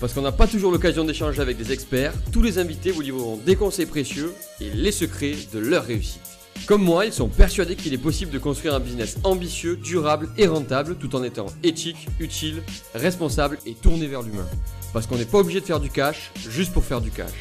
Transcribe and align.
Parce 0.00 0.12
qu'on 0.12 0.22
n'a 0.22 0.32
pas 0.32 0.46
toujours 0.46 0.70
l'occasion 0.70 1.04
d'échanger 1.04 1.40
avec 1.40 1.56
des 1.56 1.72
experts, 1.72 2.12
tous 2.30 2.42
les 2.42 2.58
invités 2.58 2.92
vous 2.92 3.00
livreront 3.00 3.36
des 3.36 3.56
conseils 3.56 3.86
précieux 3.86 4.32
et 4.60 4.70
les 4.70 4.92
secrets 4.92 5.34
de 5.52 5.58
leur 5.58 5.84
réussite. 5.84 6.22
Comme 6.66 6.82
moi, 6.82 7.06
ils 7.06 7.12
sont 7.12 7.28
persuadés 7.28 7.74
qu'il 7.74 7.94
est 7.94 7.98
possible 7.98 8.30
de 8.30 8.38
construire 8.38 8.74
un 8.74 8.80
business 8.80 9.18
ambitieux, 9.24 9.76
durable 9.76 10.28
et 10.36 10.46
rentable 10.46 10.96
tout 10.96 11.16
en 11.16 11.24
étant 11.24 11.46
éthique, 11.64 12.06
utile, 12.20 12.62
responsable 12.94 13.58
et 13.66 13.74
tourné 13.74 14.06
vers 14.06 14.22
l'humain. 14.22 14.46
Parce 14.92 15.06
qu'on 15.06 15.16
n'est 15.16 15.24
pas 15.24 15.38
obligé 15.38 15.60
de 15.60 15.66
faire 15.66 15.80
du 15.80 15.90
cash 15.90 16.30
juste 16.48 16.72
pour 16.72 16.84
faire 16.84 17.00
du 17.00 17.10
cash. 17.10 17.32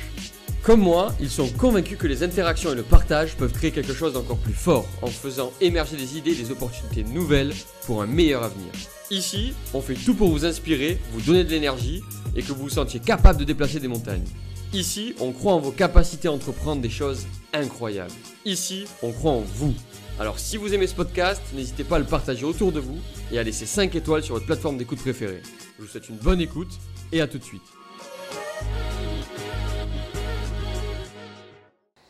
Comme 0.63 0.81
moi, 0.81 1.13
ils 1.19 1.29
sont 1.29 1.47
convaincus 1.49 1.97
que 1.97 2.07
les 2.07 2.23
interactions 2.23 2.71
et 2.71 2.75
le 2.75 2.83
partage 2.83 3.35
peuvent 3.35 3.53
créer 3.53 3.71
quelque 3.71 3.93
chose 3.93 4.13
d'encore 4.13 4.37
plus 4.37 4.53
fort 4.53 4.87
en 5.01 5.07
faisant 5.07 5.51
émerger 5.61 5.95
des 5.95 6.17
idées 6.17 6.31
et 6.31 6.43
des 6.43 6.51
opportunités 6.51 7.03
nouvelles 7.03 7.53
pour 7.85 8.01
un 8.01 8.07
meilleur 8.07 8.43
avenir. 8.43 8.71
Ici, 9.09 9.53
on 9.73 9.79
fait 9.79 9.93
tout 9.93 10.13
pour 10.13 10.29
vous 10.29 10.43
inspirer, 10.43 10.99
vous 11.13 11.21
donner 11.21 11.45
de 11.45 11.49
l'énergie 11.49 12.01
et 12.37 12.43
que 12.43 12.53
vous 12.53 12.63
vous 12.63 12.69
sentiez 12.69 13.01
capable 13.01 13.39
de 13.39 13.43
déplacer 13.43 13.79
des 13.79 13.87
montagnes. 13.89 14.23
Ici, 14.71 15.15
on 15.19 15.31
croit 15.31 15.53
en 15.53 15.59
vos 15.59 15.71
capacités 15.71 16.27
à 16.27 16.31
entreprendre 16.31 16.81
des 16.81 16.89
choses 16.89 17.25
incroyables. 17.51 18.11
Ici, 18.45 18.85
on 19.01 19.11
croit 19.11 19.31
en 19.31 19.41
vous. 19.41 19.73
Alors 20.19 20.39
si 20.39 20.57
vous 20.57 20.73
aimez 20.73 20.87
ce 20.87 20.95
podcast, 20.95 21.41
n'hésitez 21.53 21.83
pas 21.83 21.97
à 21.97 21.99
le 21.99 22.05
partager 22.05 22.45
autour 22.45 22.71
de 22.71 22.79
vous 22.79 22.97
et 23.31 23.39
à 23.39 23.43
laisser 23.43 23.65
5 23.65 23.95
étoiles 23.95 24.23
sur 24.23 24.35
votre 24.35 24.45
plateforme 24.45 24.77
d'écoute 24.77 24.99
préférée. 24.99 25.41
Je 25.77 25.83
vous 25.83 25.87
souhaite 25.87 26.09
une 26.09 26.17
bonne 26.17 26.41
écoute 26.41 26.71
et 27.11 27.21
à 27.21 27.27
tout 27.27 27.37
de 27.37 27.43
suite. 27.43 27.61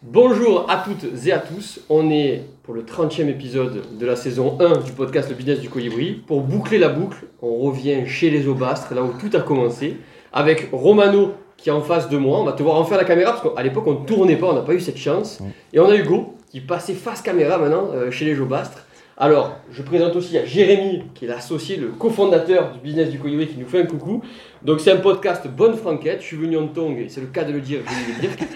Bonjour 0.03 0.69
à 0.69 0.77
toutes 0.77 1.05
et 1.25 1.31
à 1.33 1.39
tous, 1.39 1.81
on 1.89 2.09
est 2.09 2.43
pour 2.63 2.73
le 2.73 2.83
30e 2.83 3.27
épisode 3.27 3.97
de 3.97 4.05
la 4.05 4.15
saison 4.15 4.57
1 4.61 4.77
du 4.83 4.93
podcast 4.93 5.30
Le 5.30 5.35
Business 5.35 5.59
du 5.59 5.69
Colibri. 5.69 6.21
Pour 6.25 6.41
boucler 6.41 6.77
la 6.77 6.89
boucle, 6.89 7.25
on 7.41 7.57
revient 7.57 8.07
chez 8.07 8.30
les 8.30 8.47
Aubastres, 8.47 8.93
là 8.93 9.03
où 9.03 9.11
tout 9.19 9.35
a 9.35 9.41
commencé, 9.41 9.97
avec 10.33 10.70
Romano 10.72 11.33
qui 11.58 11.70
est 11.70 11.72
en 11.72 11.81
face 11.81 12.08
de 12.09 12.17
moi. 12.17 12.39
On 12.39 12.44
va 12.44 12.53
te 12.53 12.61
voir 12.64 12.75
en 12.78 12.83
faire 12.83 12.97
la 12.97 13.03
caméra 13.06 13.31
parce 13.33 13.44
qu'à 13.56 13.64
l'époque 13.64 13.86
on 13.88 14.00
ne 14.02 14.06
tournait 14.06 14.36
pas, 14.36 14.47
on 14.47 14.53
n'a 14.53 14.61
pas 14.61 14.73
eu 14.73 14.80
cette 14.80 14.97
chance. 14.97 15.39
Et 15.73 15.80
on 15.80 15.88
a 15.89 15.95
Hugo 15.95 16.36
qui 16.52 16.61
passait 16.61 16.94
face 16.94 17.22
caméra 17.22 17.58
maintenant 17.58 17.88
euh, 17.94 18.11
chez 18.11 18.25
les 18.25 18.39
Aubastres. 18.39 18.83
Alors, 19.20 19.55
je 19.72 19.81
présente 19.81 20.16
aussi 20.16 20.38
à 20.38 20.45
Jérémy, 20.45 21.02
qui 21.16 21.25
est 21.25 21.28
l'associé, 21.28 21.75
le 21.75 21.88
cofondateur 21.88 22.72
du 22.72 22.80
business 22.80 23.09
du 23.09 23.17
Colibri, 23.17 23.48
qui 23.48 23.58
nous 23.58 23.66
fait 23.66 23.81
un 23.81 23.86
coucou. 23.88 24.22
Donc, 24.61 24.80
c'est 24.80 24.92
un 24.92 24.98
podcast 24.98 25.48
bonne 25.48 25.75
franquette. 25.75 26.22
Je 26.22 26.25
suis 26.28 26.38
venu 26.38 26.55
en 26.55 26.67
tongue, 26.67 27.00
et 27.00 27.09
c'est 27.09 27.22
le 27.22 27.25
cas 27.25 27.44
de 27.44 27.52
le 27.52 27.59
dire, 27.61 27.80
je 27.83 27.89
vais 27.89 28.14
le 28.14 28.36
dire. 28.36 28.48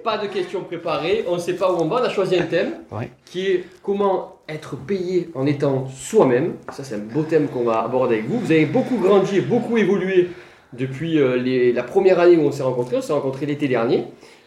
Pas 0.04 0.18
de 0.18 0.28
questions 0.28 0.60
préparées, 0.62 1.24
on 1.28 1.34
ne 1.34 1.40
sait 1.40 1.54
pas 1.54 1.72
où 1.72 1.76
on 1.80 1.86
va. 1.86 1.96
On 2.00 2.04
a 2.04 2.08
choisi 2.08 2.36
un 2.38 2.44
thème 2.46 2.70
Ouais. 2.92 3.10
qui 3.26 3.48
est 3.48 3.64
comment 3.82 4.36
être 4.48 4.76
payé 4.76 5.28
en 5.34 5.44
étant 5.44 5.88
soi-même. 5.88 6.54
Ça, 6.72 6.84
c'est 6.84 6.94
un 6.94 6.98
beau 6.98 7.22
thème 7.24 7.48
qu'on 7.48 7.64
va 7.64 7.80
aborder 7.82 8.14
avec 8.18 8.28
vous. 8.28 8.38
Vous 8.38 8.52
avez 8.52 8.66
beaucoup 8.66 8.96
grandi 8.96 9.38
et 9.38 9.40
beaucoup 9.40 9.76
évolué 9.76 10.28
depuis 10.72 11.18
euh, 11.18 11.36
les- 11.36 11.72
la 11.72 11.82
première 11.82 12.20
année 12.20 12.36
où 12.36 12.42
on 12.42 12.52
s'est 12.52 12.62
rencontrés. 12.62 12.96
On 12.96 13.02
s'est 13.02 13.12
rencontrés 13.12 13.46
l'été 13.46 13.68
dernier. 13.68 14.04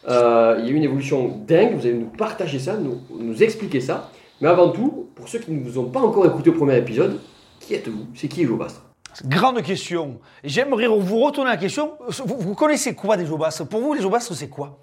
Euh, 0.07 0.57
il 0.59 0.65
y 0.65 0.67
a 0.69 0.71
eu 0.71 0.75
une 0.75 0.83
évolution 0.83 1.39
dingue. 1.47 1.75
Vous 1.75 1.85
allez 1.85 1.95
nous 1.95 2.07
partager 2.07 2.59
ça, 2.59 2.75
nous, 2.77 2.99
nous 3.17 3.41
expliquer 3.43 3.79
ça. 3.79 4.09
Mais 4.41 4.47
avant 4.49 4.69
tout, 4.69 5.07
pour 5.15 5.27
ceux 5.29 5.39
qui 5.39 5.51
ne 5.51 5.63
vous 5.63 5.77
ont 5.79 5.85
pas 5.89 5.99
encore 6.01 6.25
écouté 6.25 6.49
au 6.49 6.53
premier 6.53 6.77
épisode, 6.77 7.19
qui 7.59 7.75
êtes-vous? 7.75 8.07
C'est 8.15 8.27
qui 8.27 8.41
Hugo 8.43 8.57
Bastre 8.57 8.81
Grande 9.25 9.61
question. 9.61 10.17
J'aimerais 10.43 10.87
vous 10.87 11.19
retourner 11.19 11.51
la 11.51 11.57
question. 11.57 11.91
Vous, 12.25 12.35
vous 12.39 12.55
connaissez 12.55 12.95
quoi 12.95 13.15
des 13.15 13.25
Jobastres 13.27 13.67
Pour 13.67 13.79
vous, 13.79 13.93
les 13.93 14.01
Jobastres, 14.01 14.33
c'est 14.33 14.49
quoi? 14.49 14.79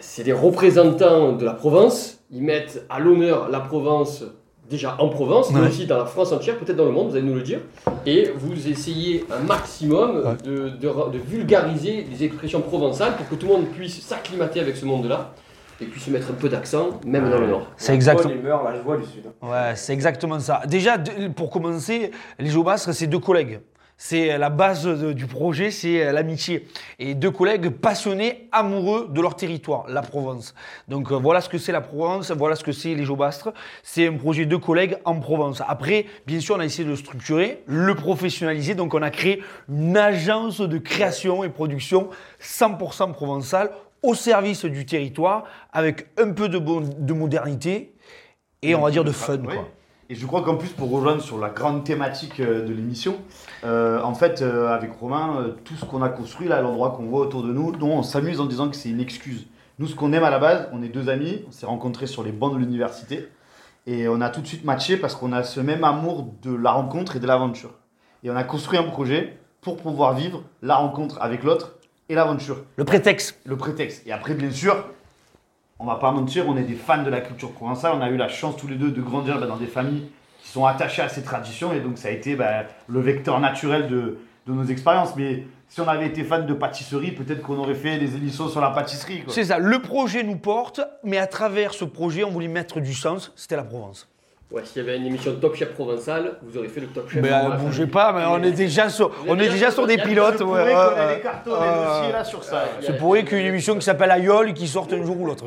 C'est 0.00 0.24
des 0.24 0.32
représentants 0.32 1.32
de 1.32 1.44
la 1.44 1.54
Provence. 1.54 2.18
Ils 2.30 2.42
mettent 2.42 2.84
à 2.90 2.98
l'honneur 3.00 3.48
la 3.48 3.60
Provence, 3.60 4.24
déjà 4.68 4.96
en 4.98 5.08
Provence, 5.08 5.50
mais 5.52 5.60
Ouais. 5.60 5.68
aussi 5.68 5.86
dans 5.86 5.98
la 5.98 6.04
France 6.06 6.32
entière, 6.32 6.56
peut-être 6.58 6.76
dans 6.76 6.84
le 6.84 6.90
monde, 6.92 7.08
vous 7.10 7.16
allez 7.16 7.24
nous 7.26 7.34
le 7.34 7.42
dire. 7.42 7.60
Et 8.06 8.30
vous 8.36 8.68
essayez 8.68 9.24
un 9.30 9.42
maximum 9.44 10.16
Ouais. 10.24 10.36
de, 10.44 10.68
de- 10.70 11.10
de 11.12 11.18
vulgariser 11.18 12.06
les 12.10 12.24
expressions 12.24 12.60
provençales 12.60 13.16
pour 13.16 13.28
que 13.28 13.34
tout 13.34 13.46
le 13.46 13.52
monde 13.52 13.66
puisse 13.68 14.00
s'acclimater 14.02 14.60
avec 14.60 14.76
ce 14.76 14.84
monde-là 14.84 15.32
et 15.80 15.84
puisse 15.86 16.08
mettre 16.08 16.30
un 16.30 16.34
peu 16.34 16.48
d'accent, 16.48 17.00
même 17.06 17.30
dans 17.30 17.38
le 17.38 17.46
Nord. 17.46 17.66
C'est 17.76 17.94
exactement. 17.94 18.28
Les 18.30 18.36
mœurs, 18.42 18.62
la 18.64 18.82
joie 18.82 18.96
du 18.96 19.04
Sud. 19.04 19.24
Ouais, 19.42 19.72
c'est 19.76 19.92
exactement 19.92 20.38
ça. 20.40 20.62
Déjà, 20.66 20.96
pour 21.36 21.50
commencer, 21.50 22.10
les 22.38 22.50
Jobastres, 22.50 22.92
c'est 22.92 23.06
deux 23.06 23.20
collègues. 23.20 23.60
C'est 24.00 24.38
la 24.38 24.48
base 24.48 24.84
de- 24.84 25.12
du 25.12 25.26
projet, 25.26 25.72
c'est 25.72 26.12
l'amitié. 26.12 26.68
Et 27.00 27.14
deux 27.16 27.32
collègues 27.32 27.68
passionnés, 27.70 28.48
amoureux 28.52 29.08
de 29.10 29.20
leur 29.20 29.34
territoire, 29.34 29.86
la 29.88 30.02
Provence. 30.02 30.54
Donc 30.86 31.10
euh, 31.10 31.16
voilà 31.16 31.40
ce 31.40 31.48
que 31.48 31.58
c'est 31.58 31.72
la 31.72 31.80
Provence, 31.80 32.30
voilà 32.30 32.54
ce 32.54 32.62
que 32.62 32.70
c'est 32.70 32.94
les 32.94 33.02
Jobastres. 33.04 33.52
C'est 33.82 34.06
un 34.06 34.14
projet 34.16 34.46
de 34.46 34.54
collègues 34.54 34.98
en 35.04 35.18
Provence. 35.18 35.62
Après, 35.66 36.06
bien 36.28 36.38
sûr, 36.38 36.54
on 36.54 36.60
a 36.60 36.64
essayé 36.64 36.84
de 36.84 36.90
le 36.90 36.96
structurer, 36.96 37.64
le 37.66 37.92
professionnaliser. 37.96 38.76
Donc 38.76 38.94
on 38.94 39.02
a 39.02 39.10
créé 39.10 39.42
une 39.68 39.96
agence 39.96 40.60
de 40.60 40.78
création 40.78 41.42
et 41.42 41.48
production 41.48 42.08
100% 42.40 43.12
provençale 43.12 43.70
au 44.04 44.14
service 44.14 44.64
du 44.64 44.86
territoire, 44.86 45.42
avec 45.72 46.06
un 46.20 46.30
peu 46.30 46.48
de, 46.48 46.58
bon- 46.58 46.88
de 46.96 47.12
modernité 47.12 47.94
et 48.62 48.76
on 48.76 48.82
va 48.82 48.92
dire 48.92 49.02
de 49.02 49.10
fun. 49.10 49.38
Quoi. 49.38 49.68
Et 50.10 50.14
je 50.14 50.26
crois 50.26 50.40
qu'en 50.42 50.56
plus, 50.56 50.70
pour 50.70 50.90
rejoindre 50.90 51.20
sur 51.20 51.38
la 51.38 51.50
grande 51.50 51.84
thématique 51.84 52.40
euh, 52.40 52.64
de 52.64 52.72
l'émission, 52.72 53.16
euh, 53.64 54.00
en 54.02 54.14
fait, 54.14 54.40
euh, 54.40 54.68
avec 54.68 54.92
Romain, 54.92 55.36
euh, 55.40 55.48
tout 55.64 55.74
ce 55.74 55.84
qu'on 55.84 56.00
a 56.00 56.08
construit, 56.08 56.48
là, 56.48 56.62
l'endroit 56.62 56.92
qu'on 56.92 57.04
voit 57.04 57.20
autour 57.20 57.42
de 57.42 57.52
nous, 57.52 57.72
dont 57.72 57.90
on 57.90 58.02
s'amuse 58.02 58.40
en 58.40 58.46
disant 58.46 58.70
que 58.70 58.76
c'est 58.76 58.88
une 58.88 59.00
excuse. 59.00 59.46
Nous, 59.78 59.86
ce 59.86 59.94
qu'on 59.94 60.14
aime 60.14 60.24
à 60.24 60.30
la 60.30 60.38
base, 60.38 60.68
on 60.72 60.82
est 60.82 60.88
deux 60.88 61.10
amis, 61.10 61.44
on 61.46 61.52
s'est 61.52 61.66
rencontrés 61.66 62.06
sur 62.06 62.22
les 62.22 62.32
bancs 62.32 62.54
de 62.54 62.58
l'université, 62.58 63.28
et 63.86 64.08
on 64.08 64.22
a 64.22 64.30
tout 64.30 64.40
de 64.40 64.46
suite 64.46 64.64
matché 64.64 64.96
parce 64.96 65.14
qu'on 65.14 65.32
a 65.32 65.42
ce 65.42 65.60
même 65.60 65.84
amour 65.84 66.32
de 66.42 66.54
la 66.54 66.72
rencontre 66.72 67.16
et 67.16 67.20
de 67.20 67.26
l'aventure. 67.26 67.74
Et 68.24 68.30
on 68.30 68.36
a 68.36 68.44
construit 68.44 68.78
un 68.78 68.84
projet 68.84 69.36
pour 69.60 69.76
pouvoir 69.76 70.14
vivre 70.14 70.42
la 70.62 70.76
rencontre 70.76 71.18
avec 71.20 71.42
l'autre 71.42 71.74
et 72.08 72.14
l'aventure. 72.14 72.64
Le 72.76 72.84
prétexte. 72.84 73.38
le 73.44 73.56
prétexte. 73.56 74.06
Et 74.06 74.12
après, 74.12 74.32
bien 74.32 74.50
sûr, 74.50 74.86
on 75.80 75.84
va 75.84 75.96
pas 75.96 76.10
mentir, 76.10 76.48
on 76.48 76.56
est 76.56 76.62
des 76.62 76.74
fans 76.74 77.02
de 77.02 77.10
la 77.10 77.20
culture 77.20 77.52
provençale. 77.52 77.92
On 77.94 78.00
a 78.00 78.08
eu 78.08 78.16
la 78.16 78.28
chance 78.28 78.56
tous 78.56 78.66
les 78.66 78.74
deux 78.74 78.90
de 78.90 79.00
grandir 79.00 79.38
bah, 79.38 79.46
dans 79.46 79.56
des 79.56 79.66
familles 79.66 80.08
qui 80.42 80.50
sont 80.50 80.66
attachées 80.66 81.02
à 81.02 81.08
ces 81.08 81.22
traditions. 81.22 81.72
Et 81.72 81.80
donc, 81.80 81.98
ça 81.98 82.08
a 82.08 82.10
été 82.10 82.34
bah, 82.34 82.64
le 82.88 83.00
vecteur 83.00 83.38
naturel 83.38 83.88
de, 83.88 84.18
nos 84.46 84.64
expériences. 84.64 85.14
Mais 85.14 85.44
si 85.68 85.80
on 85.80 85.88
avait 85.88 86.06
été 86.06 86.24
fan 86.24 86.46
de 86.46 86.54
pâtisserie, 86.54 87.12
peut-être 87.12 87.42
qu'on 87.42 87.58
aurait 87.58 87.74
fait 87.74 87.98
des 87.98 88.16
hélissos 88.16 88.50
sur 88.50 88.60
la 88.60 88.70
pâtisserie. 88.70 89.22
C'est 89.28 89.44
ça, 89.44 89.58
le 89.58 89.78
projet 89.80 90.22
nous 90.22 90.36
porte, 90.36 90.80
mais 91.04 91.18
à 91.18 91.26
travers 91.26 91.74
ce 91.74 91.84
projet, 91.84 92.24
on 92.24 92.30
voulait 92.30 92.48
mettre 92.48 92.80
du 92.80 92.94
sens, 92.94 93.32
c'était 93.36 93.56
la 93.56 93.64
Provence. 93.64 94.08
Ouais, 94.50 94.62
s'il 94.64 94.82
y 94.82 94.88
avait 94.88 94.96
une 94.96 95.04
émission 95.04 95.32
de 95.32 95.36
Top 95.36 95.54
Chef 95.54 95.72
provençal, 95.74 96.38
vous 96.42 96.56
aurez 96.56 96.68
fait 96.68 96.80
le 96.80 96.86
Top 96.86 97.10
Chef. 97.10 97.22
Mais 97.22 97.30
euh, 97.30 97.50
bougez 97.58 97.86
pas, 97.86 98.14
mais 98.14 98.24
on 98.26 98.42
est 98.42 98.52
déjà 98.52 98.88
sur, 98.88 99.10
on 99.28 99.38
est 99.38 99.48
déjà 99.50 99.70
sur- 99.70 99.86
des 99.86 99.98
pilotes. 99.98 100.40
Ouais, 100.40 101.20
cartons, 101.22 101.50
Euh, 101.54 102.10
là 102.12 102.24
sur 102.24 102.42
ça. 102.42 102.64
C'est 102.80 102.96
pourrait 102.96 103.24
qu'il 103.24 103.36
y 103.36 103.40
ait 103.40 103.42
une 103.44 103.48
émission 103.50 103.74
qui 103.74 103.82
s'appelle 103.82 104.10
Aïol 104.10 104.54
qui 104.54 104.66
sorte 104.66 104.90
un 104.94 105.02
jour 105.04 105.20
ou 105.20 105.26
l'autre. 105.26 105.44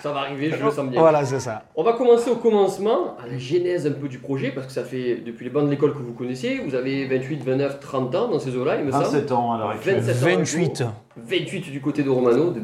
Ça 0.00 0.12
va 0.12 0.20
arriver, 0.20 0.50
je 0.50 0.62
le 0.62 0.70
sens 0.70 0.86
bien. 0.90 1.00
Voilà, 1.00 1.24
c'est 1.24 1.40
ça. 1.40 1.62
On 1.74 1.82
va 1.82 1.94
commencer 1.94 2.30
au 2.30 2.36
commencement, 2.36 3.16
à 3.24 3.26
la 3.26 3.38
genèse 3.38 3.86
un 3.86 3.92
peu 3.92 4.06
du 4.08 4.18
projet, 4.18 4.50
parce 4.50 4.66
que 4.66 4.72
ça 4.74 4.84
fait 4.84 5.22
depuis 5.24 5.44
les 5.44 5.50
bancs 5.50 5.64
de 5.64 5.70
l'école 5.70 5.94
que 5.94 5.98
vous 6.02 6.12
connaissez. 6.12 6.60
Vous 6.64 6.74
avez 6.74 7.06
28, 7.06 7.42
29, 7.42 7.80
30 7.80 8.14
ans 8.14 8.28
dans 8.28 8.38
ces 8.38 8.54
eaux-là, 8.54 8.76
il 8.76 8.84
me 8.84 8.92
semble. 8.92 9.04
27 9.04 9.32
ans 9.32 9.54
à 9.54 9.58
l'heure 9.58 9.70
actuelle. 9.70 10.00
27 10.00 10.22
ans. 10.22 10.36
28. 10.36 10.84
28 11.16 11.70
du 11.72 11.80
côté 11.80 12.02
de 12.02 12.10
Romano, 12.10 12.50
de- 12.50 12.60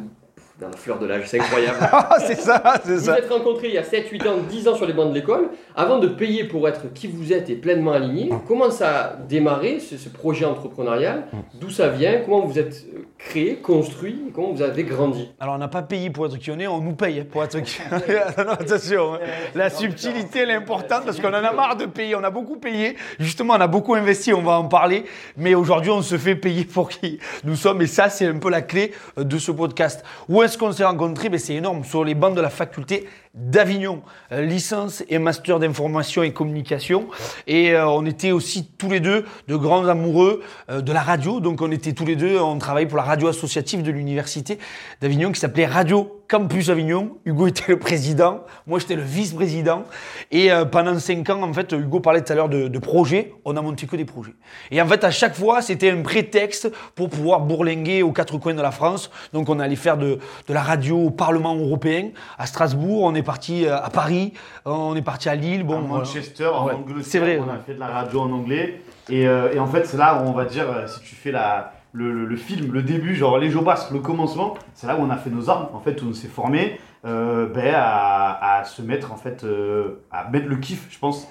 dans 0.61 0.69
la 0.69 0.77
fleur 0.77 0.99
de 1.01 1.07
l'âge, 1.07 1.25
c'est 1.27 1.41
incroyable. 1.41 1.79
Ah, 1.93 2.17
c'est 2.19 2.39
ça, 2.39 2.63
c'est 2.85 2.95
vous 2.95 3.05
ça. 3.07 3.19
êtes 3.19 3.29
rencontrés 3.31 3.69
il 3.69 3.75
y 3.75 3.79
a 3.79 3.83
7, 3.83 4.09
8 4.09 4.27
ans, 4.27 4.37
10 4.49 4.69
ans 4.69 4.75
sur 4.77 4.87
les 4.87 4.93
bancs 4.93 5.09
de 5.11 5.15
l'école. 5.15 5.49
Avant 5.75 5.99
de 5.99 6.07
payer 6.07 6.45
pour 6.45 6.69
être 6.69 6.93
qui 6.93 7.09
vous 7.09 7.33
êtes 7.33 7.51
et 7.51 7.55
pleinement 7.57 7.93
aligné, 7.93 8.31
comment 8.47 8.71
ça 8.71 8.89
a 9.01 9.17
démarré 9.17 9.81
ce, 9.81 9.97
ce 9.97 10.09
projet 10.09 10.45
entrepreneurial? 10.45 11.25
D'où 11.55 11.71
ça 11.71 11.89
vient? 11.89 12.21
Comment 12.25 12.41
vous 12.47 12.59
êtes 12.59 12.85
euh, 12.95 13.01
créé, 13.19 13.57
construit? 13.57 14.31
Comment 14.35 14.53
vous 14.53 14.63
avez 14.63 14.85
grandi? 14.85 15.29
Alors, 15.41 15.55
on 15.55 15.59
n'a 15.59 15.69
pas 15.69 15.83
payé 15.83 16.11
pour 16.11 16.27
être 16.27 16.37
qui 16.39 16.51
on 16.51 16.59
est, 16.59 16.67
on 16.69 16.81
nous 16.81 16.95
paye 16.95 17.25
pour 17.25 17.43
être 17.43 17.59
qui 17.61 17.79
on 17.91 17.97
est. 17.97 18.25
Non, 18.45 18.53
attention, 18.53 19.15
hein. 19.15 19.19
la 19.55 19.71
subtilité, 19.71 20.41
elle 20.41 20.51
est 20.51 20.55
importante 20.55 21.05
parce 21.05 21.19
qu'on 21.19 21.29
en 21.29 21.33
a 21.35 21.53
marre 21.53 21.77
de 21.77 21.87
payer. 21.87 22.15
On 22.15 22.23
a 22.25 22.31
beaucoup 22.31 22.57
payé. 22.57 22.97
Justement, 23.19 23.55
on 23.55 23.61
a 23.61 23.67
beaucoup 23.67 23.95
investi, 23.95 24.33
on 24.35 24.43
va 24.43 24.59
en 24.59 24.67
parler. 24.69 25.05
Mais 25.37 25.55
aujourd'hui, 25.55 25.91
on 25.91 26.03
se 26.03 26.19
fait 26.19 26.37
payer 26.37 26.65
pour 26.65 26.89
qui 26.91 27.19
nous 27.45 27.57
sommes. 27.57 27.81
Et 27.83 27.87
ça, 27.87 28.09
c'est 28.09 28.27
un 28.27 28.39
peu 28.39 28.51
la 28.51 28.63
clé 28.63 28.93
euh, 29.19 29.25
de 29.25 29.39
ce 29.39 29.51
podcast. 29.51 30.05
Est-ce 30.45 30.59
qu'on 30.59 30.73
s'est 30.73 30.85
rencontrés? 30.85 31.29
Ben, 31.29 31.39
C'est 31.39 31.55
énorme. 31.55 31.85
Sur 31.85 32.05
les 32.05 32.15
bancs 32.15 32.35
de 32.35 32.41
la 32.41 32.51
faculté 32.51 33.09
d'Avignon, 33.35 34.03
euh, 34.31 34.43
licence 34.43 35.03
et 35.09 35.19
master 35.19 35.59
d'information 35.59 36.23
et 36.23 36.33
communication. 36.33 37.09
Et 37.47 37.73
euh, 37.73 37.87
on 37.89 38.07
était 38.07 38.31
aussi 38.31 38.71
tous 38.79 38.89
les 38.89 39.01
deux 39.01 39.25
de 39.49 39.57
grands 39.57 39.87
amoureux 39.87 40.43
euh, 40.71 40.81
de 40.81 40.93
la 40.93 41.03
radio. 41.03 41.41
Donc 41.41 41.61
on 41.61 41.71
était 41.73 41.93
tous 41.93 42.05
les 42.05 42.17
deux, 42.17 42.39
on 42.39 42.59
travaillait 42.59 42.89
pour 42.89 42.97
la 42.97 43.03
radio 43.03 43.29
associative 43.29 43.83
de 43.83 43.91
l'université 43.91 44.59
d'Avignon 45.01 45.33
qui 45.33 45.41
s'appelait 45.41 45.67
Radio 45.67 46.21
Campus 46.29 46.69
Avignon. 46.69 47.19
Hugo 47.25 47.49
était 47.49 47.73
le 47.73 47.79
président, 47.79 48.45
moi 48.67 48.79
j'étais 48.79 48.97
le 48.97 49.03
vice-président. 49.03 49.85
Et 50.31 50.49
pendant 50.73 50.99
cinq 50.99 51.29
ans, 51.29 51.43
en 51.43 51.53
fait, 51.53 51.73
Hugo 51.73 52.01
parlait 52.01 52.23
tout 52.23 52.33
à 52.33 52.37
l'heure 52.37 52.49
de, 52.49 52.69
de 52.69 52.79
projets. 52.79 53.35
On 53.45 53.57
a 53.57 53.61
monté 53.61 53.87
que 53.87 53.95
des 53.95 54.07
projets. 54.07 54.35
Et 54.71 54.81
en 54.81 54.87
fait, 54.87 55.05
à 55.05 55.11
chaque 55.11 55.35
fois, 55.35 55.61
c'était 55.61 55.91
un 55.91 56.01
prétexte 56.01 56.73
pour 56.95 57.11
pouvoir 57.11 57.41
bourlinguer 57.41 58.03
aux 58.03 58.13
quatre 58.13 58.39
coins 58.39 58.55
de 58.55 58.63
la 58.63 58.71
France. 58.71 59.11
Donc 59.35 59.51
on 59.51 59.61
allait 59.61 59.77
faire 59.77 59.99
de, 59.99 60.19
de 60.49 60.55
la 60.55 60.63
radio 60.63 60.99
au 60.99 61.11
Parlement 61.11 61.55
européen, 61.55 62.09
à 62.39 62.47
Strasbourg. 62.47 63.03
On 63.03 63.15
est 63.15 63.24
parti 63.25 63.67
euh, 63.67 63.77
à 63.77 63.91
Paris, 63.91 64.33
on 64.65 64.95
est 64.95 65.03
parti 65.03 65.29
à 65.29 65.35
Lille. 65.35 65.65
Bon, 65.65 65.79
à. 65.79 65.81
Manchester, 65.81 66.47
en 66.47 66.67
Ouais, 66.67 66.73
Angleterre, 66.75 67.05
c'est 67.05 67.19
vrai, 67.19 67.41
on 67.45 67.51
a 67.51 67.59
fait 67.59 67.75
de 67.75 67.81
la 67.81 67.89
radio 67.89 68.21
en 68.21 68.31
anglais. 68.33 68.81
Et, 69.11 69.27
euh, 69.27 69.53
et 69.53 69.59
en 69.59 69.67
fait, 69.67 69.87
c'est 69.87 69.97
là 69.97 70.23
où 70.23 70.29
on 70.29 70.33
va 70.33 70.45
dire, 70.45 70.65
euh, 70.71 70.87
si 70.87 71.01
tu 71.01 71.15
fais 71.15 71.31
la, 71.33 71.73
le, 71.93 72.13
le- 72.13 72.25
le 72.25 72.37
film, 72.37 72.73
le 72.73 72.83
début, 72.83 73.15
genre 73.15 73.39
les 73.39 73.51
Jobas, 73.51 73.89
le 73.93 73.99
commencement, 74.01 74.55
c'est 74.75 74.87
là 74.87 74.97
où 74.97 75.01
on 75.03 75.11
a 75.11 75.17
fait 75.17 75.31
nos 75.31 75.51
armes, 75.51 75.69
en 75.75 75.81
fait, 75.81 76.01
où 76.03 76.07
on 76.09 76.15
s'est 76.15 76.29
formé 76.29 76.79
euh, 77.05 77.47
ben, 77.47 77.75
à, 77.77 78.59
à 78.61 78.65
se 78.65 78.81
mettre, 78.83 79.13
en 79.13 79.17
fait, 79.17 79.45
euh, 79.45 80.03
à 80.11 80.29
mettre 80.31 80.47
le 80.49 80.57
kiff, 80.57 80.87
je 80.91 80.99
pense, 80.99 81.29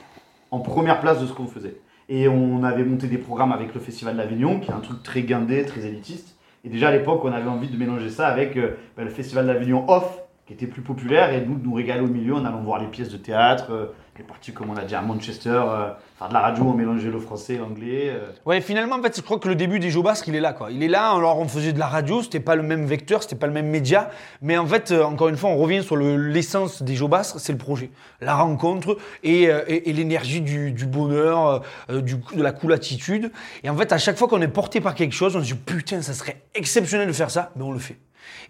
en 0.52 0.60
première 0.60 1.00
place 1.00 1.20
de 1.20 1.26
ce 1.26 1.34
qu'on 1.34 1.48
faisait. 1.48 1.78
Et 2.10 2.28
on 2.28 2.64
avait 2.64 2.84
monté 2.84 3.08
des 3.08 3.18
programmes 3.18 3.52
avec 3.54 3.74
le 3.74 3.80
Festival 3.80 4.18
d'Avignon, 4.18 4.60
qui 4.60 4.70
est 4.70 4.74
un 4.74 4.80
truc 4.82 5.02
très 5.02 5.24
guindé, 5.24 5.66
très 5.66 5.82
élitiste. 5.86 6.36
Et 6.66 6.70
déjà 6.70 6.90
à 6.90 6.92
l'époque, 6.92 7.22
on 7.26 7.32
avait 7.34 7.50
envie 7.50 7.70
de 7.70 7.78
mélanger 7.78 8.10
ça 8.10 8.28
avec 8.28 8.56
euh, 8.56 8.78
ben, 8.96 9.04
le 9.04 9.10
Festival 9.10 9.48
d'Avignon 9.48 9.84
off, 9.90 10.20
qui 10.46 10.54
était 10.54 10.68
plus 10.68 10.82
populaire, 10.82 11.34
et 11.34 11.46
nous, 11.46 11.58
nous 11.58 11.74
régaler 11.74 12.02
au 12.02 12.08
milieu 12.08 12.34
en 12.36 12.46
allant 12.46 12.62
voir 12.62 12.82
les 12.82 12.88
pièces 12.88 13.10
de 13.10 13.18
théâtre, 13.18 13.94
euh, 14.16 14.20
les 14.20 14.24
parties, 14.24 14.54
comme 14.54 14.70
on 14.70 14.74
l'a 14.74 14.84
dit, 14.84 14.96
à 14.96 15.02
Manchester, 15.02 15.50
euh, 15.50 15.90
faire 16.18 16.30
de 16.30 16.34
la 16.34 16.40
radio, 16.40 16.64
on 16.66 16.74
mélangeait 16.74 17.10
le 17.10 17.20
français 17.20 17.56
et 17.56 17.58
l'anglais. 17.58 18.12
euh. 18.14 18.28
Ouais, 18.46 18.62
finalement, 18.62 18.96
en 18.98 19.02
fait, 19.02 19.16
je 19.16 19.22
crois 19.22 19.40
que 19.40 19.48
le 19.48 19.56
début 19.56 19.80
des 19.80 19.90
Jeux 19.90 20.02
Basques, 20.02 20.28
il 20.28 20.36
est 20.36 20.40
là, 20.40 20.54
quoi. 20.54 20.72
Il 20.72 20.84
est 20.84 20.88
là, 20.88 21.12
alors 21.12 21.40
on 21.40 21.48
faisait 21.48 21.74
de 21.74 21.80
la 21.80 21.88
radio, 21.88 22.22
c'était 22.22 22.40
pas 22.40 22.56
le 22.56 22.64
même 22.64 22.86
vecteur, 22.86 23.24
c'était 23.24 23.36
pas 23.36 23.48
le 23.48 23.54
même 23.54 23.68
média, 23.68 24.10
mais 24.42 24.58
en 24.58 24.66
fait, 24.68 24.92
euh, 24.92 25.04
encore 25.04 25.30
une 25.30 25.38
fois, 25.38 25.50
on 25.50 25.58
revient 25.58 25.84
sur 25.84 25.96
le- 25.96 26.18
l'essence 26.18 26.82
des 26.84 26.96
Jeux 26.96 27.08
Basques, 27.08 27.36
c'est 27.40 27.52
le 27.54 27.58
projet, 27.58 27.90
la 28.22 28.36
rencontre 28.36 28.98
et, 29.24 29.48
euh, 29.50 29.62
l'énergie 29.86 30.42
du, 30.42 30.86
bonheur, 30.86 31.64
euh, 31.90 32.02
de 32.02 32.42
la 32.44 32.52
cool 32.52 32.74
attitude. 32.74 33.32
Et 33.64 33.70
en 33.70 33.76
fait, 33.78 33.92
à 33.92 33.98
chaque 33.98 34.18
fois 34.18 34.28
qu'on 34.28 34.42
est 34.42 34.48
porté 34.48 34.82
par 34.82 34.96
quelque 34.96 35.14
chose, 35.14 35.36
on 35.36 35.40
se 35.40 35.46
dit 35.46 35.54
putain, 35.56 36.02
ça 36.02 36.14
serait 36.14 36.42
exceptionnel 36.56 37.08
de 37.08 37.14
faire 37.14 37.32
ça, 37.32 37.52
mais 37.56 37.64
on 37.64 37.72
le 37.72 37.80
fait. 37.80 37.98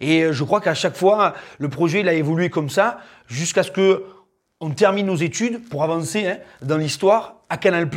Et 0.00 0.32
je 0.32 0.44
crois 0.44 0.60
qu'à 0.60 0.74
chaque 0.74 0.96
fois, 0.96 1.34
le 1.58 1.68
projet, 1.68 2.00
il 2.00 2.08
a 2.08 2.12
évolué 2.14 2.48
comme 2.48 2.70
ça, 2.70 2.98
jusqu'à 3.26 3.62
ce 3.62 3.70
que 3.70 4.04
on 4.64 4.70
termine 4.70 5.06
nos 5.06 5.16
études 5.16 5.68
pour 5.68 5.82
avancer 5.84 6.26
hein, 6.26 6.36
dans 6.62 6.78
l'histoire 6.78 7.36
à 7.50 7.56
Canal+, 7.58 7.88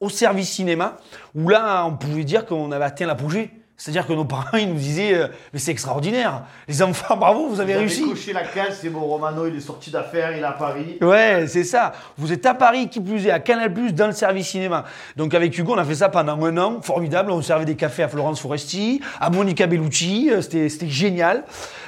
au 0.00 0.08
service 0.08 0.48
cinéma, 0.50 0.96
où 1.34 1.48
là, 1.48 1.84
on 1.84 1.96
pouvait 1.96 2.24
dire 2.24 2.46
qu'on 2.46 2.72
avait 2.72 2.84
atteint 2.86 3.06
l'apogée. 3.06 3.50
C'est-à-dire 3.80 4.08
que 4.08 4.12
nos 4.12 4.24
parents, 4.24 4.56
ils 4.58 4.68
nous 4.68 4.74
disaient 4.74 5.14
euh, 5.14 5.28
Mais 5.52 5.60
c'est 5.60 5.70
extraordinaire 5.70 6.42
Les 6.66 6.82
enfants, 6.82 7.16
bravo, 7.16 7.46
vous 7.48 7.60
avez 7.60 7.74
Vous 7.74 7.78
réussi!» 7.80 8.02
coché 8.08 8.32
la 8.32 8.42
case, 8.42 8.78
c'est 8.80 8.88
bon, 8.88 9.00
Romano, 9.02 9.46
il 9.46 9.54
est 9.54 9.60
sorti 9.60 9.90
d'affaires, 9.92 10.32
il 10.36 10.40
est 10.40 10.44
à 10.44 10.50
Paris. 10.50 10.98
Ouais, 11.00 11.44
c'est 11.46 11.62
ça. 11.62 11.92
Vous 12.16 12.32
êtes 12.32 12.44
à 12.46 12.54
Paris, 12.54 12.88
qui 12.88 12.98
plus 13.00 13.26
est, 13.26 13.30
à 13.30 13.38
Canal+, 13.38 13.72
dans 13.94 14.06
le 14.08 14.12
service 14.12 14.48
cinéma. 14.48 14.84
Donc 15.16 15.32
avec 15.34 15.56
Hugo, 15.56 15.74
on 15.74 15.78
a 15.78 15.84
fait 15.84 15.94
ça 15.94 16.08
pendant 16.08 16.42
un 16.44 16.56
an, 16.58 16.80
formidable. 16.82 17.30
On 17.30 17.40
servait 17.42 17.66
des 17.66 17.76
cafés 17.76 18.02
à 18.02 18.08
Florence 18.08 18.40
Foresti, 18.40 19.00
à 19.20 19.30
Monica 19.30 19.66
Bellucci, 19.68 20.28
euh, 20.32 20.40
c'était 20.42 20.88
génial. 20.88 21.44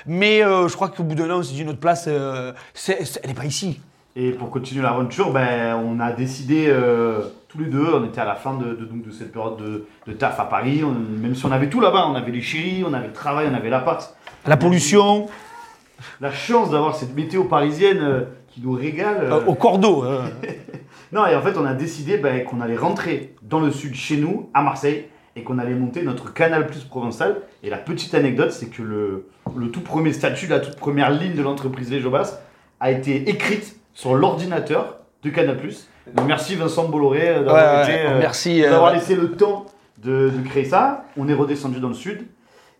Mais 0.06 0.44
euh, 0.44 0.68
je 0.68 0.74
crois 0.76 0.90
qu'au 0.90 1.02
bout 1.02 1.16
d'un 1.16 1.28
an, 1.30 1.38
on 1.38 1.42
s'est 1.42 1.54
dit 1.54 1.64
notre 1.64 1.80
place, 1.80 2.04
euh, 2.06 2.52
c'est- 2.72 3.18
elle 3.22 3.30
n'est 3.30 3.34
pas 3.34 3.46
ici. 3.46 3.80
Et 4.16 4.32
pour 4.32 4.50
continuer 4.50 4.82
l'aventure, 4.82 5.32
ben, 5.32 5.76
on 5.76 6.00
a 6.00 6.10
décidé 6.12 6.66
euh, 6.68 7.20
tous 7.48 7.58
les 7.58 7.66
deux, 7.66 7.86
on 7.94 8.04
était 8.04 8.20
à 8.20 8.24
la 8.24 8.34
fin 8.34 8.54
de, 8.56 8.74
de- 8.74 8.84
donc, 8.84 9.02
de 9.06 9.10
cette 9.12 9.30
période 9.32 9.56
de, 9.58 9.86
de 10.06 10.12
taf 10.12 10.38
à 10.40 10.44
Paris, 10.44 10.82
on- 10.84 10.90
même 11.20 11.34
si 11.36 11.46
on 11.46 11.52
avait 11.52 11.68
tout 11.68 11.80
là-bas, 11.80 12.06
on 12.08 12.14
avait 12.16 12.32
les 12.32 12.40
chéris, 12.42 12.84
on 12.86 12.92
avait 12.92 13.06
le 13.06 13.12
travail, 13.12 13.46
on 13.50 13.54
avait 13.54 13.70
l'appart. 13.70 14.16
La 14.46 14.56
pollution, 14.56 15.28
La 16.20 16.32
chance 16.32 16.70
d'avoir 16.70 16.96
cette 16.96 17.14
météo 17.14 17.44
parisienne 17.44 17.98
euh, 18.00 18.20
qui 18.48 18.60
nous 18.62 18.72
régale. 18.72 19.18
euh. 19.30 19.44
au 19.46 19.54
cordeau. 19.54 20.04
euh. 20.04 20.22
Non, 21.12 21.26
et 21.26 21.34
en 21.34 21.42
fait, 21.42 21.56
on 21.58 21.64
a 21.64 21.74
décidé 21.74 22.18
ben, 22.18 22.44
qu'on 22.44 22.60
allait 22.60 22.76
rentrer 22.76 23.34
dans 23.42 23.58
le 23.58 23.72
sud 23.72 23.94
chez 23.96 24.16
nous, 24.16 24.48
à 24.54 24.62
Marseille, 24.62 25.06
et 25.34 25.42
qu'on 25.42 25.58
allait 25.58 25.74
monter 25.74 26.02
notre 26.02 26.32
Canal 26.32 26.66
Plus 26.68 26.84
provençal. 26.84 27.42
Et 27.64 27.70
la 27.70 27.78
petite 27.78 28.14
anecdote, 28.14 28.52
c'est 28.52 28.66
que 28.70 28.82
le, 28.82 29.26
le 29.56 29.70
tout 29.72 29.80
premier 29.80 30.12
statut, 30.12 30.46
la 30.46 30.60
toute 30.60 30.76
première 30.76 31.10
ligne 31.10 31.34
de 31.34 31.42
l'entreprise 31.42 31.90
Les 31.90 32.00
Jobas 32.00 32.38
a 32.78 32.92
été 32.92 33.28
écrite 33.28 33.76
sur 33.94 34.14
l'ordinateur 34.14 34.98
de 35.22 35.30
Canal. 35.30 35.58
Donc, 36.14 36.26
merci 36.26 36.56
Vincent 36.56 36.88
Bolloré 36.88 37.28
euh, 37.28 37.44
d'avoir 37.44 37.86
Ouais, 37.86 37.92
été, 37.92 37.92
ouais, 38.04 38.10
euh, 38.10 38.18
merci. 38.18 38.62
d'avoir 38.62 38.90
euh, 38.90 38.94
laissé 38.94 39.14
le 39.14 39.32
temps 39.32 39.66
de, 40.02 40.30
de 40.30 40.48
créer 40.48 40.64
ça. 40.64 41.04
On 41.16 41.28
est 41.28 41.34
redescendu 41.34 41.78
dans 41.80 41.88
le 41.88 41.94
sud. 41.94 42.26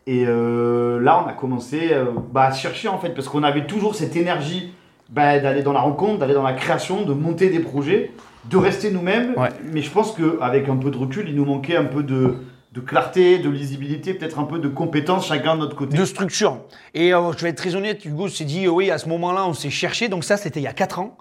Et 0.06 0.24
euh, 0.26 0.98
là, 1.00 1.22
on 1.24 1.28
a 1.28 1.32
commencé 1.34 1.90
euh, 1.92 2.06
bah, 2.32 2.44
à 2.44 2.52
chercher 2.52 2.88
en 2.88 2.98
fait, 2.98 3.10
parce 3.10 3.28
qu'on 3.28 3.42
avait 3.42 3.66
toujours 3.66 3.94
cette 3.94 4.16
énergie 4.16 4.72
bah, 5.10 5.38
d'aller 5.38 5.62
dans 5.62 5.72
la 5.72 5.80
rencontre, 5.80 6.18
d'aller 6.18 6.34
dans 6.34 6.42
la 6.42 6.54
création, 6.54 7.02
de 7.02 7.12
monter 7.12 7.50
des 7.50 7.60
projets, 7.60 8.10
de 8.48 8.56
rester 8.56 8.90
nous-mêmes. 8.90 9.34
Ouais. 9.36 9.50
Mais 9.72 9.82
je 9.82 9.90
pense 9.90 10.12
qu'avec 10.16 10.68
un 10.68 10.76
peu 10.76 10.90
de 10.90 10.96
recul, 10.96 11.28
il 11.28 11.36
nous 11.36 11.44
manquait 11.44 11.76
un 11.76 11.84
peu 11.84 12.02
de, 12.02 12.36
de 12.72 12.80
clarté, 12.80 13.38
de 13.38 13.48
lisibilité, 13.48 14.14
peut-être 14.14 14.38
un 14.38 14.44
peu 14.44 14.58
de 14.58 14.68
compétence 14.68 15.26
chacun 15.26 15.56
de 15.56 15.60
notre 15.60 15.74
côté. 15.76 15.96
de 15.96 16.04
structure. 16.04 16.60
Et 16.94 17.12
euh, 17.12 17.32
je 17.36 17.42
vais 17.42 17.50
être 17.50 17.56
très 17.56 17.74
honnête, 17.74 18.04
Hugo 18.04 18.28
s'est 18.28 18.44
dit, 18.44 18.68
oui, 18.68 18.90
à 18.90 18.98
ce 18.98 19.08
moment-là, 19.08 19.44
on 19.46 19.54
s'est 19.54 19.70
cherché. 19.70 20.08
Donc 20.08 20.24
ça, 20.24 20.36
c'était 20.36 20.60
il 20.60 20.64
y 20.64 20.68
a 20.68 20.72
4 20.72 21.00
ans. 21.00 21.16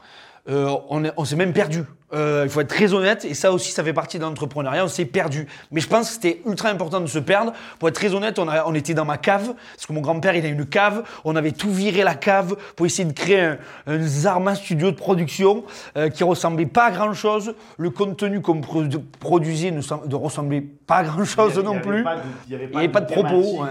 Euh, 0.48 0.76
on 0.90 1.04
on 1.18 1.26
s'est 1.26 1.36
même 1.36 1.54
perdu. 1.54 1.84
Euh, 2.12 2.42
il 2.46 2.50
faut 2.50 2.62
être 2.62 2.70
très 2.70 2.94
honnête, 2.94 3.24
et 3.24 3.36
ça 3.36 3.52
aussi, 3.52 3.72
ça 3.72 3.84
fait 3.84 3.94
partie 3.94 4.18
de 4.18 4.24
l'entrepreneuriat, 4.24 4.84
on 4.84 4.88
s'est 4.88 5.06
perdu. 5.06 5.46
Mais 5.72 5.80
je 5.80 5.88
pense 5.88 6.08
que 6.08 6.14
c'était 6.16 6.42
ultra 6.48 6.70
important 6.70 7.00
de 7.02 7.06
se 7.06 7.20
perdre. 7.20 7.54
Pour 7.78 7.88
être 7.88 7.96
très 7.96 8.16
honnête, 8.16 8.40
on, 8.40 8.48
a- 8.48 8.66
on 8.66 8.74
était 8.74 8.96
dans 8.96 9.06
ma 9.06 9.18
cave, 9.18 9.54
parce 9.76 9.86
que 9.86 9.94
mon 9.94 10.02
grand-père, 10.02 10.36
il 10.36 10.44
a 10.44 10.50
une 10.50 10.66
cave. 10.66 11.04
On 11.24 11.36
avait 11.36 11.52
tout 11.52 11.70
viré 11.72 12.04
la 12.04 12.16
cave 12.16 12.56
pour 12.76 12.88
essayer 12.88 13.08
de 13.08 13.14
créer 13.14 13.42
un, 13.42 13.58
un 13.86 14.00
Zarma 14.02 14.56
studio 14.56 14.90
de 14.90 14.96
production 14.96 15.64
euh, 15.98 16.10
qui 16.10 16.24
ressemblait 16.24 16.66
pas 16.66 16.86
à 16.86 16.92
grand-chose. 16.92 17.54
Le 17.78 17.92
contenu 17.92 18.42
qu'on 18.42 18.60
produ- 18.62 19.04
produisait 19.20 19.70
ne, 19.70 19.82
sem- 19.82 20.02
ne 20.10 20.16
ressemblait 20.16 20.62
pas 20.88 20.98
à 20.98 21.04
grand-chose 21.04 21.60
non 21.64 21.80
plus. 21.80 22.04
Il 22.50 22.58
n'y 22.58 22.64
avait, 22.64 22.74
y 22.74 22.78
avait 22.78 22.88
pas 22.90 23.02
de 23.02 23.06
propos, 23.14 23.64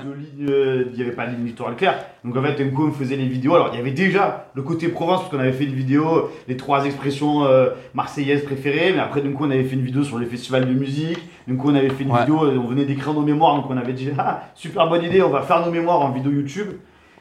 euh, 0.48 0.84
il 0.92 0.94
n'y 0.96 1.02
avait 1.02 1.10
pas 1.10 1.26
de 1.26 1.32
ligne 1.32 1.42
éditoriale 1.46 1.76
claire. 1.76 2.04
Donc 2.24 2.36
en 2.36 2.42
fait, 2.42 2.62
on 2.76 2.92
faisait 2.92 3.16
les 3.16 3.26
vidéos. 3.26 3.54
Alors 3.56 3.70
il 3.72 3.76
y 3.78 3.80
avait 3.80 3.90
déjà 3.90 4.46
le 4.54 4.62
côté 4.62 4.86
province, 4.88 5.20
parce 5.22 5.30
qu'on 5.30 5.40
avait 5.40 5.52
fait 5.52 5.64
une 5.64 5.74
vidéo, 5.74 6.06
euh, 6.16 6.30
les 6.46 6.56
trois 6.56 6.84
expressions 6.84 7.44
euh, 7.44 7.70
marseillaises 7.94 8.27
préférées. 8.36 8.92
Mais 8.92 9.00
après, 9.00 9.20
d'un 9.22 9.32
coup, 9.32 9.44
on 9.46 9.50
avait 9.50 9.64
fait 9.64 9.74
une 9.76 9.82
vidéo 9.84 10.02
sur 10.04 10.18
les 10.18 10.26
festivals 10.26 10.66
de 10.66 10.72
musique. 10.74 11.18
D'un 11.46 11.56
coup, 11.56 11.70
on 11.70 11.74
avait 11.74 11.88
fait 11.90 12.04
une 12.04 12.12
Ouais. 12.12 12.20
vidéo, 12.20 12.44
euh, 12.44 12.58
on 12.62 12.66
venait 12.68 12.84
d'écrire 12.84 13.14
nos 13.14 13.22
mémoires. 13.22 13.56
Donc 13.56 13.66
on 13.70 13.76
avait 13.76 13.92
dit, 13.92 14.10
ah, 14.18 14.42
super 14.54 14.88
bonne 14.88 15.02
idée, 15.04 15.22
on 15.22 15.30
va 15.30 15.42
faire 15.42 15.64
nos 15.64 15.72
mémoires 15.72 16.00
en 16.00 16.10
vidéo 16.10 16.30
YouTube. 16.32 16.68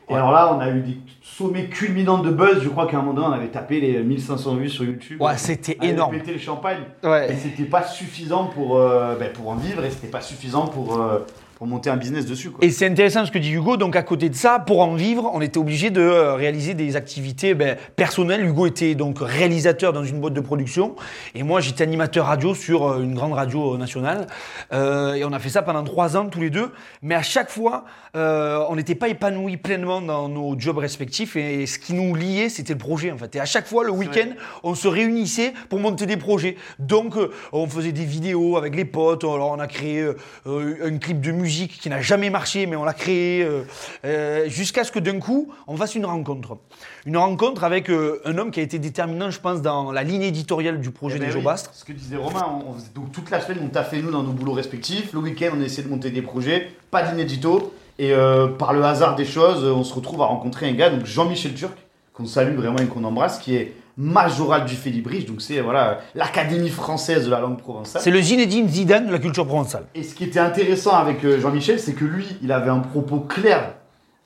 Et 0.09 0.13
alors 0.13 0.31
là, 0.31 0.53
on 0.55 0.59
a 0.61 0.69
eu 0.69 0.79
des 0.79 0.97
sommets 1.21 1.65
culminants 1.65 2.19
de 2.19 2.31
buzz. 2.31 2.61
Je 2.63 2.69
crois 2.69 2.87
qu'à 2.87 2.97
un 2.97 3.01
moment 3.01 3.13
donné, 3.13 3.27
on 3.27 3.31
avait 3.33 3.47
tapé 3.49 3.81
les 3.81 4.01
1500 4.01 4.55
vues 4.55 4.69
sur 4.69 4.85
YouTube. 4.85 5.21
Ouais, 5.21 5.35
c'était 5.35 5.75
On 5.79 5.83
avait 5.83 5.91
énorme. 5.93 6.11
pété 6.17 6.31
le 6.31 6.39
champagne. 6.39 6.77
Ouais. 7.03 7.31
Et 7.31 7.35
c'était 7.35 7.65
pas 7.65 7.83
suffisant 7.83 8.45
pour, 8.45 8.77
euh, 8.77 9.15
ben, 9.19 9.33
pour 9.33 9.49
en 9.49 9.55
vivre 9.55 9.83
et 9.83 9.89
c'était 9.89 10.07
pas 10.07 10.21
suffisant 10.21 10.67
pour, 10.67 10.97
euh, 11.01 11.19
pour 11.57 11.65
monter 11.65 11.89
un 11.89 11.97
business 11.97 12.27
dessus. 12.27 12.51
Quoi. 12.51 12.63
Et 12.63 12.69
c'est 12.69 12.85
intéressant 12.85 13.25
ce 13.25 13.31
que 13.31 13.39
dit 13.39 13.51
Hugo. 13.51 13.77
Donc, 13.77 13.95
à 13.95 14.03
côté 14.03 14.29
de 14.29 14.35
ça, 14.35 14.59
pour 14.59 14.79
en 14.81 14.93
vivre, 14.93 15.31
on 15.33 15.41
était 15.41 15.57
obligé 15.57 15.89
de 15.89 16.01
euh, 16.01 16.35
réaliser 16.35 16.75
des 16.75 16.95
activités 16.95 17.55
ben, 17.55 17.77
personnelles. 17.95 18.45
Hugo 18.45 18.67
était 18.67 18.93
donc 18.93 19.17
réalisateur 19.19 19.91
dans 19.91 20.03
une 20.03 20.19
boîte 20.19 20.35
de 20.35 20.41
production. 20.41 20.95
Et 21.33 21.41
moi, 21.41 21.59
j'étais 21.59 21.83
animateur 21.83 22.27
radio 22.27 22.53
sur 22.53 22.87
euh, 22.87 23.01
une 23.01 23.15
grande 23.15 23.33
radio 23.33 23.73
euh, 23.73 23.77
nationale. 23.79 24.27
Euh, 24.71 25.15
et 25.15 25.25
on 25.25 25.33
a 25.33 25.39
fait 25.39 25.49
ça 25.49 25.63
pendant 25.63 25.83
trois 25.83 26.15
ans, 26.15 26.27
tous 26.27 26.41
les 26.41 26.51
deux. 26.51 26.71
Mais 27.01 27.15
à 27.15 27.23
chaque 27.23 27.49
fois, 27.49 27.85
euh, 28.15 28.63
on 28.69 28.75
n'était 28.75 28.93
pas 28.93 29.07
épanouis 29.07 29.57
pleinement 29.57 29.99
dans 29.99 30.29
nos 30.29 30.59
jobs 30.59 30.77
respectifs. 30.77 31.35
Et 31.35 31.65
ce 31.65 31.79
qui 31.79 31.93
nous 31.93 32.13
liait, 32.13 32.49
c'était 32.49 32.73
le 32.73 32.79
projet, 32.79 33.11
en 33.11 33.17
fait. 33.17 33.35
Et 33.35 33.39
à 33.39 33.45
chaque 33.45 33.65
fois, 33.65 33.83
le 33.83 33.91
week-end, 33.91 34.29
on 34.61 34.75
se 34.75 34.87
réunissait 34.87 35.53
pour 35.69 35.79
monter 35.79 36.05
des 36.05 36.17
projets. 36.17 36.55
Donc, 36.77 37.15
on 37.51 37.65
faisait 37.65 37.93
des 37.93 38.05
vidéos 38.05 38.57
avec 38.57 38.75
les 38.75 38.85
potes. 38.85 39.23
Alors, 39.23 39.53
on 39.57 39.59
a 39.59 39.65
créé 39.65 40.07
euh, 40.45 40.75
un 40.85 40.97
clip 40.99 41.19
de 41.19 41.31
musique 41.31 41.46
qui 41.49 41.89
n'a 41.89 42.01
jamais 42.01 42.29
marché, 42.29 42.65
mais 42.65 42.75
on 42.75 42.83
l'a 42.83 42.93
créé 42.93 43.43
euh, 43.43 43.63
euh, 44.05 44.47
jusqu'à 44.49 44.83
ce 44.83 44.91
que 44.91 44.99
d'un 44.99 45.19
coup, 45.19 45.51
on 45.67 45.75
fasse 45.77 45.95
une 45.95 46.05
rencontre. 46.05 46.57
Une 47.05 47.17
rencontre 47.17 47.63
avec 47.63 47.89
euh, 47.89 48.21
un 48.25 48.37
homme 48.37 48.51
qui 48.51 48.59
a 48.59 48.63
été 48.63 48.79
déterminant, 48.79 49.31
je 49.31 49.39
pense, 49.39 49.61
dans 49.61 49.91
la 49.91 50.03
ligne 50.03 50.23
éditoriale 50.23 50.79
du 50.79 50.91
projet 50.91 51.15
Eh 51.17 51.19
ben 51.19 51.27
des 51.29 51.35
oui, 51.35 51.41
Jobastres. 51.41 51.71
Ce 51.73 51.83
que 51.85 51.93
disait 51.93 52.17
Romain, 52.17 52.45
on, 52.65 52.71
on 52.71 52.73
faisait- 52.73 52.91
donc 52.93 53.11
toute 53.11 53.29
la 53.31 53.41
semaine, 53.41 53.59
on 53.63 53.69
taffait 53.69 54.01
nous 54.01 54.11
dans 54.11 54.23
nos 54.23 54.31
boulots 54.33 54.53
respectifs. 54.53 55.13
Le 55.13 55.19
week-end, 55.19 55.49
on 55.57 55.61
essayait 55.61 55.83
de 55.83 55.89
monter 55.89 56.09
des 56.11 56.21
projets, 56.21 56.69
pas 56.91 57.03
d'inédito. 57.03 57.73
Et 57.99 58.13
par 58.59 58.73
le 58.73 58.83
hasard 58.83 59.15
des 59.15 59.25
choses, 59.25 59.63
on 59.63 59.83
se 59.83 59.91
retrouve 59.91 60.21
à 60.21 60.25
rencontrer 60.25 60.69
un 60.69 60.73
gars, 60.73 60.91
donc 60.91 61.07
Jean-Michel 61.07 61.55
Turc, 61.55 61.73
qu'on 62.13 62.27
salue 62.27 62.55
vraiment 62.55 62.77
et 62.77 62.85
qu'on 62.85 63.03
embrasse, 63.03 63.39
qui 63.39 63.55
est 63.55 63.73
majoral 63.97 64.65
du 64.65 64.75
Félibrige, 64.75 65.25
donc 65.25 65.41
c'est 65.41 65.59
voilà 65.59 65.99
l'Académie 66.13 66.69
française 66.69 67.25
de 67.25 67.31
la 67.31 67.39
langue 67.39 67.57
provençale. 67.57 68.01
C'est 68.01 68.11
le 68.11 68.21
Zinedine 68.21 68.69
Zidane 68.69 69.07
de 69.07 69.11
la 69.11 69.19
culture 69.19 69.45
provençale. 69.45 69.85
Et 69.95 70.03
ce 70.03 70.13
qui 70.13 70.23
était 70.23 70.39
intéressant 70.39 70.95
avec 70.95 71.23
euh, 71.25 71.39
Jean-Michel, 71.39 71.79
c'est 71.79 71.93
que 71.93 72.05
lui, 72.05 72.25
il 72.43 72.51
avait 72.51 72.69
un 72.69 72.79
propos 72.79 73.19
clair 73.19 73.73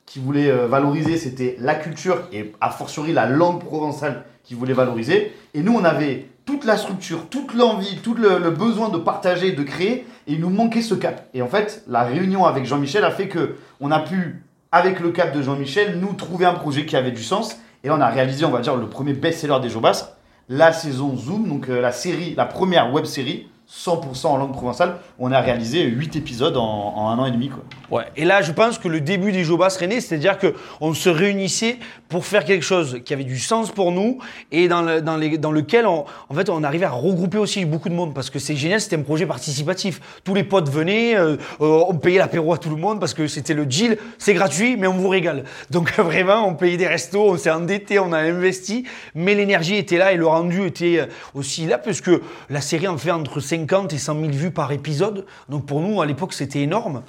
qui 0.05 0.19
voulait 0.19 0.51
euh, 0.51 0.67
valoriser, 0.67 1.15
c'était 1.15 1.55
la 1.59 1.75
culture 1.75 2.19
et 2.33 2.51
a 2.59 2.69
fortiori 2.69 3.13
la 3.13 3.27
langue 3.27 3.63
provençale 3.63 4.25
qui 4.43 4.55
voulait 4.55 4.73
valoriser. 4.73 5.31
Et 5.53 5.61
nous, 5.61 5.73
on 5.73 5.85
avait 5.85 6.27
toute 6.45 6.65
la 6.65 6.75
structure, 6.75 7.29
toute 7.29 7.53
l'envie, 7.53 7.97
tout 8.03 8.15
le, 8.15 8.39
le 8.39 8.49
besoin 8.49 8.89
de 8.89 8.97
partager, 8.97 9.53
de 9.53 9.63
créer, 9.63 10.05
et 10.27 10.33
il 10.33 10.41
nous 10.41 10.49
manquait 10.49 10.81
ce 10.81 10.95
cap. 10.95 11.29
Et 11.33 11.41
en 11.41 11.47
fait, 11.47 11.83
la 11.87 12.03
réunion 12.03 12.45
avec 12.45 12.65
Jean-Michel 12.65 13.05
a 13.05 13.11
fait 13.11 13.29
que 13.29 13.55
on 13.79 13.89
a 13.89 13.99
pu, 13.99 14.43
avec 14.73 14.99
le 14.99 15.11
cap 15.11 15.33
de 15.33 15.41
Jean-Michel, 15.41 15.99
nous 15.99 16.13
trouver 16.13 16.45
un 16.45 16.55
projet 16.55 16.85
qui 16.85 16.97
avait 16.97 17.11
du 17.11 17.23
sens. 17.23 17.57
Et 17.83 17.87
là, 17.87 17.95
on 17.97 18.01
a 18.01 18.09
réalisé, 18.09 18.45
on 18.45 18.51
va 18.51 18.61
dire, 18.61 18.75
le 18.75 18.87
premier 18.87 19.13
best-seller 19.13 19.59
des 19.61 19.69
Jobas, 19.69 20.15
la 20.49 20.71
saison 20.71 21.15
Zoom, 21.15 21.47
donc 21.47 21.69
euh, 21.69 21.81
la 21.81 21.91
série, 21.91 22.35
la 22.35 22.45
première 22.45 22.93
web 22.93 23.05
série 23.05 23.47
100% 23.69 24.27
en 24.27 24.37
langue 24.37 24.53
provençale. 24.53 24.97
On 25.17 25.31
a 25.31 25.39
réalisé 25.39 25.83
8 25.83 26.15
épisodes 26.15 26.57
en, 26.57 26.63
en 26.63 27.09
un 27.09 27.19
an 27.19 27.25
et 27.25 27.31
demi. 27.31 27.49
Quoi. 27.49 27.63
Ouais. 27.91 28.05
Et 28.15 28.23
là, 28.23 28.41
je 28.41 28.53
pense 28.53 28.79
que 28.79 28.87
le 28.87 29.01
début 29.01 29.33
des 29.33 29.43
Jobas 29.43 29.71
serait 29.71 29.87
né, 29.87 29.99
c'est-à-dire 29.99 30.37
qu'on 30.39 30.93
se 30.93 31.09
réunissait 31.09 31.77
pour 32.07 32.25
faire 32.25 32.45
quelque 32.45 32.63
chose 32.63 33.01
qui 33.03 33.13
avait 33.13 33.25
du 33.25 33.37
sens 33.37 33.69
pour 33.69 33.91
nous 33.91 34.19
et 34.51 34.69
dans 34.69 34.81
lequel, 34.81 35.85
on, 35.85 36.05
en 36.29 36.33
fait, 36.33 36.49
on 36.49 36.63
arrivait 36.63 36.85
à 36.85 36.91
regrouper 36.91 37.37
aussi 37.37 37.65
beaucoup 37.65 37.89
de 37.89 37.93
monde 37.93 38.13
parce 38.13 38.29
que 38.29 38.39
c'est 38.39 38.55
génial, 38.55 38.79
c'était 38.79 38.95
un 38.95 39.01
projet 39.01 39.25
participatif. 39.25 39.99
Tous 40.23 40.33
les 40.33 40.45
potes 40.45 40.69
venaient, 40.69 41.17
euh, 41.17 41.35
euh, 41.59 41.83
on 41.87 41.95
payait 41.95 42.19
l'apéro 42.19 42.53
à 42.53 42.57
tout 42.57 42.69
le 42.69 42.77
monde 42.77 42.99
parce 42.99 43.13
que 43.13 43.27
c'était 43.27 43.53
le 43.53 43.65
deal, 43.65 43.97
c'est 44.17 44.33
gratuit, 44.33 44.77
mais 44.77 44.87
on 44.87 44.93
vous 44.93 45.09
régale. 45.09 45.43
Donc 45.69 45.93
vraiment, 45.97 46.47
on 46.47 46.53
payait 46.53 46.77
des 46.77 46.87
restos, 46.87 47.31
on 47.31 47.37
s'est 47.37 47.51
endetté, 47.51 47.99
on 47.99 48.13
a 48.13 48.19
investi, 48.19 48.85
mais 49.15 49.35
l'énergie 49.35 49.75
était 49.75 49.97
là 49.97 50.13
et 50.13 50.17
le 50.17 50.27
rendu 50.27 50.65
était 50.65 50.99
euh, 50.99 51.05
aussi 51.33 51.65
là 51.65 51.77
parce 51.77 51.99
que 51.99 52.21
la 52.49 52.61
série 52.61 52.87
en 52.87 52.97
fait 52.97 53.11
entre 53.11 53.41
50 53.41 53.91
et 53.91 53.97
100 53.97 54.19
000 54.19 54.31
vues 54.31 54.51
par 54.51 54.71
épisode. 54.71 55.25
Donc 55.49 55.65
pour 55.65 55.81
nous, 55.81 56.01
à 56.01 56.05
l'époque, 56.05 56.33
c'était 56.33 56.59
énorme. 56.59 57.03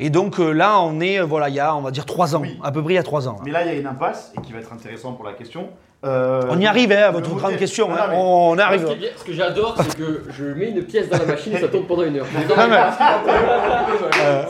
Et 0.00 0.10
donc 0.10 0.38
euh, 0.38 0.52
là, 0.52 0.80
on 0.80 1.00
est, 1.00 1.18
euh, 1.20 1.24
voilà, 1.24 1.48
il 1.48 1.54
y 1.56 1.60
a, 1.60 1.74
on 1.74 1.80
va 1.80 1.90
dire, 1.90 2.06
trois 2.06 2.36
ans, 2.36 2.40
Oui. 2.42 2.56
à 2.62 2.70
peu 2.70 2.82
près 2.82 2.92
il 2.92 2.96
y 2.96 3.00
a 3.00 3.02
trois 3.02 3.26
ans. 3.28 3.32
là. 3.32 3.40
Mais 3.44 3.50
là, 3.50 3.64
il 3.64 3.72
y 3.72 3.76
a 3.76 3.78
une 3.80 3.86
impasse, 3.86 4.32
et 4.36 4.40
qui 4.42 4.52
va 4.52 4.60
être 4.60 4.72
intéressant 4.72 5.12
pour 5.12 5.24
la 5.24 5.32
question. 5.32 5.70
Euh, 6.04 6.42
On 6.48 6.60
y 6.60 6.66
arrive, 6.68 6.92
hein, 6.92 7.06
à 7.08 7.10
votre 7.10 7.34
grande 7.34 7.56
question. 7.56 7.88
Non, 7.88 7.94
hein. 7.96 8.10
On 8.14 8.54
Ce, 8.56 8.60
arrive. 8.60 8.86
ce 9.16 9.24
que 9.24 9.32
j'adore, 9.32 9.74
c'est 9.76 9.96
que 9.96 10.22
je 10.30 10.44
mets 10.44 10.70
une 10.70 10.84
pièce 10.84 11.08
dans 11.08 11.18
la 11.18 11.24
machine 11.26 11.52
et 11.54 11.58
ça 11.58 11.66
tourne 11.66 11.86
pendant 11.86 12.04
une 12.04 12.16
heure. 12.18 12.26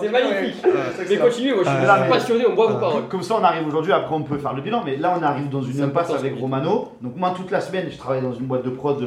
C'est 0.00 0.08
magnifique. 0.10 0.62
Mais 1.08 1.16
continuez, 1.16 1.54
moi 1.54 1.62
je 1.64 1.70
suis, 1.70 1.78
Euh, 1.88 2.08
passionné, 2.10 2.44
on 2.46 2.54
boit 2.54 2.66
vos 2.66 2.78
paroles. 2.78 3.08
Comme 3.08 3.22
ça, 3.22 3.36
on 3.40 3.44
arrive 3.44 3.66
aujourd'hui, 3.66 3.92
après 3.92 4.14
on 4.14 4.22
peut 4.22 4.36
faire 4.38 4.52
le 4.52 4.60
bilan, 4.62 4.82
mais 4.84 4.96
là 4.96 5.14
on 5.18 5.22
arrive 5.22 5.48
dans 5.48 5.62
une 5.62 5.80
impasse 5.82 6.10
avec 6.10 6.38
Romano. 6.38 6.92
Donc 7.00 7.16
moi 7.16 7.32
toute 7.34 7.50
la 7.50 7.60
semaine, 7.62 7.88
je 7.90 7.96
travaille 7.96 8.20
dans 8.22 8.34
une 8.34 8.44
boîte 8.46 8.64
de 8.64 8.70
prod 8.70 9.02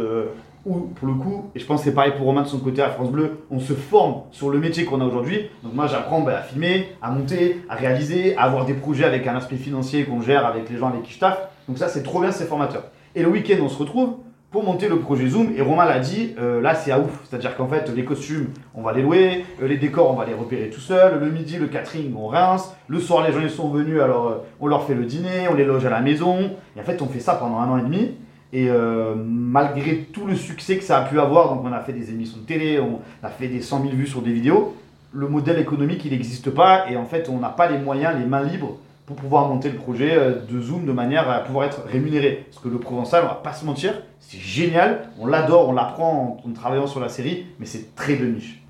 où, 0.65 0.79
pour 0.95 1.07
le 1.07 1.15
coup, 1.15 1.49
et 1.55 1.59
je 1.59 1.65
pense 1.65 1.81
que 1.81 1.85
c'est 1.85 1.93
pareil 1.93 2.13
pour 2.15 2.25
Romain 2.25 2.43
de 2.43 2.47
son 2.47 2.59
côté 2.59 2.81
à 2.81 2.89
France 2.89 3.09
Bleu, 3.09 3.39
on 3.49 3.59
se 3.59 3.73
forme 3.73 4.21
sur 4.31 4.49
le 4.49 4.59
métier 4.59 4.85
qu'on 4.85 5.01
a 5.01 5.05
aujourd'hui. 5.05 5.49
Donc 5.63 5.73
moi 5.73 5.87
j'apprends 5.87 6.21
bah, 6.21 6.37
à 6.37 6.41
filmer, 6.41 6.89
à 7.01 7.11
monter, 7.11 7.61
à 7.69 7.75
réaliser, 7.75 8.35
à 8.37 8.43
avoir 8.43 8.65
des 8.65 8.73
projets 8.73 9.05
avec 9.05 9.25
un 9.27 9.35
aspect 9.35 9.55
financier 9.55 10.05
qu'on 10.05 10.21
gère 10.21 10.45
avec 10.45 10.69
les 10.69 10.77
gens 10.77 10.89
avec 10.89 11.03
qui 11.03 11.13
je 11.13 11.19
taffe. 11.19 11.39
Donc 11.67 11.77
ça 11.77 11.87
c'est 11.87 12.03
trop 12.03 12.21
bien, 12.21 12.31
c'est 12.31 12.45
formateur. 12.45 12.83
Et 13.15 13.23
le 13.23 13.29
week-end 13.29 13.57
on 13.61 13.69
se 13.69 13.77
retrouve 13.77 14.17
pour 14.51 14.63
monter 14.63 14.87
le 14.89 14.99
projet 14.99 15.29
Zoom. 15.29 15.53
Et 15.55 15.61
Romain 15.61 15.85
l'a 15.85 15.99
dit, 15.99 16.35
euh, 16.37 16.61
là 16.61 16.75
c'est 16.75 16.91
à 16.91 16.99
ouf, 16.99 17.21
c'est-à-dire 17.23 17.55
qu'en 17.55 17.67
fait 17.67 17.89
les 17.95 18.05
costumes 18.05 18.49
on 18.75 18.83
va 18.83 18.93
les 18.93 19.01
louer, 19.01 19.45
euh, 19.63 19.67
les 19.67 19.77
décors 19.77 20.11
on 20.11 20.15
va 20.15 20.25
les 20.25 20.33
repérer 20.33 20.69
tout 20.69 20.81
seul, 20.81 21.19
le 21.19 21.31
midi 21.31 21.57
le 21.57 21.67
catering 21.67 22.13
on 22.15 22.27
rince, 22.27 22.75
le 22.87 22.99
soir 22.99 23.25
les 23.25 23.33
gens 23.33 23.41
ils 23.41 23.49
sont 23.49 23.69
venus. 23.69 23.99
Alors 23.99 24.27
euh, 24.27 24.35
on 24.59 24.67
leur 24.67 24.83
fait 24.83 24.93
le 24.93 25.05
dîner, 25.05 25.47
on 25.49 25.55
les 25.55 25.65
loge 25.65 25.85
à 25.85 25.89
la 25.89 26.01
maison. 26.01 26.51
Et 26.75 26.81
en 26.81 26.83
fait 26.83 27.01
on 27.01 27.07
fait 27.07 27.19
ça 27.19 27.33
pendant 27.33 27.57
un 27.57 27.69
an 27.69 27.77
et 27.79 27.83
demi 27.83 28.11
et 28.53 28.69
euh, 28.69 29.15
malgré 29.15 29.99
tout 30.11 30.25
le 30.25 30.35
succès 30.35 30.77
que 30.77 30.83
ça 30.83 30.97
a 30.99 31.05
pu 31.07 31.19
avoir, 31.19 31.55
donc 31.55 31.63
on 31.63 31.71
a 31.71 31.79
fait 31.79 31.93
des 31.93 32.09
émissions 32.09 32.39
de 32.39 32.45
télé, 32.45 32.79
on 32.79 32.99
a 33.23 33.29
fait 33.29 33.47
des 33.47 33.61
100 33.61 33.83
000 33.83 33.93
vues 33.95 34.07
sur 34.07 34.21
des 34.21 34.33
vidéos, 34.33 34.75
le 35.13 35.27
modèle 35.27 35.59
économique 35.59 36.03
il 36.05 36.11
n'existe 36.11 36.49
pas 36.49 36.89
et 36.89 36.97
en 36.97 37.05
fait 37.05 37.29
on 37.29 37.39
n'a 37.39 37.49
pas 37.49 37.69
les 37.69 37.77
moyens, 37.77 38.17
les 38.17 38.25
mains 38.25 38.43
libres 38.43 38.77
pour 39.05 39.15
pouvoir 39.15 39.47
monter 39.47 39.69
le 39.69 39.77
projet 39.77 40.15
euh, 40.15 40.35
de 40.49 40.61
Zoom 40.61 40.85
de 40.85 40.91
manière 40.91 41.29
à 41.29 41.39
pouvoir 41.39 41.65
être 41.65 41.83
rémunéré. 41.85 42.45
Parce 42.49 42.63
que 42.63 42.69
le 42.69 42.77
Provençal, 42.77 43.23
on 43.23 43.27
va 43.27 43.35
pas 43.35 43.53
se 43.53 43.65
mentir, 43.65 44.01
c'est 44.19 44.39
génial, 44.39 45.09
on 45.19 45.25
l'adore, 45.25 45.69
on 45.69 45.73
l'apprend 45.73 46.41
en, 46.45 46.49
en 46.49 46.53
travaillant 46.53 46.87
sur 46.87 46.99
la 46.99 47.09
série, 47.09 47.47
mais 47.59 47.65
c'est 47.65 47.95
très 47.95 48.15
de 48.15 48.25
niche. 48.25 48.60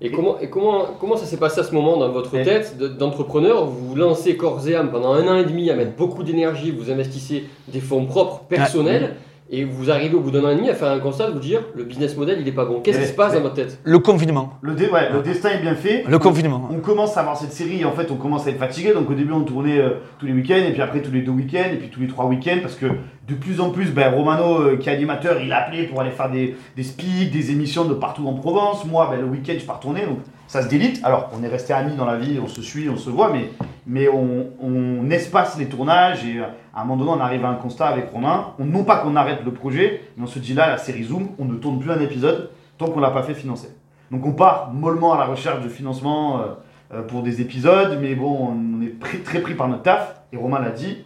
Et 0.00 0.10
comment, 0.10 0.38
et 0.40 0.50
comment, 0.50 0.86
comment 1.00 1.16
ça 1.16 1.24
s'est 1.24 1.36
passé 1.38 1.60
à 1.60 1.62
ce 1.62 1.72
moment 1.72 1.96
dans 1.96 2.08
votre 2.10 2.30
tête 2.44 2.76
de- 2.78 2.88
d'entrepreneur 2.88 3.64
Vous 3.66 3.88
vous 3.90 3.94
lancez 3.94 4.36
corps 4.36 4.66
et 4.68 4.74
âme 4.74 4.90
pendant 4.90 5.12
un 5.12 5.26
an 5.28 5.36
et 5.36 5.44
demi 5.44 5.70
à 5.70 5.76
mettre 5.76 5.96
beaucoup 5.96 6.22
d'énergie, 6.24 6.70
vous 6.72 6.90
investissez 6.90 7.44
des 7.68 7.80
fonds 7.80 8.04
propres, 8.04 8.40
personnels, 8.48 9.14
et 9.50 9.64
vous 9.64 9.90
arrivez 9.90 10.14
au 10.14 10.20
bout 10.20 10.30
d'un 10.30 10.42
an 10.44 10.50
et 10.50 10.56
demi 10.56 10.70
à 10.70 10.74
faire 10.74 10.90
un 10.90 10.98
constat 10.98 11.28
de 11.28 11.32
vous 11.34 11.38
dire 11.38 11.60
le 11.76 11.84
business 11.84 12.16
model 12.16 12.38
il 12.40 12.48
est 12.48 12.52
pas 12.52 12.64
bon. 12.64 12.80
Qu'est-ce 12.80 12.98
qui 13.00 13.06
se 13.06 13.12
passe 13.12 13.34
dans 13.34 13.40
votre 13.40 13.54
tête? 13.54 13.78
Le 13.84 13.98
confinement. 13.98 14.54
Le, 14.62 14.74
dé- 14.74 14.88
ouais, 14.88 15.12
le 15.12 15.20
destin 15.20 15.50
est 15.50 15.60
bien 15.60 15.74
fait. 15.74 16.02
Le 16.08 16.18
confinement. 16.18 16.68
On 16.72 16.78
commence 16.80 17.16
à 17.18 17.22
voir 17.22 17.36
cette 17.36 17.52
série 17.52 17.82
et 17.82 17.84
en 17.84 17.92
fait 17.92 18.10
on 18.10 18.16
commence 18.16 18.46
à 18.46 18.50
être 18.50 18.58
fatigué. 18.58 18.94
Donc 18.94 19.10
au 19.10 19.14
début 19.14 19.32
on 19.32 19.42
tournait 19.42 19.78
euh, 19.78 19.90
tous 20.18 20.26
les 20.26 20.32
week-ends 20.32 20.64
et 20.66 20.72
puis 20.72 20.80
après 20.80 21.02
tous 21.02 21.12
les 21.12 21.20
deux 21.20 21.32
week-ends 21.32 21.70
et 21.72 21.76
puis 21.76 21.88
tous 21.90 22.00
les 22.00 22.08
trois 22.08 22.24
week-ends 22.26 22.58
parce 22.62 22.74
que 22.74 22.86
de 22.86 23.34
plus 23.34 23.60
en 23.60 23.70
plus 23.70 23.90
ben, 23.90 24.12
Romano 24.14 24.60
euh, 24.62 24.76
qui 24.76 24.88
est 24.88 24.92
animateur 24.92 25.36
il 25.40 25.52
appelait 25.52 25.84
pour 25.84 26.00
aller 26.00 26.10
faire 26.10 26.30
des, 26.30 26.56
des 26.76 26.82
speaks, 26.82 27.30
des 27.30 27.50
émissions 27.50 27.84
de 27.84 27.94
partout 27.94 28.26
en 28.26 28.34
Provence. 28.34 28.86
Moi 28.86 29.08
ben, 29.10 29.20
le 29.20 29.26
week-end 29.26 29.54
je 29.58 29.64
pars 29.64 29.78
tourner 29.80 30.06
donc 30.06 30.18
ça 30.46 30.62
se 30.62 30.68
délite. 30.68 31.00
Alors 31.04 31.30
on 31.32 31.42
est 31.42 31.48
resté 31.48 31.72
amis 31.72 31.96
dans 31.96 32.04
la 32.04 32.16
vie, 32.16 32.38
on 32.42 32.46
se 32.46 32.62
suit, 32.62 32.88
on 32.88 32.96
se 32.96 33.10
voit 33.10 33.32
mais, 33.32 33.50
mais 33.86 34.08
on, 34.08 34.46
on 34.60 35.10
espace 35.10 35.58
les 35.58 35.66
tournages 35.66 36.24
et 36.24 36.38
euh, 36.38 36.44
à 36.74 36.82
un 36.82 36.84
moment 36.84 37.04
donné 37.04 37.18
on 37.18 37.24
arrive 37.24 37.44
à 37.44 37.48
un 37.48 37.54
constat 37.56 37.86
avec 37.86 38.10
Romain. 38.10 38.52
On, 38.58 38.64
non 38.64 38.84
pas 38.84 38.98
qu'on 38.98 39.16
arrête 39.16 39.44
le 39.44 39.52
projet 39.52 40.02
mais 40.16 40.24
on 40.24 40.26
se 40.26 40.38
dit 40.38 40.54
là 40.54 40.68
la 40.68 40.78
série 40.78 41.04
Zoom 41.04 41.28
on 41.38 41.44
ne 41.44 41.54
tourne 41.56 41.78
plus 41.78 41.90
un 41.90 42.00
épisode 42.00 42.50
tant 42.78 42.88
qu'on 42.88 43.00
l'a 43.00 43.10
pas 43.10 43.22
fait 43.22 43.34
financer. 43.34 43.68
Donc 44.10 44.24
on 44.26 44.32
part 44.32 44.72
mollement 44.72 45.12
à 45.14 45.18
la 45.18 45.24
recherche 45.26 45.62
de 45.62 45.68
financement. 45.68 46.40
euh, 46.40 46.44
euh, 46.92 47.02
pour 47.02 47.22
des 47.22 47.40
épisodes, 47.40 47.98
mais 48.00 48.14
bon, 48.14 48.50
on 48.52 48.82
est 48.82 49.24
très 49.24 49.40
pris 49.40 49.54
par 49.54 49.68
notre 49.68 49.82
taf, 49.82 50.20
et 50.32 50.36
Romain 50.36 50.60
l'a 50.60 50.70
dit, 50.70 50.98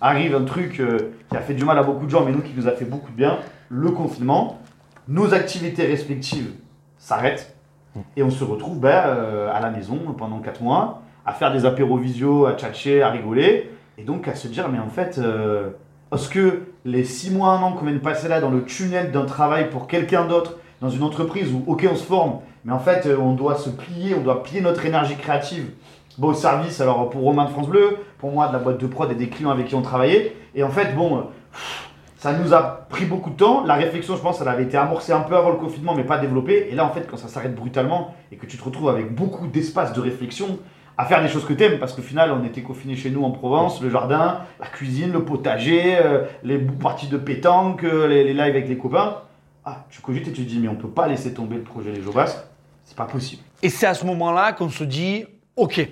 arrive 0.00 0.34
un 0.34 0.44
truc 0.44 0.82
qui 1.30 1.36
a 1.36 1.40
fait 1.40 1.54
du 1.54 1.64
mal 1.64 1.78
à 1.78 1.82
beaucoup 1.82 2.04
de 2.04 2.10
gens, 2.10 2.22
mais 2.22 2.32
nous 2.32 2.42
qui 2.42 2.52
nous 2.54 2.68
a 2.68 2.72
fait 2.72 2.84
beaucoup 2.84 3.10
de 3.10 3.16
bien, 3.16 3.38
le 3.70 3.90
confinement, 3.90 4.60
nos 5.08 5.32
activités 5.32 5.86
respectives 5.86 6.52
s'arrêtent, 6.98 7.56
et 8.16 8.22
on 8.22 8.30
se 8.30 8.44
retrouve 8.44 8.80
ben, 8.80 9.04
euh, 9.06 9.50
à 9.52 9.60
la 9.60 9.70
maison 9.70 9.98
pendant 10.16 10.38
4 10.38 10.62
mois, 10.62 11.02
à 11.26 11.32
faire 11.32 11.52
des 11.52 11.66
apéros 11.66 11.98
visio, 11.98 12.46
à 12.46 12.54
tchatcher, 12.54 13.02
à 13.02 13.10
rigoler, 13.10 13.70
et 13.98 14.04
donc 14.04 14.28
à 14.28 14.34
se 14.34 14.48
dire, 14.48 14.68
mais 14.68 14.78
en 14.78 14.88
fait, 14.88 15.18
euh, 15.18 15.70
est-ce 16.12 16.28
que 16.28 16.62
les 16.84 17.04
6 17.04 17.30
mois, 17.30 17.50
1 17.50 17.62
an 17.62 17.72
qu'on 17.72 17.84
vient 17.84 17.94
de 17.94 17.98
passer 17.98 18.28
là 18.28 18.40
dans 18.40 18.50
le 18.50 18.64
tunnel 18.64 19.12
d'un 19.12 19.24
travail 19.24 19.70
pour 19.70 19.86
quelqu'un 19.86 20.26
d'autre, 20.26 20.58
dans 20.80 20.90
une 20.90 21.02
entreprise 21.02 21.52
où, 21.52 21.62
ok, 21.66 21.86
on 21.90 21.96
se 21.96 22.04
forme, 22.04 22.40
mais 22.64 22.72
en 22.72 22.80
fait, 22.80 23.06
euh, 23.06 23.16
on 23.18 23.34
doit 23.34 23.56
se 23.56 23.70
plier, 23.70 24.14
on 24.14 24.22
doit 24.22 24.42
plier 24.42 24.60
notre 24.60 24.84
énergie 24.84 25.16
créative 25.16 25.70
au 26.20 26.34
service, 26.34 26.80
alors 26.80 27.08
pour 27.10 27.22
Romain 27.22 27.46
de 27.46 27.50
France 27.50 27.68
Bleu, 27.68 27.98
pour 28.18 28.32
moi 28.32 28.48
de 28.48 28.52
la 28.52 28.58
boîte 28.58 28.78
de 28.78 28.86
prod 28.86 29.10
et 29.10 29.14
des 29.14 29.28
clients 29.28 29.50
avec 29.50 29.66
qui 29.66 29.74
on 29.74 29.82
travaillait. 29.82 30.36
Et 30.54 30.62
en 30.62 30.68
fait, 30.70 30.94
bon, 30.94 31.24
ça 32.22 32.32
nous 32.32 32.54
a 32.54 32.86
pris 32.88 33.04
beaucoup 33.04 33.30
de 33.30 33.34
temps. 33.34 33.64
La 33.64 33.74
réflexion, 33.74 34.14
je 34.14 34.22
pense, 34.22 34.40
elle 34.40 34.46
avait 34.46 34.62
été 34.62 34.76
amorcée 34.76 35.10
un 35.10 35.22
peu 35.22 35.36
avant 35.36 35.50
le 35.50 35.56
confinement, 35.56 35.92
mais 35.96 36.04
pas 36.04 36.18
développée. 36.18 36.68
Et 36.70 36.76
là, 36.76 36.84
en 36.84 36.92
fait, 36.92 37.08
quand 37.10 37.16
ça 37.16 37.26
s'arrête 37.26 37.52
brutalement 37.52 38.14
et 38.30 38.36
que 38.36 38.46
tu 38.46 38.56
te 38.56 38.62
retrouves 38.62 38.88
avec 38.88 39.12
beaucoup 39.12 39.48
d'espace 39.48 39.92
de 39.92 40.00
réflexion 40.00 40.60
à 40.96 41.04
faire 41.04 41.20
des 41.20 41.26
choses 41.26 41.44
que 41.44 41.52
t'aimes, 41.52 41.80
parce 41.80 41.94
qu'au 41.94 42.02
final, 42.02 42.30
on 42.30 42.44
était 42.44 42.62
confinés 42.62 42.94
chez 42.94 43.10
nous 43.10 43.24
en 43.24 43.32
Provence, 43.32 43.82
le 43.82 43.90
jardin, 43.90 44.42
la 44.60 44.66
cuisine, 44.68 45.10
le 45.10 45.24
potager, 45.24 45.96
euh, 45.96 46.26
les 46.44 46.58
parties 46.58 47.08
de 47.08 47.16
pétanque, 47.16 47.82
euh, 47.82 48.06
les, 48.06 48.32
lives 48.32 48.40
avec 48.40 48.68
les 48.68 48.78
copains. 48.78 49.16
Ah, 49.64 49.84
tu 49.90 50.00
cogites 50.00 50.28
et 50.28 50.32
tu 50.32 50.42
dis, 50.42 50.60
mais 50.60 50.68
on 50.68 50.76
peut 50.76 50.90
pas 50.90 51.08
laisser 51.08 51.34
tomber 51.34 51.56
le 51.56 51.64
projet 51.64 51.90
Les 51.90 52.02
Jobas. 52.02 52.44
C'est 52.84 52.96
pas 52.96 53.06
possible. 53.06 53.42
Et 53.64 53.68
c'est 53.68 53.86
à 53.86 53.94
ce 53.94 54.06
moment-là 54.06 54.52
qu'on 54.52 54.70
se 54.70 54.84
dit, 54.84 55.24
OK, 55.56 55.84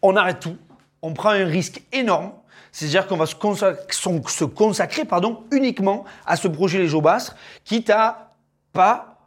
on 0.00 0.16
arrête 0.16 0.40
tout, 0.40 0.56
on 1.02 1.12
prend 1.12 1.28
un 1.28 1.44
risque 1.44 1.82
énorme, 1.92 2.30
c'est-à-dire 2.72 3.06
qu'on 3.06 3.16
va 3.16 3.26
se 3.26 4.44
consacrer, 4.44 5.04
pardon, 5.04 5.44
uniquement 5.52 6.04
à 6.26 6.36
ce 6.36 6.48
projet 6.48 6.78
Les 6.78 6.88
Jobas, 6.88 7.34
quitte 7.64 7.90
à 7.90 8.32
pas 8.72 9.18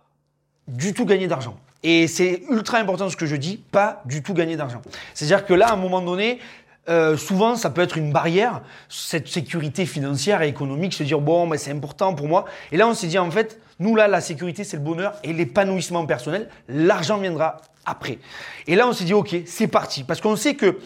du 0.68 0.94
tout 0.94 1.06
gagner 1.06 1.28
d'argent. 1.28 1.56
Et 1.84 2.08
c'est 2.08 2.42
ultra 2.50 2.80
important 2.80 3.08
ce 3.10 3.16
que 3.16 3.28
je 3.28 3.36
dis, 3.36 3.58
pas 3.58 4.02
du 4.06 4.24
tout 4.24 4.34
gagner 4.34 4.58
d'argent. 4.58 4.82
C'est-à-dire 5.14 5.46
que 5.46 5.54
là, 5.54 5.70
à 5.70 5.74
un 5.74 5.78
moment 5.78 6.02
donné, 6.02 6.40
euh, 6.90 7.16
souvent, 7.16 7.56
ça 7.56 7.70
peut 7.70 7.82
être 7.82 7.98
une 7.98 8.12
barrière, 8.12 8.62
cette 8.90 9.28
sécurité 9.28 9.86
financière 9.86 10.42
et 10.42 10.48
économique, 10.48 10.94
se 10.94 11.04
dire, 11.04 11.20
bon, 11.20 11.46
mais 11.46 11.60
c'est 11.60 11.72
important 11.72 12.16
pour 12.16 12.28
moi. 12.28 12.46
Et 12.72 12.78
là, 12.78 12.88
on 12.88 12.96
s'est 12.96 13.06
dit, 13.06 13.20
en 13.20 13.30
fait, 13.30 13.60
nous, 13.80 13.96
là, 13.96 14.08
la 14.08 14.22
sécurité, 14.22 14.64
c'est 14.64 14.78
le 14.78 14.84
bonheur 14.84 15.14
et 15.24 15.34
l'épanouissement 15.34 16.06
personnel. 16.08 16.50
L'argent 16.68 17.20
viendra 17.20 17.58
après. 17.86 18.18
Et 18.66 18.76
là, 18.76 18.88
on 18.88 18.94
s'est 18.94 19.04
dit, 19.04 19.14
OK, 19.14 19.36
c'est 19.46 19.68
parti. 19.68 20.04
Parce 20.04 20.22
qu'on 20.22 20.36
sait 20.36 20.56
que 20.56 20.80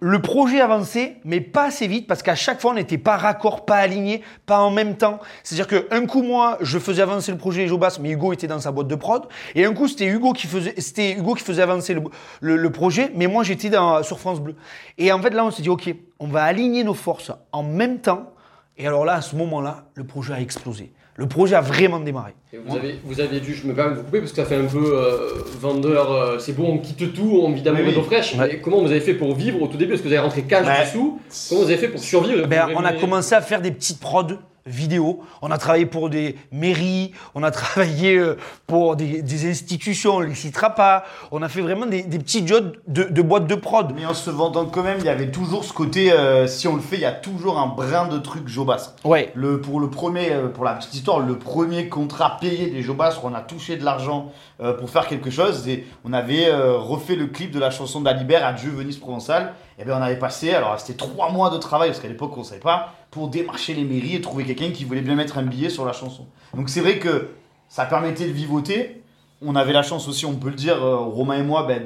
le 0.00 0.20
projet 0.20 0.60
avançait, 0.60 1.16
mais 1.24 1.40
pas 1.40 1.64
assez 1.64 1.86
vite, 1.86 2.06
parce 2.06 2.22
qu'à 2.22 2.34
chaque 2.34 2.60
fois, 2.60 2.72
on 2.72 2.74
n'était 2.74 2.98
pas 2.98 3.16
raccord, 3.16 3.64
pas 3.64 3.76
aligné, 3.76 4.22
pas 4.44 4.58
en 4.58 4.70
même 4.70 4.96
temps. 4.96 5.18
C'est-à-dire 5.42 5.66
qu'un 5.66 6.06
coup, 6.06 6.22
moi, 6.22 6.58
je 6.60 6.78
faisais 6.78 7.00
avancer 7.00 7.32
le 7.32 7.38
projet 7.38 7.66
Jobas, 7.66 7.98
mais 8.00 8.10
Hugo 8.10 8.32
était 8.32 8.46
dans 8.46 8.58
sa 8.58 8.70
boîte 8.70 8.88
de 8.88 8.96
prod. 8.96 9.26
Et 9.54 9.64
un 9.64 9.72
coup, 9.72 9.88
c'était 9.88 10.06
Hugo 10.06 10.32
qui 10.32 10.46
faisait, 10.46 10.74
c'était 10.78 11.12
Hugo 11.12 11.34
qui 11.34 11.42
faisait 11.42 11.62
avancer 11.62 11.96
le, 12.40 12.70
projet, 12.70 13.10
mais 13.14 13.28
moi, 13.28 13.44
j'étais 13.44 13.70
dans- 13.70 14.02
sur 14.02 14.18
France 14.18 14.40
Bleu. 14.40 14.56
Et 14.98 15.10
en 15.12 15.22
fait, 15.22 15.30
là, 15.30 15.44
on 15.44 15.50
s'est 15.50 15.62
dit, 15.62 15.70
OK, 15.70 15.94
on 16.18 16.26
va 16.26 16.42
aligner 16.44 16.84
nos 16.84 16.94
forces 16.94 17.32
en 17.52 17.62
même 17.62 18.00
temps. 18.00 18.32
Et 18.76 18.86
alors 18.86 19.04
là, 19.04 19.14
à 19.14 19.22
ce 19.22 19.36
moment-là, 19.36 19.84
le 19.94 20.04
projet 20.04 20.34
a 20.34 20.40
explosé. 20.40 20.92
Le 21.16 21.26
projet 21.26 21.54
a 21.54 21.60
vraiment 21.60 22.00
démarré. 22.00 22.32
Et 22.52 22.58
vous, 22.58 22.76
avez, 22.76 22.98
vous 23.04 23.20
avez 23.20 23.40
dû, 23.40 23.54
je 23.54 23.66
me 23.66 23.74
permets 23.74 23.92
de 23.92 23.96
vous 23.98 24.04
couper 24.04 24.18
parce 24.20 24.32
que 24.32 24.36
ça 24.36 24.44
fait 24.44 24.56
un 24.56 24.64
peu 24.64 24.96
euh, 24.96 25.42
vendeur, 25.60 26.10
euh, 26.12 26.38
c'est 26.38 26.52
bon, 26.54 26.72
on 26.74 26.78
quitte 26.78 27.12
tout, 27.14 27.40
on 27.42 27.52
vit 27.52 27.62
d'un 27.62 27.74
Oui, 27.74 27.92
d'eau 27.94 28.02
fraîche. 28.02 28.34
Ouais. 28.34 28.48
Mais 28.48 28.60
comment 28.60 28.80
vous 28.80 28.90
avez 28.90 29.00
fait 29.00 29.14
pour 29.14 29.34
vivre 29.34 29.62
au 29.62 29.66
tout 29.68 29.76
début? 29.76 29.94
Est-ce 29.94 30.02
que 30.02 30.08
vous 30.08 30.12
avez 30.14 30.22
rentré 30.22 30.42
cash 30.42 30.66
Ouais. 30.66 30.84
dessous 30.84 31.20
Comment 31.48 31.60
vous 31.62 31.68
avez 31.68 31.76
fait 31.78 31.88
pour 31.88 32.00
survivre? 32.00 32.46
Ben, 32.48 32.68
on 32.74 32.84
a 32.84 32.92
commencé 32.92 33.34
à 33.34 33.40
faire 33.40 33.60
des 33.60 33.70
petites 33.70 34.00
prods 34.00 34.38
vidéo. 34.66 35.20
On 35.42 35.50
a 35.50 35.58
travaillé 35.58 35.86
pour 35.86 36.10
des 36.10 36.36
mairies, 36.50 37.12
on 37.34 37.42
a 37.42 37.50
travaillé 37.52 38.16
euh, 38.16 38.36
pour 38.66 38.96
des, 38.96 39.22
des 39.22 39.50
institutions, 39.50 40.16
on 40.16 40.20
ne 40.20 40.26
les 40.26 40.34
citera 40.34 40.70
pas. 40.70 41.04
On 41.30 41.42
a 41.42 41.48
fait 41.48 41.60
vraiment 41.60 41.86
des, 41.86 42.02
des 42.02 42.18
petits 42.18 42.46
jobs 42.46 42.76
de, 42.86 43.04
de 43.04 43.22
boîtes 43.22 43.46
de 43.46 43.54
prod. 43.54 43.92
Mais 43.94 44.06
en 44.06 44.14
se 44.14 44.30
vendant 44.30 44.66
quand 44.66 44.82
même, 44.82 44.98
il 45.00 45.04
y 45.04 45.10
avait 45.10 45.30
toujours 45.30 45.64
ce 45.64 45.72
côté, 45.72 46.12
euh, 46.12 46.46
si 46.46 46.66
on 46.68 46.76
le 46.76 46.80
fait, 46.80 46.96
il 46.96 47.02
y 47.02 47.06
a 47.06 47.12
toujours 47.12 47.58
un 47.58 47.66
brin 47.66 48.08
de 48.08 48.18
truc 48.18 48.48
Jobas. 48.48 48.94
Ouais. 49.04 49.32
Le, 49.34 49.60
pour 49.60 49.80
le 49.80 49.90
premier, 49.90 50.32
euh, 50.32 50.48
pour 50.48 50.64
la 50.64 50.74
petite 50.74 50.94
histoire, 50.94 51.20
le 51.20 51.38
premier 51.38 51.88
contrat 51.88 52.38
payé 52.40 52.70
des 52.70 52.82
Jobas, 52.82 53.18
où 53.22 53.26
on 53.26 53.34
a 53.34 53.40
touché 53.40 53.76
de 53.76 53.84
l'argent 53.84 54.32
euh, 54.60 54.72
pour 54.72 54.88
faire 54.90 55.06
quelque 55.06 55.30
chose, 55.30 55.68
et 55.68 55.86
on 56.04 56.12
avait 56.12 56.52
refait 56.54 57.16
le 57.16 57.26
clip 57.26 57.50
de 57.50 57.58
la 57.58 57.70
chanson 57.70 58.00
d'Alibert, 58.00 58.46
Adieu 58.46 58.70
Venise 58.70 58.98
Provençale. 58.98 59.54
Et 59.78 59.84
bien 59.84 59.98
on 59.98 60.02
avait 60.02 60.18
passé, 60.18 60.54
alors 60.54 60.78
c'était 60.78 60.96
trois 60.96 61.30
mois 61.32 61.50
de 61.50 61.58
travail, 61.58 61.88
parce 61.88 62.00
qu'à 62.00 62.08
l'époque 62.08 62.32
on 62.36 62.40
ne 62.40 62.44
savait 62.44 62.60
pas, 62.60 62.94
pour 63.14 63.28
démarcher 63.28 63.72
les 63.74 63.84
mairies 63.84 64.16
et 64.16 64.20
trouver 64.20 64.44
quelqu'un 64.44 64.70
qui 64.72 64.84
voulait 64.84 65.00
bien 65.00 65.14
mettre 65.14 65.38
un 65.38 65.44
billet 65.44 65.70
sur 65.70 65.84
la 65.86 65.92
chanson. 65.92 66.26
Donc 66.54 66.68
c'est 66.68 66.80
vrai 66.80 66.98
que 66.98 67.30
ça 67.68 67.86
permettait 67.86 68.26
de 68.26 68.32
vivoter. 68.32 69.00
On 69.40 69.54
avait 69.56 69.72
la 69.72 69.82
chance 69.82 70.08
aussi, 70.08 70.26
on 70.26 70.34
peut 70.34 70.48
le 70.48 70.54
dire, 70.56 70.82
euh, 70.84 70.96
Romain 70.96 71.36
et 71.38 71.42
moi, 71.42 71.64
ben, 71.64 71.82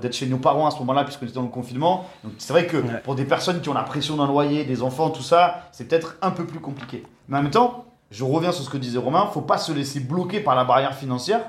d'être 0.00 0.14
chez 0.14 0.26
nos 0.26 0.38
parents 0.38 0.66
à 0.66 0.70
ce 0.72 0.78
moment-là, 0.80 1.04
puisqu'on 1.04 1.26
était 1.26 1.34
dans 1.34 1.42
le 1.42 1.48
confinement. 1.48 2.06
Donc 2.24 2.32
c'est 2.38 2.52
vrai 2.52 2.66
que 2.66 2.78
Ouais. 2.78 3.00
pour 3.04 3.14
des 3.14 3.24
personnes 3.24 3.60
qui 3.60 3.68
ont 3.68 3.74
la 3.74 3.82
pression 3.82 4.16
d'un 4.16 4.26
loyer, 4.26 4.64
des 4.64 4.82
enfants, 4.82 5.10
tout 5.10 5.22
ça, 5.22 5.68
c'est 5.70 5.86
peut-être 5.86 6.16
un 6.22 6.30
peu 6.32 6.44
plus 6.44 6.60
compliqué. 6.60 7.04
Mais 7.28 7.38
en 7.38 7.42
même 7.42 7.50
temps, 7.52 7.84
je 8.10 8.24
reviens 8.24 8.52
sur 8.52 8.64
ce 8.64 8.70
que 8.70 8.76
disait 8.78 8.98
Romain, 8.98 9.28
faut 9.32 9.40
pas 9.42 9.58
se 9.58 9.70
laisser 9.72 10.00
bloquer 10.00 10.40
par 10.40 10.54
la 10.56 10.64
barrière 10.64 10.94
financière, 10.96 11.40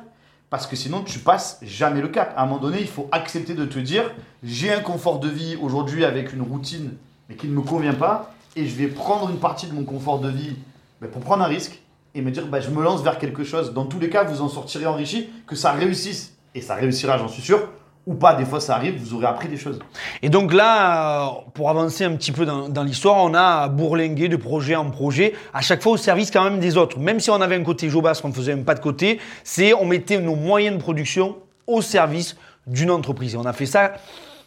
parce 0.52 0.68
que 0.68 0.76
sinon 0.76 1.02
tu 1.04 1.20
passes 1.20 1.60
jamais 1.64 2.02
le 2.02 2.10
cap. 2.10 2.34
À 2.38 2.44
un 2.44 2.46
moment 2.46 2.60
donné, 2.62 2.78
il 2.82 2.88
faut 2.88 3.08
accepter 3.12 3.54
de 3.56 3.66
te 3.66 3.80
dire, 3.80 4.04
j'ai 4.44 4.72
un 4.74 4.82
confort 4.82 5.20
de 5.20 5.30
vie 5.30 5.58
aujourd'hui 5.62 6.06
avec 6.06 6.34
une 6.34 6.42
routine, 6.44 6.94
mais 7.30 7.36
qui 7.36 7.48
ne 7.48 7.54
me 7.54 7.62
convient 7.62 7.94
pas, 7.96 8.32
et 8.56 8.68
je 8.68 8.76
vais 8.76 8.88
prendre 8.88 9.30
une 9.30 9.40
partie 9.40 9.68
de 9.68 9.74
mon 9.74 9.84
confort 9.84 10.20
de 10.20 10.30
vie 10.30 10.56
ben, 11.02 11.10
pour 11.10 11.22
prendre 11.22 11.44
un 11.44 11.48
risque 11.48 11.80
et 12.14 12.22
me 12.22 12.32
dire, 12.32 12.48
bah, 12.48 12.62
je 12.62 12.70
me 12.70 12.82
lance 12.82 13.02
vers 13.02 13.18
quelque 13.18 13.44
chose. 13.44 13.74
Dans 13.74 13.86
tous 13.86 14.00
les 14.00 14.10
cas, 14.10 14.24
vous 14.24 14.42
en 14.42 14.48
sortirez 14.48 14.86
enrichi, 14.86 15.30
que 15.46 15.56
ça 15.56 15.74
réussisse, 15.74 16.34
et 16.54 16.62
ça 16.62 16.76
réussira, 16.76 17.18
j'en 17.18 17.28
suis 17.28 17.42
sûr, 17.42 17.68
ou 18.08 18.14
pas, 18.14 18.36
des 18.36 18.46
fois 18.46 18.62
ça 18.62 18.76
arrive, 18.76 18.98
vous 18.98 19.16
aurez 19.16 19.26
appris 19.26 19.50
des 19.50 19.58
choses. 19.58 19.80
Et 20.22 20.30
donc 20.30 20.54
là, 20.54 21.28
euh, 21.28 21.32
pour 21.54 21.70
avancer 21.70 22.04
un 22.04 22.16
petit 22.16 22.32
peu 22.32 22.46
dans, 22.46 22.84
l'histoire, 22.84 23.18
on 23.18 23.34
a 23.34 23.68
bourlingué 23.68 24.30
de 24.30 24.38
projet 24.38 24.76
en 24.76 24.90
projet, 24.92 25.34
à 25.54 25.62
chaque 25.62 25.82
fois 25.82 25.94
au 25.94 25.98
service 25.98 26.32
quand 26.32 26.44
même 26.44 26.60
des 26.60 26.78
autres. 26.78 27.00
Même 27.00 27.20
si 27.20 27.30
on 27.32 27.42
avait 27.42 27.56
un 27.56 27.64
côté 27.64 27.90
Jobas, 27.90 28.22
on 28.24 28.30
ne 28.30 28.34
faisait 28.34 28.56
même 28.56 28.64
pas 28.64 28.76
de 28.76 28.80
côté, 28.80 29.20
c'est 29.44 29.74
on 29.74 29.86
mettait 29.86 30.20
nos 30.20 30.36
moyens 30.36 30.78
de 30.78 30.82
production 30.82 31.38
au 31.68 31.82
service 31.82 32.38
d'une 32.68 32.92
entreprise. 32.92 33.34
Et 33.34 33.38
on 33.38 33.46
a 33.46 33.54
fait 33.54 33.66
ça 33.66 33.94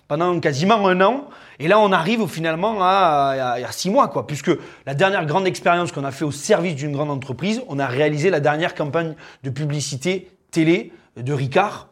pendant 0.06 0.38
quasiment 0.40 0.86
un 0.86 1.00
an. 1.00 1.24
Et 1.60 1.68
là, 1.68 1.78
on 1.78 1.92
arrive 1.92 2.26
finalement 2.26 2.78
à, 2.80 3.56
six 3.70 3.90
mois, 3.90 4.08
quoi, 4.08 4.26
puisque 4.26 4.50
la 4.86 4.94
dernière 4.94 5.26
grande 5.26 5.46
expérience 5.46 5.92
qu'on 5.92 6.04
a 6.04 6.10
fait 6.10 6.24
au 6.24 6.30
service 6.30 6.76
d'une 6.76 6.92
grande 6.92 7.10
entreprise, 7.10 7.62
on 7.68 7.78
a 7.78 7.86
réalisé 7.86 8.30
la 8.30 8.40
dernière 8.40 8.74
campagne 8.74 9.14
de 9.42 9.50
publicité 9.50 10.30
télé 10.50 10.92
de 11.16 11.32
Ricard 11.32 11.88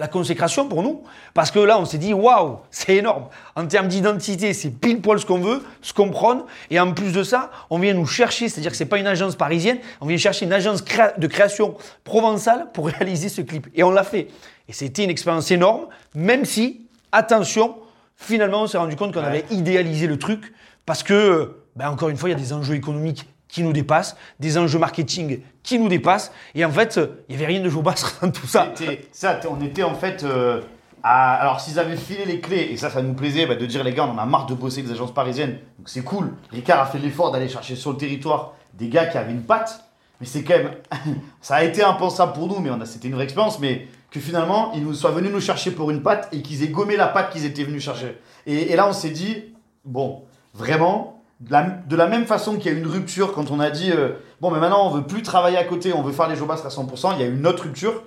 la 0.00 0.08
consécration 0.08 0.66
pour 0.66 0.82
nous. 0.82 1.02
Parce 1.34 1.50
que 1.50 1.58
là, 1.58 1.78
on 1.78 1.84
s'est 1.84 1.98
dit, 1.98 2.14
waouh, 2.14 2.58
c'est 2.70 2.96
énorme. 2.96 3.26
En 3.54 3.66
termes 3.66 3.86
d'identité, 3.86 4.54
c'est 4.54 4.70
pile 4.70 5.00
poil 5.00 5.20
ce 5.20 5.26
qu'on 5.26 5.38
veut, 5.38 5.62
ce 5.82 5.92
qu'on 5.92 6.08
prône. 6.08 6.42
Et 6.70 6.80
en 6.80 6.92
plus 6.92 7.12
de 7.12 7.22
ça, 7.22 7.50
on 7.68 7.78
vient 7.78 7.92
nous 7.92 8.06
chercher, 8.06 8.48
c'est-à-dire 8.48 8.70
que 8.70 8.76
c'est 8.78 8.86
pas 8.86 8.98
une 8.98 9.06
agence 9.06 9.36
parisienne, 9.36 9.78
on 10.00 10.06
vient 10.06 10.16
chercher 10.16 10.46
une 10.46 10.54
agence 10.54 10.82
de 10.82 11.26
création 11.26 11.76
provençale 12.02 12.68
pour 12.72 12.88
réaliser 12.88 13.28
ce 13.28 13.42
clip. 13.42 13.68
Et 13.74 13.84
on 13.84 13.90
l'a 13.90 14.02
fait. 14.02 14.28
Et 14.68 14.72
c'était 14.72 15.04
une 15.04 15.10
expérience 15.10 15.50
énorme, 15.50 15.86
même 16.14 16.46
si, 16.46 16.86
attention, 17.12 17.76
finalement, 18.20 18.62
on 18.62 18.66
s'est 18.66 18.78
rendu 18.78 18.96
compte 18.96 19.12
qu'on 19.12 19.20
Ouais. 19.20 19.26
avait 19.26 19.44
idéalisé 19.50 20.06
le 20.06 20.18
truc 20.18 20.52
parce 20.86 21.02
que, 21.02 21.56
ben, 21.76 21.90
encore 21.90 22.08
une 22.08 22.16
fois, 22.16 22.28
il 22.28 22.32
y 22.32 22.34
a 22.34 22.38
des 22.38 22.52
enjeux 22.52 22.74
économiques 22.74 23.28
qui 23.48 23.62
nous 23.64 23.72
dépassent, 23.72 24.16
des 24.38 24.58
enjeux 24.58 24.78
marketing 24.78 25.40
qui 25.64 25.78
nous 25.78 25.88
dépassent. 25.88 26.30
Et 26.54 26.64
en 26.64 26.70
fait, 26.70 27.00
il 27.28 27.34
n'y 27.36 27.42
avait 27.42 27.52
rien 27.52 27.60
de 27.60 27.68
Jobas 27.68 28.04
dans 28.22 28.30
tout 28.30 28.46
ça. 28.46 28.72
Ça, 29.12 29.40
on 29.50 29.60
était 29.64 29.82
en 29.82 29.94
fait. 29.94 30.22
euh, 30.22 30.60
à- 31.02 31.34
alors, 31.36 31.60
s'ils 31.60 31.78
avaient 31.78 31.96
filé 31.96 32.26
les 32.26 32.40
clés, 32.40 32.68
et 32.70 32.76
ça, 32.76 32.90
ça 32.90 33.00
nous 33.02 33.14
plaisait, 33.14 33.46
bah, 33.46 33.54
de 33.56 33.64
dire 33.66 33.82
les 33.82 33.94
gars, 33.94 34.04
on 34.04 34.10
en 34.12 34.18
a 34.18 34.26
marre 34.26 34.44
de 34.46 34.54
bosser 34.54 34.80
avec 34.80 34.88
des 34.88 34.92
agences 34.92 35.14
parisiennes, 35.14 35.58
donc 35.78 35.88
c'est 35.88 36.02
cool. 36.04 36.34
Ricard 36.52 36.78
a 36.80 36.86
fait 36.86 36.98
l'effort 36.98 37.32
d'aller 37.32 37.48
chercher 37.48 37.74
sur 37.74 37.90
le 37.92 37.96
territoire 37.96 38.52
des 38.74 38.88
gars 38.88 39.06
qui 39.06 39.16
avaient 39.16 39.32
une 39.32 39.42
patte, 39.44 39.82
mais 40.20 40.26
c'est 40.26 40.44
quand 40.44 40.58
même. 40.58 40.72
ça 41.40 41.54
a 41.56 41.64
été 41.64 41.82
impensable 41.82 42.34
pour 42.34 42.48
nous, 42.48 42.60
mais 42.60 42.70
c'était 42.84 43.08
une 43.08 43.14
vraie 43.14 43.24
expérience, 43.24 43.58
mais 43.60 43.88
que 44.10 44.20
finalement, 44.20 44.72
ils 44.74 44.84
nous 44.84 44.94
soient 44.94 45.12
venus 45.12 45.30
nous 45.32 45.40
chercher 45.40 45.70
pour 45.70 45.90
une 45.90 46.02
patte 46.02 46.28
et 46.32 46.42
qu'ils 46.42 46.62
aient 46.62 46.68
gommé 46.68 46.96
la 46.96 47.06
patte 47.06 47.30
qu'ils 47.30 47.44
étaient 47.44 47.64
venus 47.64 47.82
chercher. 47.82 48.20
Et, 48.46 48.74
là, 48.74 48.88
on 48.88 48.92
s'est 48.92 49.10
dit, 49.10 49.54
bon, 49.84 50.22
vraiment. 50.54 51.16
De 51.40 51.96
la, 51.96 52.06
même 52.06 52.26
façon 52.26 52.56
qu'il 52.56 52.70
y 52.70 52.74
a 52.74 52.78
une 52.78 52.86
rupture 52.86 53.32
quand 53.32 53.50
on 53.50 53.60
a 53.60 53.70
dit 53.70 53.90
euh, 53.92 54.10
bon 54.42 54.50
mais 54.50 54.60
maintenant 54.60 54.86
on 54.86 54.90
veut 54.90 55.04
plus 55.04 55.22
travailler 55.22 55.56
à 55.56 55.64
côté, 55.64 55.94
on 55.94 56.02
veut 56.02 56.12
faire 56.12 56.28
les 56.28 56.36
Jobas 56.36 56.60
à 56.66 56.68
100%, 56.68 57.14
il 57.14 57.20
y 57.22 57.24
a 57.24 57.28
une 57.28 57.46
autre 57.46 57.62
rupture 57.62 58.02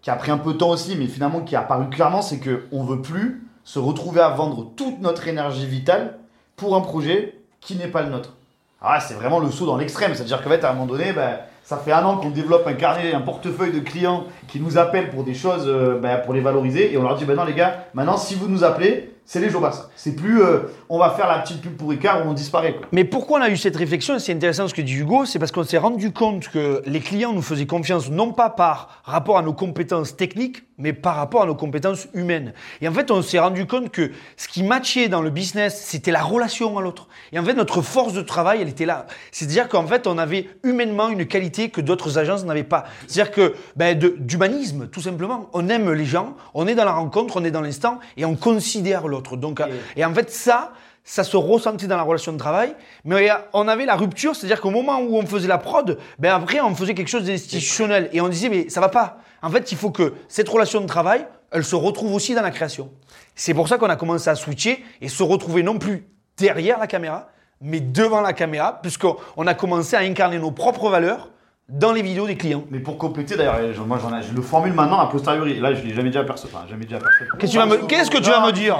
qui 0.00 0.10
a 0.10 0.16
pris 0.16 0.32
un 0.32 0.38
peu 0.38 0.54
de 0.54 0.58
temps 0.58 0.70
aussi, 0.70 0.96
mais 0.96 1.06
finalement 1.06 1.42
qui 1.42 1.54
est 1.54 1.58
apparu 1.58 1.88
clairement, 1.90 2.22
c'est 2.22 2.40
que 2.40 2.64
on 2.72 2.82
veut 2.82 3.00
plus 3.00 3.46
se 3.62 3.78
retrouver 3.78 4.20
à 4.20 4.30
vendre 4.30 4.72
toute 4.74 5.00
notre 5.00 5.28
énergie 5.28 5.64
vitale 5.64 6.18
pour 6.56 6.74
un 6.74 6.80
projet 6.80 7.38
qui 7.60 7.76
n'est 7.76 7.86
pas 7.86 8.02
le 8.02 8.10
nôtre. 8.10 8.34
Ah, 8.80 8.98
c'est 8.98 9.14
vraiment 9.14 9.38
le 9.38 9.50
saut 9.50 9.66
dans 9.66 9.76
l'extrême, 9.76 10.14
c'est-à-dire 10.14 10.42
qu'en 10.42 10.50
fait, 10.50 10.64
à 10.64 10.70
un 10.70 10.72
moment 10.72 10.86
donné, 10.86 11.12
ben, 11.12 11.38
ça 11.64 11.76
fait 11.76 11.92
un 11.92 12.04
an 12.04 12.16
qu'on 12.16 12.30
développe 12.30 12.66
un 12.66 12.74
carnet, 12.74 13.14
un 13.14 13.20
portefeuille 13.20 13.72
de 13.72 13.80
clients 13.80 14.24
qui 14.48 14.60
nous 14.60 14.78
appellent 14.78 15.10
pour 15.10 15.24
des 15.24 15.34
choses, 15.34 15.64
euh, 15.66 15.98
ben, 16.00 16.18
pour 16.18 16.34
les 16.34 16.40
valoriser, 16.40 16.92
et 16.92 16.98
on 16.98 17.02
leur 17.02 17.16
dit, 17.16 17.24
ben 17.24 17.36
non 17.36 17.44
les 17.44 17.54
gars, 17.54 17.86
maintenant 17.94 18.16
si 18.16 18.34
vous 18.34 18.48
nous 18.48 18.64
appelez, 18.64 19.11
c'est 19.32 19.40
les 19.40 19.48
Jobas. 19.48 19.88
C'est 19.96 20.14
plus, 20.14 20.42
euh, 20.42 20.58
on 20.90 20.98
va 20.98 21.08
faire 21.08 21.26
la 21.26 21.38
petite 21.38 21.62
pub 21.62 21.74
pour 21.78 21.88
Ricard 21.88 22.26
où 22.26 22.28
on 22.28 22.34
disparaît. 22.34 22.76
Mais 22.92 23.04
pourquoi 23.04 23.38
on 23.38 23.42
a 23.42 23.48
eu 23.48 23.56
cette 23.56 23.76
réflexion 23.76 24.18
C'est 24.18 24.34
intéressant 24.34 24.68
ce 24.68 24.74
que 24.74 24.82
dit 24.82 24.92
Hugo, 24.92 25.24
c'est 25.24 25.38
parce 25.38 25.50
qu'on 25.50 25.64
s'est 25.64 25.78
rendu 25.78 26.12
compte 26.12 26.50
que 26.50 26.82
les 26.84 27.00
clients 27.00 27.32
nous 27.32 27.40
faisaient 27.40 27.64
confiance 27.64 28.10
non 28.10 28.34
pas 28.34 28.50
par 28.50 29.00
rapport 29.04 29.38
à 29.38 29.42
nos 29.42 29.54
compétences 29.54 30.18
techniques, 30.18 30.64
mais 30.76 30.92
par 30.92 31.16
rapport 31.16 31.42
à 31.42 31.46
nos 31.46 31.54
compétences 31.54 32.08
humaines. 32.12 32.52
Et 32.82 32.88
en 32.88 32.92
fait, 32.92 33.10
on 33.10 33.22
s'est 33.22 33.38
rendu 33.38 33.66
compte 33.66 33.90
que 33.90 34.10
ce 34.36 34.48
qui 34.48 34.62
matchait 34.62 35.08
dans 35.08 35.22
le 35.22 35.30
business, 35.30 35.82
c'était 35.82 36.10
la 36.10 36.22
relation 36.22 36.76
à 36.76 36.82
l'autre. 36.82 37.08
Et 37.32 37.38
en 37.38 37.44
fait, 37.44 37.54
notre 37.54 37.80
force 37.80 38.12
de 38.12 38.20
travail, 38.20 38.60
elle 38.60 38.68
était 38.68 38.84
là. 38.84 39.06
C'est-à-dire 39.30 39.70
qu'en 39.70 39.86
fait, 39.86 40.06
on 40.06 40.18
avait 40.18 40.50
humainement 40.62 41.08
une 41.08 41.24
qualité 41.26 41.70
que 41.70 41.80
d'autres 41.80 42.18
agences 42.18 42.44
n'avaient 42.44 42.64
pas. 42.64 42.84
C'est-à-dire 43.06 43.32
que 43.32 43.54
ben, 43.76 43.98
d'humanisme, 43.98 44.88
tout 44.88 45.00
simplement. 45.00 45.48
On 45.54 45.70
aime 45.70 45.90
les 45.90 46.04
gens, 46.04 46.36
on 46.52 46.66
est 46.66 46.74
dans 46.74 46.84
la 46.84 46.92
rencontre, 46.92 47.38
on 47.38 47.44
est 47.44 47.50
dans 47.50 47.62
l'instant 47.62 47.98
et 48.18 48.26
on 48.26 48.34
considère 48.34 49.08
l'autre. 49.08 49.21
Donc, 49.36 49.60
euh, 49.60 49.66
et 49.96 50.04
en 50.04 50.12
fait, 50.14 50.30
ça, 50.30 50.72
ça 51.04 51.24
se 51.24 51.36
ressentait 51.36 51.86
dans 51.86 51.96
la 51.96 52.02
relation 52.02 52.32
de 52.32 52.38
travail, 52.38 52.74
mais 53.04 53.28
on 53.52 53.66
avait 53.68 53.86
la 53.86 53.96
rupture, 53.96 54.36
c'est-à-dire 54.36 54.60
qu'au 54.60 54.70
moment 54.70 55.00
où 55.00 55.16
on 55.16 55.26
faisait 55.26 55.48
la 55.48 55.58
prod, 55.58 55.98
ben 56.18 56.34
après 56.34 56.60
on 56.60 56.74
faisait 56.74 56.94
quelque 56.94 57.08
chose 57.08 57.24
d'institutionnel 57.24 58.08
et 58.12 58.20
on 58.20 58.28
disait 58.28 58.48
mais 58.48 58.68
ça 58.68 58.80
va 58.80 58.88
pas. 58.88 59.18
En 59.42 59.50
fait, 59.50 59.72
il 59.72 59.78
faut 59.78 59.90
que 59.90 60.14
cette 60.28 60.48
relation 60.48 60.80
de 60.80 60.86
travail, 60.86 61.26
elle 61.50 61.64
se 61.64 61.74
retrouve 61.74 62.14
aussi 62.14 62.34
dans 62.34 62.42
la 62.42 62.52
création. 62.52 62.90
C'est 63.34 63.54
pour 63.54 63.68
ça 63.68 63.78
qu'on 63.78 63.88
a 63.88 63.96
commencé 63.96 64.30
à 64.30 64.36
switcher 64.36 64.84
et 65.00 65.08
se 65.08 65.22
retrouver 65.22 65.62
non 65.62 65.78
plus 65.78 66.06
derrière 66.36 66.78
la 66.78 66.86
caméra, 66.86 67.28
mais 67.60 67.80
devant 67.80 68.20
la 68.20 68.32
caméra, 68.32 68.80
puisqu'on 68.80 69.16
on 69.36 69.46
a 69.46 69.54
commencé 69.54 69.96
à 69.96 70.00
incarner 70.00 70.38
nos 70.38 70.52
propres 70.52 70.88
valeurs 70.88 71.31
dans 71.68 71.92
les 71.92 72.02
vidéos 72.02 72.26
des 72.26 72.36
clients. 72.36 72.64
Mais 72.70 72.80
pour 72.80 72.98
compléter, 72.98 73.36
d'ailleurs, 73.36 73.72
je- 73.72 73.80
moi 73.80 73.98
j'en 74.00 74.14
ai- 74.16 74.22
je 74.22 74.34
le 74.34 74.42
formule 74.42 74.72
maintenant 74.72 74.98
a 75.00 75.06
posteriori. 75.06 75.58
Là, 75.58 75.72
je 75.74 75.82
l'ai 75.82 75.94
jamais 75.94 76.10
dit 76.10 76.18
à 76.18 76.24
personne. 76.24 76.50
Enfin, 76.52 76.66
jamais 76.68 76.84
dit 76.84 76.94
à 76.94 76.98
personne. 76.98 77.26
Qu'est-ce 77.38 77.52
que 77.52 77.52
tu 77.52 77.56
vas 77.58 77.66
me, 77.66 77.86
qu'est-ce 77.86 78.10
que 78.10 78.18
tu 78.18 78.30
vas 78.30 78.44
me 78.46 78.52
dire 78.52 78.76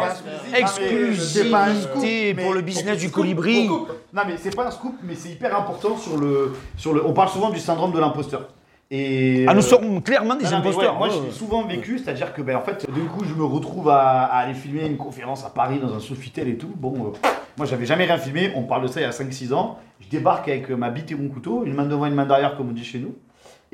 C'est 1.16 1.51
pas 1.51 1.64
un 1.64 1.75
scoop, 1.75 2.03
Exclusivité 2.03 2.35
pour 2.35 2.53
le 2.55 2.61
business 2.61 2.99
du 2.99 3.11
colibri. 3.11 3.68
Non, 3.68 4.23
mais 4.27 4.35
c'est 4.37 4.55
pas 4.55 4.66
un 4.66 4.71
scoop, 4.71 4.97
mais 5.03 5.14
c'est 5.14 5.31
hyper 5.31 5.57
important 5.57 5.97
sur 5.97 6.16
le, 6.18 6.53
sur 6.77 6.92
le. 6.92 7.05
On 7.07 7.12
parle 7.12 7.29
souvent 7.31 7.51
du 7.51 7.59
syndrome 7.61 7.92
de 7.92 7.99
l'imposteur. 8.01 8.49
Et 8.94 9.46
Ah, 9.48 9.55
nous 9.55 9.61
euh, 9.61 9.62
sommes 9.62 10.02
clairement 10.02 10.35
des 10.35 10.44
non, 10.44 10.52
imposteurs. 10.59 11.00
ouais, 11.00 11.09
moi, 11.09 11.24
l'ai 11.24 11.31
souvent 11.33 11.64
vécu, 11.64 11.98
c'est-à-dire 11.98 12.35
que, 12.35 12.42
ben, 12.42 12.57
en 12.57 12.61
fait, 12.61 12.87
d'un 12.90 13.07
coup, 13.07 13.24
je 13.24 13.33
me 13.35 13.42
retrouve 13.42 13.88
à, 13.88 14.24
à 14.24 14.40
aller 14.40 14.52
filmer 14.52 14.85
une 14.87 14.98
conférence 14.98 15.46
à 15.46 15.48
Paris 15.48 15.78
dans 15.78 15.94
un 15.94 15.98
Sofitel 15.98 16.46
et 16.46 16.59
tout. 16.59 16.70
Bon, 16.76 16.92
euh, 16.92 17.28
moi, 17.57 17.66
j'avais 17.66 17.87
jamais 17.87 18.05
rien 18.05 18.18
filmé. 18.18 18.52
On 18.55 18.64
parle 18.64 18.83
de 18.83 18.88
ça 18.88 19.00
il 19.00 19.05
y 19.05 19.07
a 19.07 19.11
5-6 19.11 19.55
ans. 19.55 19.78
Je 20.00 20.09
débarque 20.09 20.46
avec 20.48 20.68
ma 20.68 20.90
bite 20.90 21.11
et 21.11 21.14
mon 21.14 21.28
couteau, 21.31 21.64
une 21.64 21.72
main 21.72 21.87
devant, 21.87 22.05
une 22.05 22.14
main 22.14 22.26
derrière, 22.26 22.55
comme 22.55 22.68
on 22.68 22.72
dit 22.72 22.85
chez 22.85 22.98
nous. 22.98 23.14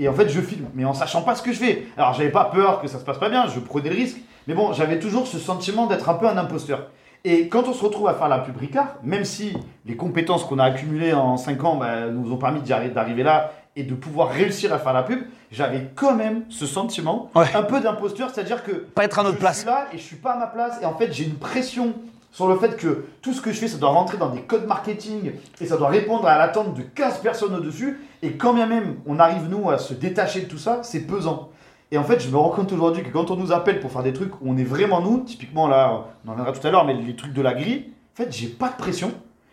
Et 0.01 0.09
en 0.09 0.13
fait, 0.13 0.29
je 0.29 0.41
filme, 0.41 0.67
mais 0.75 0.85
en 0.85 0.95
sachant 0.95 1.23
pas 1.23 1.35
ce 1.35 1.43
que 1.43 1.53
je 1.53 1.59
fais. 1.59 1.87
Alors, 1.97 2.15
j'avais 2.15 2.31
pas 2.31 2.45
peur 2.45 2.81
que 2.81 2.87
ça 2.87 3.01
se 3.01 3.05
passe 3.05 3.19
pas 3.19 3.29
bien, 3.29 3.49
je 3.49 3.59
prenais 3.59 3.91
le 3.91 3.97
risque. 3.97 4.19
Mais 4.47 4.55
bon, 4.55 4.73
j'avais 4.73 5.01
toujours 5.01 5.27
ce 5.27 5.39
sentiment 5.41 5.87
d'être 5.87 6.09
un 6.09 6.15
peu 6.15 6.29
un 6.29 6.37
imposteur. 6.39 6.87
Et 7.25 7.49
quand 7.49 7.67
on 7.67 7.73
se 7.73 7.85
retrouve 7.85 8.07
à 8.07 8.15
faire 8.15 8.29
la 8.29 8.39
pub 8.39 8.57
Ricard, 8.57 8.95
même 9.03 9.25
si 9.25 9.53
les 9.85 9.97
compétences 9.97 10.45
qu'on 10.45 10.61
a 10.61 10.65
accumulées 10.65 11.13
en 11.13 11.37
5 11.37 11.65
ans 11.65 11.75
bah, 11.75 12.07
nous 12.07 12.33
ont 12.33 12.37
permis 12.37 12.61
d'arriver 12.61 13.25
là 13.25 13.51
et 13.79 13.85
de 13.85 13.95
pouvoir 13.95 14.31
réussir 14.31 14.73
à 14.73 14.79
faire 14.81 14.93
la 14.93 15.05
pub, 15.05 15.21
j'avais 15.53 15.91
quand 15.95 16.15
même 16.17 16.43
ce 16.49 16.67
sentiment 16.67 17.31
Ouais. 17.37 17.47
un 17.55 17.63
peu 17.63 17.81
d'imposteur, 17.81 18.29
c'est-à-dire 18.35 18.65
que 18.65 18.73
Pas 18.73 19.05
être 19.05 19.21
à 19.21 19.23
notre 19.23 19.37
je 19.37 19.41
place. 19.41 19.59
suis 19.59 19.67
là 19.67 19.87
et 19.93 19.99
je 19.99 20.03
suis 20.03 20.17
pas 20.17 20.33
à 20.33 20.39
ma 20.39 20.49
place. 20.49 20.79
Et 20.83 20.85
en 20.85 20.95
fait, 20.97 21.13
j'ai 21.13 21.25
une 21.25 21.37
pression 21.37 21.95
sur 22.33 22.49
le 22.49 22.57
fait 22.59 22.77
que 22.77 23.05
tout 23.23 23.33
ce 23.33 23.41
que 23.41 23.53
je 23.53 23.59
fais, 23.59 23.69
ça 23.69 23.79
doit 23.79 23.91
rentrer 23.91 24.19
dans 24.19 24.31
des 24.31 24.41
codes 24.43 24.67
marketing 24.67 25.31
et 25.61 25.67
ça 25.67 25.77
doit 25.77 25.89
répondre 25.89 26.27
à 26.27 26.37
l'attente 26.39 26.75
de 26.75 26.83
15 26.83 27.19
personnes 27.21 27.55
au-dessus. 27.55 28.01
Et 28.23 28.33
quand 28.33 28.53
bien 28.53 28.67
même 28.67 28.97
on 29.07 29.21
arrive, 29.21 29.49
nous, 29.49 29.71
à 29.71 29.79
se 29.79 29.95
détacher 29.95 30.41
de 30.43 30.47
tout 30.47 30.59
ça, 30.59 30.81
c'est 30.83 31.01
pesant. 31.07 31.51
Et 31.93 31.99
en 31.99 32.05
fait, 32.05 32.19
je 32.21 32.29
me 32.29 32.37
rends 32.37 32.51
compte 32.51 32.73
aujourd'hui 32.73 33.05
que 33.05 33.11
quand 33.11 33.31
on 33.31 33.37
nous 33.37 33.53
appelle 33.53 33.79
pour 33.79 33.93
faire 33.93 34.03
des 34.03 34.13
trucs 34.13 34.35
où 34.43 34.45
on 34.47 34.57
est 34.59 34.65
vraiment 34.65 35.01
nous, 35.01 35.21
typiquement 35.21 35.69
là, 35.69 36.05
on 36.27 36.29
en 36.29 36.33
reviendra 36.33 36.53
tout 36.53 36.67
à 36.67 36.71
l'heure, 36.73 36.85
mais 36.85 36.95
les 36.95 37.15
trucs 37.15 37.33
de 37.33 37.41
la 37.43 37.55
grille, 37.55 37.93
en 38.15 38.25
fait, 38.25 38.31
j'ai 38.33 38.49
pas 38.49 38.69
de 38.71 38.75
pression. 38.77 39.13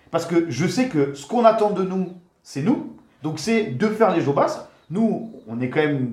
Parce 0.09 0.25
que 0.25 0.47
je 0.49 0.65
sais 0.67 0.87
que 0.89 1.13
ce 1.13 1.27
qu'on 1.27 1.45
attend 1.45 1.69
de 1.69 1.83
nous, 1.83 2.09
c'est 2.43 2.61
nous. 2.63 2.94
Donc 3.25 3.39
c'est 3.39 3.71
de 3.71 3.87
faire 3.87 4.15
les 4.15 4.21
basses. 4.21 4.69
Nous, 4.91 5.31
on 5.47 5.59
est 5.59 5.69
quand 5.69 5.79
même, 5.79 6.11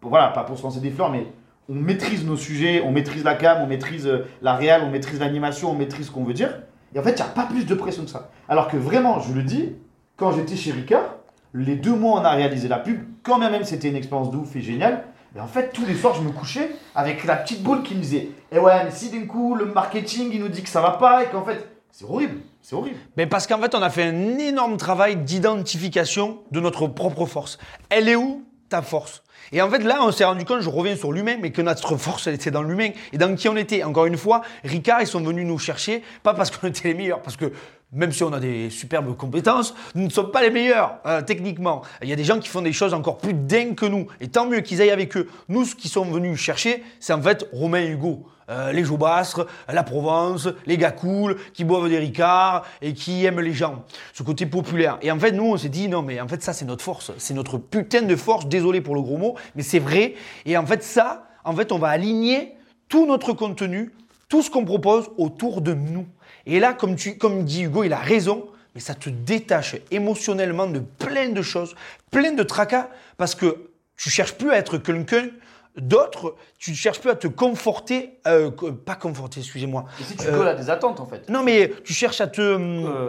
voilà, 0.00 0.28
pas 0.28 0.44
pour 0.44 0.56
se 0.56 0.62
lancer 0.62 0.78
des 0.78 0.92
fleurs, 0.92 1.10
mais 1.10 1.26
on 1.68 1.74
maîtrise 1.74 2.24
nos 2.24 2.36
sujets, 2.36 2.80
on 2.86 2.92
maîtrise 2.92 3.24
la 3.24 3.34
cam, 3.34 3.62
on 3.62 3.66
maîtrise 3.66 4.06
euh, 4.06 4.26
la 4.42 4.54
réal, 4.54 4.82
on 4.84 4.90
maîtrise 4.92 5.18
l'animation, 5.18 5.72
on 5.72 5.74
maîtrise 5.74 6.06
ce 6.06 6.12
qu'on 6.12 6.22
veut 6.22 6.34
dire. 6.34 6.60
Et 6.94 7.00
en 7.00 7.02
fait, 7.02 7.10
il 7.10 7.16
n'y 7.16 7.22
a 7.22 7.24
pas 7.24 7.46
plus 7.46 7.66
de 7.66 7.74
pression 7.74 8.04
que 8.04 8.10
ça. 8.10 8.30
Alors 8.48 8.68
que 8.68 8.76
vraiment, 8.76 9.18
je 9.18 9.32
le 9.32 9.42
dis, 9.42 9.72
quand 10.16 10.30
j'étais 10.30 10.54
chez 10.54 10.70
Ricard, 10.70 11.16
les 11.52 11.74
deux 11.74 11.96
mois 11.96 12.20
on 12.20 12.24
a 12.24 12.30
réalisé 12.30 12.68
la 12.68 12.78
pub, 12.78 13.00
quand 13.24 13.38
même 13.38 13.64
c'était 13.64 13.88
une 13.88 13.96
expérience 13.96 14.30
de 14.30 14.36
ouf 14.36 14.54
et 14.54 14.60
géniale, 14.60 15.02
et 15.34 15.40
en 15.40 15.48
fait, 15.48 15.72
tous 15.72 15.84
les 15.84 15.96
soirs, 15.96 16.14
je 16.14 16.22
me 16.22 16.30
couchais 16.30 16.70
avec 16.94 17.24
la 17.24 17.34
petite 17.34 17.64
boule 17.64 17.82
qui 17.82 17.96
me 17.96 18.00
disait 18.00 18.28
Eh 18.52 18.60
ouais, 18.60 18.84
mais 18.84 18.92
si 18.92 19.10
d'un 19.10 19.26
coup, 19.26 19.56
le 19.56 19.64
marketing, 19.64 20.30
il 20.32 20.38
nous 20.38 20.48
dit 20.48 20.62
que 20.62 20.68
ça 20.68 20.80
va 20.80 20.92
pas 20.92 21.24
et 21.24 21.26
qu'en 21.26 21.42
fait, 21.42 21.66
c'est 21.90 22.04
horrible. 22.04 22.38
C'est 22.62 22.76
horrible. 22.76 22.96
Mais 23.16 23.26
parce 23.26 23.46
qu'en 23.46 23.58
fait, 23.58 23.74
on 23.74 23.82
a 23.82 23.90
fait 23.90 24.04
un 24.04 24.38
énorme 24.38 24.76
travail 24.76 25.16
d'identification 25.16 26.38
de 26.52 26.60
notre 26.60 26.86
propre 26.86 27.26
force. 27.26 27.58
Elle 27.90 28.08
est 28.08 28.16
où 28.16 28.44
ta 28.68 28.82
force? 28.82 29.22
Et 29.50 29.60
en 29.60 29.68
fait, 29.68 29.80
là, 29.80 29.98
on 30.02 30.12
s'est 30.12 30.24
rendu 30.24 30.44
compte, 30.44 30.60
je 30.60 30.70
reviens 30.70 30.96
sur 30.96 31.12
l'humain, 31.12 31.36
mais 31.40 31.50
que 31.50 31.60
notre 31.60 31.96
force, 31.96 32.26
elle 32.26 32.34
était 32.34 32.50
dans 32.50 32.62
l'humain. 32.62 32.90
Et 33.12 33.18
dans 33.18 33.34
qui 33.34 33.48
on 33.48 33.56
était. 33.56 33.82
Encore 33.82 34.06
une 34.06 34.16
fois, 34.16 34.42
Ricard, 34.64 35.02
ils 35.02 35.06
sont 35.06 35.20
venus 35.20 35.44
nous 35.44 35.58
chercher, 35.58 36.02
pas 36.22 36.34
parce 36.34 36.50
qu'on 36.50 36.68
était 36.68 36.88
les 36.88 36.94
meilleurs, 36.94 37.20
parce 37.20 37.36
que 37.36 37.52
même 37.92 38.12
si 38.12 38.24
on 38.24 38.32
a 38.32 38.40
des 38.40 38.70
superbes 38.70 39.14
compétences, 39.16 39.74
nous 39.94 40.04
ne 40.04 40.10
sommes 40.10 40.30
pas 40.30 40.42
les 40.42 40.50
meilleurs 40.50 40.96
euh, 41.06 41.22
techniquement. 41.22 41.82
Il 42.02 42.08
y 42.08 42.12
a 42.12 42.16
des 42.16 42.24
gens 42.24 42.38
qui 42.38 42.48
font 42.48 42.62
des 42.62 42.72
choses 42.72 42.94
encore 42.94 43.18
plus 43.18 43.34
dingues 43.34 43.74
que 43.74 43.86
nous. 43.86 44.06
Et 44.20 44.28
tant 44.28 44.46
mieux 44.46 44.60
qu'ils 44.60 44.80
aillent 44.80 44.90
avec 44.90 45.16
eux. 45.16 45.28
Nous, 45.48 45.64
ce 45.64 45.74
qu'ils 45.74 45.90
sont 45.90 46.04
venus 46.04 46.38
chercher, 46.38 46.82
c'est 47.00 47.12
en 47.12 47.22
fait 47.22 47.46
Romain 47.52 47.84
Hugo. 47.84 48.26
Euh, 48.50 48.72
les 48.72 48.84
Jaubastres, 48.84 49.46
la 49.68 49.82
Provence, 49.82 50.48
les 50.66 50.76
gars 50.76 50.90
cool, 50.90 51.36
qui 51.54 51.64
boivent 51.64 51.88
des 51.88 51.98
ricards 51.98 52.64
et 52.80 52.92
qui 52.92 53.24
aiment 53.24 53.40
les 53.40 53.52
gens. 53.52 53.84
Ce 54.12 54.22
côté 54.22 54.46
populaire. 54.46 54.98
Et 55.00 55.10
en 55.12 55.18
fait, 55.18 55.32
nous, 55.32 55.44
on 55.44 55.56
s'est 55.56 55.68
dit, 55.68 55.88
non, 55.88 56.02
mais 56.02 56.20
en 56.20 56.28
fait, 56.28 56.42
ça, 56.42 56.52
c'est 56.52 56.64
notre 56.64 56.82
force. 56.82 57.12
C'est 57.18 57.34
notre 57.34 57.56
putain 57.56 58.02
de 58.02 58.16
force. 58.16 58.46
Désolé 58.46 58.80
pour 58.80 58.94
le 58.94 59.02
gros 59.02 59.16
mot, 59.16 59.36
mais 59.54 59.62
c'est 59.62 59.78
vrai. 59.78 60.14
Et 60.44 60.56
en 60.56 60.66
fait, 60.66 60.82
ça, 60.82 61.28
en 61.44 61.54
fait, 61.54 61.72
on 61.72 61.78
va 61.78 61.88
aligner 61.88 62.54
tout 62.88 63.06
notre 63.06 63.32
contenu, 63.32 63.92
tout 64.32 64.40
ce 64.40 64.48
qu'on 64.48 64.64
propose 64.64 65.10
autour 65.18 65.60
de 65.60 65.74
nous. 65.74 66.06
Et 66.46 66.58
là, 66.58 66.72
comme, 66.72 66.96
tu, 66.96 67.18
comme 67.18 67.44
dit 67.44 67.64
Hugo, 67.64 67.84
il 67.84 67.92
a 67.92 67.98
raison, 67.98 68.48
mais 68.74 68.80
ça 68.80 68.94
te 68.94 69.10
détache 69.10 69.76
émotionnellement 69.90 70.66
de 70.66 70.78
plein 70.78 71.28
de 71.28 71.42
choses, 71.42 71.74
plein 72.10 72.32
de 72.32 72.42
tracas, 72.42 72.88
parce 73.18 73.34
que 73.34 73.68
tu 73.94 74.08
cherches 74.08 74.32
plus 74.32 74.50
à 74.50 74.56
être 74.56 74.78
quelqu'un 74.78 75.28
d'autre, 75.76 76.34
tu 76.58 76.70
ne 76.70 76.76
cherches 76.76 76.98
plus 76.98 77.10
à 77.10 77.14
te 77.14 77.26
conforter, 77.26 78.20
euh, 78.26 78.50
pas 78.50 78.94
conforter, 78.94 79.40
excusez-moi. 79.40 79.84
Et 80.00 80.04
si 80.04 80.16
tu 80.16 80.24
colles 80.24 80.48
à 80.48 80.54
des 80.54 80.70
attentes 80.70 81.00
en 81.00 81.06
fait. 81.06 81.28
Non 81.28 81.42
mais 81.42 81.70
tu 81.84 81.92
cherches 81.92 82.22
à 82.22 82.26
te... 82.26 82.40
Euh. 82.40 83.08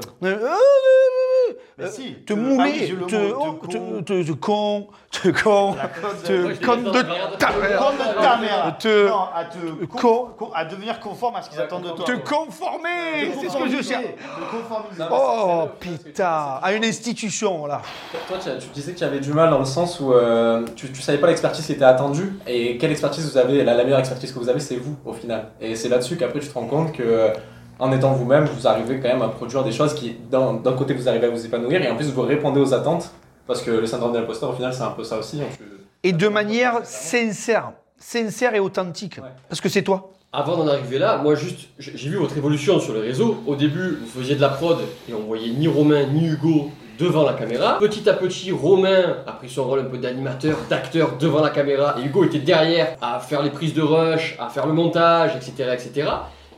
Euh, 1.80 1.88
si, 1.90 2.14
te 2.26 2.34
mouler, 2.34 2.94
te, 3.08 3.16
oh, 3.36 3.60
te 3.68 3.68
te, 3.68 3.78
con. 3.78 4.04
te- 4.04 4.24
te 4.24 4.32
con, 4.34 4.88
te 5.12 5.32
con, 5.32 5.76
te 6.24 6.32
euh, 6.32 6.56
con 6.64 6.78
de 6.84 6.92
ta 7.38 7.52
mère, 7.52 7.78
Comme 7.80 7.98
de 7.98 8.22
ta 8.22 8.38
mère. 8.38 8.78
Te- 8.80 9.08
Non, 9.08 9.26
à 9.36 9.46
te 9.46 9.86
con- 9.86 9.98
con- 10.00 10.28
con- 10.38 10.52
à 10.54 10.66
devenir 10.66 11.00
conforme 11.00 11.36
à 11.38 11.42
ce 11.42 11.50
qu'ils 11.50 11.60
attendent 11.62 11.84
de 11.84 11.90
toi. 11.90 12.06
te 12.06 12.12
conformer, 12.12 13.32
c'est 13.42 13.50
ce 13.50 13.58
que 13.58 13.70
je 13.70 13.82
cherche. 13.82 14.06
Oh 15.12 15.64
putain, 15.80 16.60
à 16.62 16.74
une 16.74 16.86
institution 16.86 17.66
là. 17.66 17.82
Toi, 18.28 18.38
tu, 18.42 18.50
tu 18.60 18.68
disais 18.74 18.94
que 18.94 18.98
tu 19.00 19.04
avais 19.04 19.20
du 19.20 19.34
mal 19.34 19.50
dans 19.50 19.60
le 19.60 19.66
sens 19.66 20.00
où 20.00 20.14
euh, 20.14 20.66
tu, 20.76 20.92
tu 20.92 21.02
savais 21.02 21.18
pas 21.18 21.28
l'expertise 21.28 21.66
qui 21.66 21.72
était 21.74 21.84
attendue 21.86 22.34
et 22.48 22.78
quelle 22.78 22.92
expertise 22.92 23.30
vous 23.32 23.38
avez. 23.38 23.64
La, 23.64 23.74
la 23.74 23.84
meilleure 23.84 24.00
expertise 24.00 24.32
que 24.32 24.40
vous 24.40 24.50
avez, 24.50 24.60
c'est 24.60 24.76
vous 24.76 24.96
au 25.06 25.14
final. 25.14 25.52
Et 25.60 25.76
c'est 25.76 25.90
là-dessus 25.90 26.18
qu'après 26.18 26.40
tu 26.40 26.48
te 26.48 26.54
rends 26.54 26.68
compte 26.68 26.92
que 26.94 27.30
en 27.80 27.92
étant 27.92 28.12
vous-même, 28.14 28.46
vous 28.46 28.68
arrivez 28.68 29.00
quand 29.00 29.08
même 29.10 29.22
à 29.22 29.28
produire 29.30 29.64
des 29.64 29.72
choses 29.72 29.94
qui, 29.94 30.16
d'un 30.32 30.58
côté, 30.78 30.94
vous 30.94 31.08
arrivez 31.10 31.28
à 31.28 31.30
vous 31.30 31.46
épanouir 31.46 31.82
et 31.82 31.90
en 31.90 31.96
plus 31.96 32.10
vous 32.12 32.22
répondez 32.22 32.60
aux 32.62 32.74
attentes 32.74 33.12
parce 33.48 33.62
que 33.62 33.72
le 33.72 33.86
syndrome 33.86 34.14
de 34.14 34.20
l'imposteur, 34.20 34.52
au 34.52 34.54
final, 34.54 34.74
c'est 34.74 34.84
un 34.84 34.92
peu 34.92 35.04
ça 35.04 35.18
aussi. 35.18 35.42
hein, 35.42 35.46
tu- 35.58 35.64
Et 36.04 36.14
de 36.14 36.28
manière 36.28 36.80
sincère, 36.86 37.72
sincère 37.98 38.56
et 38.56 38.60
authentique. 38.60 39.18
Ouais. 39.22 39.30
Parce 39.50 39.62
que 39.62 39.70
c'est 39.70 39.82
toi. 39.84 40.10
Avant 40.32 40.58
d'en 40.58 40.68
arriver 40.68 40.98
là, 40.98 41.18
moi 41.18 41.36
juste, 41.36 41.68
j'ai 41.78 41.92
j'ai 41.96 42.10
vu 42.10 42.18
votre 42.18 42.36
évolution 42.38 42.80
sur 42.80 42.94
les 42.96 43.02
réseaux. 43.02 43.38
Au 43.46 43.56
début, 43.56 44.00
vous 44.02 44.20
faisiez 44.22 44.36
de 44.36 44.42
la 44.42 44.50
prod 44.50 44.78
et 45.08 45.14
on 45.14 45.22
voyait 45.28 45.52
ni 45.54 45.68
Romain 45.68 46.06
ni 46.08 46.28
Hugo 46.28 46.72
devant 46.98 47.24
la 47.24 47.34
caméra. 47.34 47.78
Petit 47.80 48.10
à 48.10 48.14
petit, 48.14 48.52
Romain 48.52 49.18
a 49.28 49.32
pris 49.34 49.50
son 49.50 49.66
rôle 49.66 49.80
un 49.82 49.84
peu 49.86 49.98
d'animateur, 49.98 50.58
d'acteur 50.70 51.18
devant 51.20 51.42
la 51.42 51.50
caméra 51.52 51.96
et 52.00 52.06
Hugo 52.08 52.24
était 52.24 52.40
derrière 52.40 52.96
à 53.02 53.20
faire 53.20 53.44
les 53.44 53.52
prises 53.52 53.74
de 53.76 53.82
rush, 53.84 54.36
à 54.40 54.50
faire 54.50 54.66
le 54.66 54.74
montage, 54.74 55.36
etc. 55.36 55.70
etc. 55.74 56.08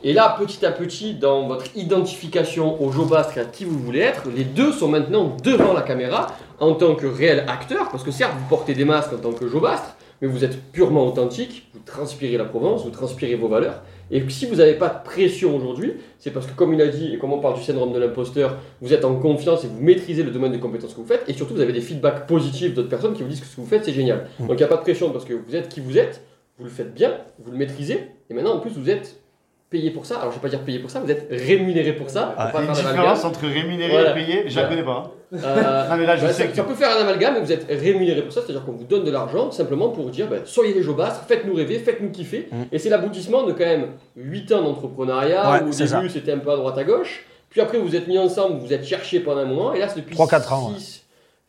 Et 0.04 0.12
là, 0.12 0.36
petit 0.38 0.64
à 0.64 0.70
petit, 0.70 1.14
dans 1.14 1.48
votre 1.48 1.76
identification 1.76 2.82
au 2.82 2.92
Jobastre 2.92 3.38
et 3.38 3.40
à 3.40 3.44
qui 3.44 3.64
vous 3.64 3.78
voulez 3.78 4.00
être, 4.00 4.24
les 4.34 4.44
deux 4.44 4.72
sont 4.72 4.88
maintenant 4.88 5.36
devant 5.42 5.72
la 5.72 5.82
caméra 5.82 6.28
en 6.60 6.74
tant 6.74 6.94
que 6.94 7.06
réel 7.06 7.44
acteur, 7.48 7.90
parce 7.90 8.04
que 8.04 8.10
certes, 8.10 8.32
vous 8.38 8.48
portez 8.48 8.74
des 8.74 8.84
masques 8.84 9.12
en 9.12 9.18
tant 9.18 9.32
que 9.32 9.48
Jobastre, 9.48 9.96
mais 10.22 10.28
vous 10.28 10.44
êtes 10.44 10.72
purement 10.72 11.06
authentique, 11.06 11.68
vous 11.74 11.80
transpirez 11.84 12.38
la 12.38 12.44
Provence, 12.44 12.84
vous 12.84 12.90
transpirez 12.90 13.34
vos 13.34 13.48
valeurs. 13.48 13.82
Et 14.10 14.22
si 14.30 14.46
vous 14.46 14.56
n'avez 14.56 14.74
pas 14.74 14.88
de 14.88 15.04
pression 15.04 15.54
aujourd'hui, 15.56 15.94
c'est 16.18 16.30
parce 16.30 16.46
que 16.46 16.52
comme 16.52 16.72
il 16.72 16.80
a 16.80 16.86
dit, 16.86 17.14
et 17.14 17.18
comme 17.18 17.32
on 17.32 17.40
parle 17.40 17.54
du 17.56 17.62
syndrome 17.62 17.92
de 17.92 17.98
l'imposteur, 17.98 18.56
vous 18.80 18.94
êtes 18.94 19.04
en 19.04 19.16
confiance 19.16 19.64
et 19.64 19.66
vous 19.66 19.80
maîtrisez 19.80 20.22
le 20.22 20.30
domaine 20.30 20.52
de 20.52 20.58
compétences 20.58 20.94
que 20.94 21.00
vous 21.00 21.06
faites, 21.06 21.24
et 21.28 21.32
surtout 21.32 21.54
vous 21.54 21.60
avez 21.60 21.72
des 21.72 21.80
feedbacks 21.80 22.26
positifs 22.26 22.72
d'autres 22.72 22.88
personnes 22.88 23.14
qui 23.14 23.22
vous 23.22 23.28
disent 23.28 23.40
que 23.40 23.46
ce 23.46 23.56
que 23.56 23.60
vous 23.60 23.66
faites 23.66 23.84
c'est 23.84 23.92
génial. 23.92 24.28
Donc 24.38 24.52
il 24.52 24.56
n'y 24.56 24.62
a 24.62 24.68
pas 24.68 24.76
de 24.76 24.82
pression 24.82 25.10
parce 25.10 25.24
que 25.24 25.34
vous 25.34 25.56
êtes 25.56 25.68
qui 25.68 25.80
vous 25.80 25.98
êtes, 25.98 26.22
vous 26.58 26.64
le 26.64 26.70
faites 26.70 26.94
bien, 26.94 27.12
vous 27.40 27.50
le 27.50 27.58
maîtrisez, 27.58 28.08
et 28.30 28.34
maintenant 28.34 28.54
en 28.54 28.60
plus 28.60 28.70
vous 28.70 28.88
êtes 28.88 29.20
payé 29.70 29.90
pour 29.90 30.06
ça. 30.06 30.16
Alors 30.16 30.30
je 30.30 30.36
ne 30.36 30.42
vais 30.42 30.48
pas 30.48 30.48
dire 30.48 30.60
payé 30.64 30.78
pour 30.78 30.90
ça, 30.90 31.00
vous 31.00 31.10
êtes 31.10 31.26
rémunéré 31.30 31.92
pour 31.92 32.08
ça. 32.08 32.34
Pour 32.52 32.60
Il 32.60 32.66
y 32.66 32.68
a 32.68 32.70
une 32.70 32.76
différence 32.76 33.24
entre 33.24 33.46
rémunéré 33.46 33.90
Voilà. 33.90 34.10
et 34.12 34.14
payé, 34.14 34.44
je 34.46 34.56
la 34.60 34.66
connais 34.66 34.84
pas. 34.84 35.12
Euh, 35.32 35.88
Non 35.90 35.96
mais 35.96 36.06
là 36.06 36.16
je 36.16 36.22
bah, 36.22 36.32
sais 36.32 36.44
ça, 36.44 36.48
que 36.48 36.56
ça 36.56 36.62
peut 36.62 36.74
faire 36.74 36.96
un 36.96 37.00
amalgame, 37.00 37.34
mais 37.34 37.40
vous 37.40 37.52
êtes 37.52 37.66
rémunéré 37.68 38.22
pour 38.22 38.32
ça, 38.32 38.42
c'est-à-dire 38.42 38.64
qu'on 38.64 38.72
vous 38.72 38.84
donne 38.84 39.04
de 39.04 39.10
l'argent 39.10 39.50
simplement 39.50 39.88
pour 39.88 40.10
dire 40.10 40.28
bah, 40.28 40.36
soyez 40.44 40.72
les 40.72 40.82
jobastres, 40.82 41.24
faites-nous 41.26 41.54
rêver, 41.54 41.78
faites-nous 41.78 42.10
kiffer. 42.10 42.48
Mm. 42.50 42.56
Et 42.72 42.78
c'est 42.78 42.90
l'aboutissement 42.90 43.42
de 43.42 43.52
quand 43.52 43.64
même 43.64 43.88
8 44.16 44.52
ans 44.52 44.62
d'entrepreneuriat, 44.62 45.50
Ouais, 45.50 45.62
où 45.62 45.70
au 45.70 45.72
début 45.72 46.10
c'était 46.10 46.32
un 46.32 46.38
peu 46.38 46.52
à 46.52 46.56
droite 46.56 46.78
à 46.78 46.84
gauche, 46.84 47.24
puis 47.50 47.60
après 47.60 47.78
vous 47.78 47.96
êtes 47.96 48.06
mis 48.06 48.18
ensemble, 48.18 48.60
vous 48.60 48.72
êtes 48.72 48.84
cherchés 48.84 49.20
pendant 49.20 49.40
un 49.40 49.46
moment, 49.46 49.74
et 49.74 49.80
là 49.80 49.88
c'est 49.88 50.00
depuis 50.00 50.16
3-4 50.16 50.54
ans, 50.54 50.72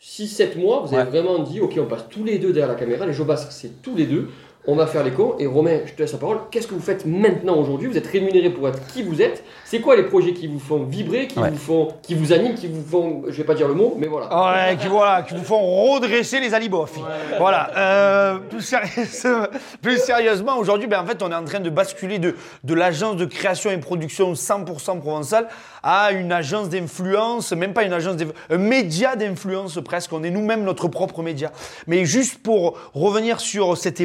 6-7 0.02 0.60
mois, 0.60 0.84
vous 0.86 0.96
avez 0.96 1.10
vraiment 1.10 1.40
dit 1.40 1.60
ok, 1.60 1.74
on 1.80 1.86
passe 1.86 2.06
tous 2.10 2.24
les 2.24 2.40
deux 2.40 2.54
derrière 2.54 2.72
la 2.72 2.80
caméra, 2.80 3.06
les 3.06 3.14
jobastres 3.14 3.52
c'est 3.52 3.82
tous 3.82 3.96
les 3.96 4.06
deux. 4.06 4.30
On 4.70 4.76
va 4.76 4.86
faire 4.86 5.04
cons. 5.16 5.36
Et 5.40 5.48
Romain, 5.48 5.80
je 5.86 5.94
te 5.94 6.02
laisse 6.02 6.12
la 6.12 6.18
parole. 6.18 6.40
Qu'est-ce 6.52 6.68
que 6.68 6.74
vous 6.74 6.82
faites 6.82 7.06
maintenant 7.06 7.56
aujourd'hui? 7.56 7.88
Vous 7.88 7.98
êtes 7.98 8.08
rémunéré 8.08 8.50
pour 8.50 8.68
être 8.68 8.86
qui 8.88 9.02
vous 9.02 9.22
êtes. 9.22 9.42
C'est 9.64 9.80
quoi 9.80 9.96
les 9.96 10.04
projets 10.04 10.34
qui 10.34 10.48
vous 10.48 10.60
font 10.60 10.84
vibrer, 10.84 11.28
qui 11.28 11.40
Ouais. 11.40 11.52
vous 11.52 11.58
font, 11.58 11.88
qui 12.02 12.16
vous 12.16 12.34
animent, 12.34 12.54
qui 12.56 12.68
vous 12.68 12.84
font, 12.84 13.24
je 13.30 13.32
vais 13.32 13.46
pas 13.46 13.54
dire 13.54 13.70
le 13.70 13.74
mot, 13.76 13.96
mais 13.98 14.08
voilà. 14.08 14.28
Ouais, 14.28 14.76
qui, 14.76 14.88
voilà, 14.88 15.22
qui 15.22 15.36
vous 15.36 15.44
font 15.44 15.60
redresser 15.94 16.42
les 16.42 16.54
alibofs. 16.54 17.00
Voilà. 17.38 17.72
Euh, 17.78 18.38
plus, 19.82 19.98
sérieusement, 19.98 20.58
aujourd'hui, 20.58 20.88
ben, 20.88 21.02
en 21.02 21.06
fait, 21.06 21.22
on 21.24 21.32
est 21.32 21.36
en 21.36 21.46
train 21.46 21.62
de 21.62 21.70
basculer 21.70 22.20
de, 22.20 22.36
de 22.66 22.74
l'agence 22.74 23.16
de 23.16 23.26
création 23.26 23.72
et 23.72 23.78
production 23.78 24.34
100% 24.34 25.00
provençale 25.00 25.48
à 25.82 26.12
une 26.12 26.34
agence 26.34 26.68
d'influence, 26.68 27.54
même 27.54 27.74
pas 27.74 27.84
une 27.84 27.94
agence 27.94 28.18
d'influence, 28.18 28.42
un 28.50 28.58
média 28.58 29.16
d'influence 29.16 29.80
presque. 29.84 30.12
On 30.12 30.24
est 30.24 30.30
nous-mêmes 30.32 30.64
notre 30.64 30.90
propre 30.90 31.22
média. 31.24 31.52
Mais 31.88 32.04
juste 32.04 32.44
pour 32.44 32.78
revenir 32.94 33.40
sur 33.40 33.78
cette 33.78 34.02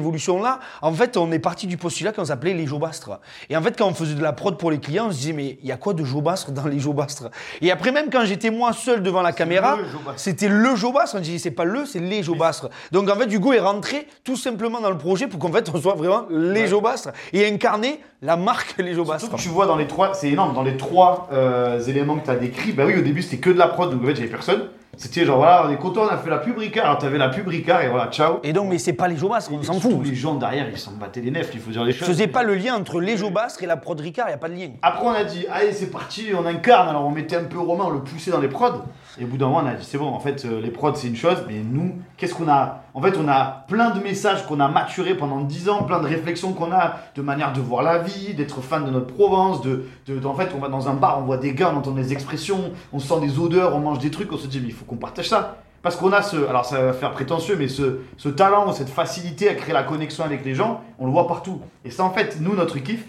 en 0.81 0.93
fait, 0.93 1.17
on 1.17 1.31
est 1.33 1.39
parti 1.39 1.67
du 1.67 1.77
postulat 1.77 2.13
qu'on 2.13 2.25
s'appelait 2.25 2.55
les 2.55 2.67
Jobastres. 2.67 3.21
Et 3.51 3.57
en 3.57 3.63
fait, 3.63 3.77
quand 3.77 3.87
on 3.87 3.95
faisait 3.95 4.15
de 4.15 4.23
la 4.23 4.33
prod 4.33 4.57
pour 4.57 4.71
les 4.71 4.79
clients, 4.79 5.07
on 5.09 5.11
se 5.11 5.19
disait, 5.19 5.33
mais 5.33 5.59
il 5.63 5.69
y 5.69 5.73
a 5.73 5.77
quoi 5.77 5.95
de 5.95 6.05
Jobastres 6.05 6.53
dans 6.53 6.67
les 6.67 6.79
Jobastres 6.79 7.31
Et 7.61 7.71
après, 7.71 7.93
même 7.93 8.11
quand 8.11 8.25
j'étais 8.25 8.51
moi 8.51 8.73
seul 8.73 9.03
devant 9.03 9.23
la 9.23 9.33
caméra, 9.33 9.77
Jobastre. 9.91 10.21
c'était 10.21 10.49
le 10.49 10.75
Jobastre. 10.77 11.17
On 11.17 11.21
dit, 11.21 11.39
c'est 11.39 11.51
pas 11.51 11.65
le, 11.65 11.87
c'est 11.87 12.01
les 12.01 12.23
Jobastres. 12.23 12.69
Donc 12.91 13.11
en 13.11 13.17
fait, 13.17 13.33
Hugo 13.33 13.53
est 13.53 13.61
rentré 13.61 14.07
tout 14.25 14.37
simplement 14.37 14.81
dans 14.81 14.91
le 14.91 14.99
projet 14.99 15.27
pour 15.27 15.39
qu'en 15.39 15.53
fait, 15.53 15.71
on 15.73 15.81
soit 15.81 15.95
vraiment 15.95 16.25
les 16.31 16.67
Jobastres 16.67 17.11
et 17.33 17.47
incarner 17.47 18.01
la 18.23 18.37
marque 18.37 18.77
les 18.79 18.95
Jobastres. 18.95 19.21
Surtout 19.23 19.37
que 19.37 19.43
tu 19.43 19.49
vois 19.49 19.67
dans 19.67 19.77
les 19.77 19.87
trois, 19.87 20.15
c'est 20.15 20.31
énorme, 20.31 20.55
dans 20.55 20.63
les 20.63 20.77
trois 20.77 21.29
euh, 21.33 21.81
éléments 21.81 22.17
que 22.19 22.25
tu 22.25 22.31
as 22.31 22.37
décrits, 22.37 22.73
bah 22.73 22.85
oui, 22.87 22.97
au 22.99 23.03
début 23.03 23.23
c'était 23.23 23.39
que 23.39 23.51
de 23.51 23.59
la 23.59 23.69
prod, 23.69 23.91
donc 23.91 24.03
en 24.03 24.07
fait 24.07 24.15
j'avais 24.15 24.29
personne. 24.29 24.69
C'était 24.99 25.25
genre 25.25 25.39
voilà, 25.39 25.65
on 25.67 25.71
est 25.73 25.79
content, 25.79 26.03
on 26.03 26.09
a 26.09 26.19
fait 26.19 26.29
la 26.29 26.37
pub 26.37 26.59
Ricard, 26.59 26.85
alors 26.85 26.99
t'avais 26.99 27.17
la 27.17 27.31
pub 27.31 27.49
Ricard 27.49 27.81
et 27.83 27.89
voilà, 27.89 28.09
ciao. 28.11 28.41
Et 28.43 28.53
donc, 28.53 28.69
mais 28.69 28.77
c'est 28.79 28.93
pas 28.93 29.09
les 29.09 29.17
Jobastres, 29.17 29.51
on 29.51 29.63
s'en 29.63 29.81
fout. 29.81 30.05
Les 30.05 30.15
gens 30.15 30.35
derrière, 30.35 30.69
ils 30.71 30.79
s'en 30.79 30.93
battaient 30.93 31.23
les 31.23 31.31
nefs, 31.31 31.51
il 31.55 31.61
faut 31.61 31.71
dire 31.71 31.83
les 31.83 31.93
Je 31.93 31.99
choses. 32.01 32.09
faisais 32.09 32.27
pas 32.27 32.43
le 32.43 32.55
lien 32.55 32.75
entre 32.75 33.01
les 33.01 33.17
Jobastres 33.17 33.63
et 33.63 33.67
la 33.67 33.79
prod 33.79 33.99
Ricard, 33.99 34.27
n'y 34.29 34.35
a 34.35 34.37
pas 34.37 34.51
de 34.51 34.55
lien. 34.55 34.69
Après 34.83 35.07
on 35.07 35.13
a 35.13 35.25
dit, 35.25 35.47
allez 35.51 35.73
c'est 35.73 35.91
parti, 35.91 36.27
on 36.39 36.45
incarne, 36.45 36.91
alors 36.91 37.07
on 37.07 37.11
mettait 37.11 37.37
un 37.37 37.45
peu 37.45 37.59
Romain, 37.59 37.85
on 37.87 37.91
le 37.91 38.01
poussait 38.01 38.31
dans 38.31 38.41
les 38.41 38.49
prods. 38.49 38.83
Et 39.21 39.25
au 39.25 39.27
bout 39.27 39.37
d'un 39.37 39.47
moment, 39.47 39.61
on 39.63 39.67
a 39.67 39.75
dit 39.75 39.85
c'est 39.85 39.99
bon, 39.99 40.07
en 40.09 40.19
fait, 40.21 40.45
euh, 40.47 40.61
les 40.61 40.71
prods 40.71 40.95
c'est 40.95 41.07
une 41.09 41.17
chose, 41.17 41.37
mais 41.47 41.61
nous, 41.63 41.97
qu'est-ce 42.17 42.35
qu'on 42.35 42.49
a? 42.49 42.83
En 42.95 43.03
fait, 43.03 43.15
on 43.23 43.29
a 43.29 43.65
plein 43.69 43.91
de 43.91 44.01
messages 44.03 44.47
qu'on 44.47 44.59
a 44.59 44.69
maturés 44.69 45.15
pendant 45.15 45.41
10 45.41 45.69
ans, 45.69 45.83
plein 45.83 46.01
de 46.01 46.07
réflexions 46.07 46.53
qu'on 46.55 46.73
a, 46.73 46.97
de 47.15 47.21
manière 47.23 47.53
de 47.53 47.61
voir 47.61 47.83
la 47.83 47.99
vie, 47.99 48.33
d'être 48.35 48.63
fan 48.63 48.85
de 48.87 48.91
notre 48.91 49.09
Provence, 49.09 49.61
de, 49.61 49.85
de- 50.07 50.25
en 50.27 50.35
fait, 50.35 50.49
on 50.57 50.59
va 50.61 50.69
dans 50.69 50.89
un 50.89 50.95
bar, 50.95 51.19
on 51.19 51.23
voit 51.23 51.37
des 51.37 51.53
gars, 51.53 51.71
on 51.75 51.79
entend 51.79 51.91
des 51.91 52.13
expressions, 52.13 52.73
on 52.93 52.99
sent 52.99 53.21
des 53.21 53.39
odeurs, 53.39 53.75
on 53.77 53.81
mange 53.81 53.99
des 53.99 54.11
trucs, 54.11 54.33
on 54.33 54.39
se 54.39 54.47
dit 54.47 54.61
mais 54.61 54.69
il 54.69 54.75
faut 54.75 54.85
qu'on 54.87 54.97
partage 54.97 55.29
ça. 55.29 55.57
Parce 55.83 55.97
qu'on 55.97 56.13
a 56.13 56.23
ce, 56.23 56.37
alors 56.49 56.65
ça 56.65 56.81
va 56.81 56.93
faire 56.93 57.11
prétentieux, 57.11 57.57
mais 57.59 57.69
ce, 57.69 57.99
ce 58.17 58.29
talent, 58.31 58.71
cette 58.73 58.89
facilité 58.89 59.49
à 59.49 59.55
créer 59.55 59.75
la 59.75 59.83
connexion 59.83 60.25
avec 60.25 60.45
les 60.45 60.55
gens, 60.55 60.81
on 60.99 61.07
le 61.07 61.13
voit 61.13 61.27
partout. 61.27 61.61
Et 61.85 61.91
ça, 61.91 62.05
en 62.05 62.11
fait, 62.11 62.39
nous, 62.41 62.55
notre 62.55 62.79
kiff, 62.79 63.05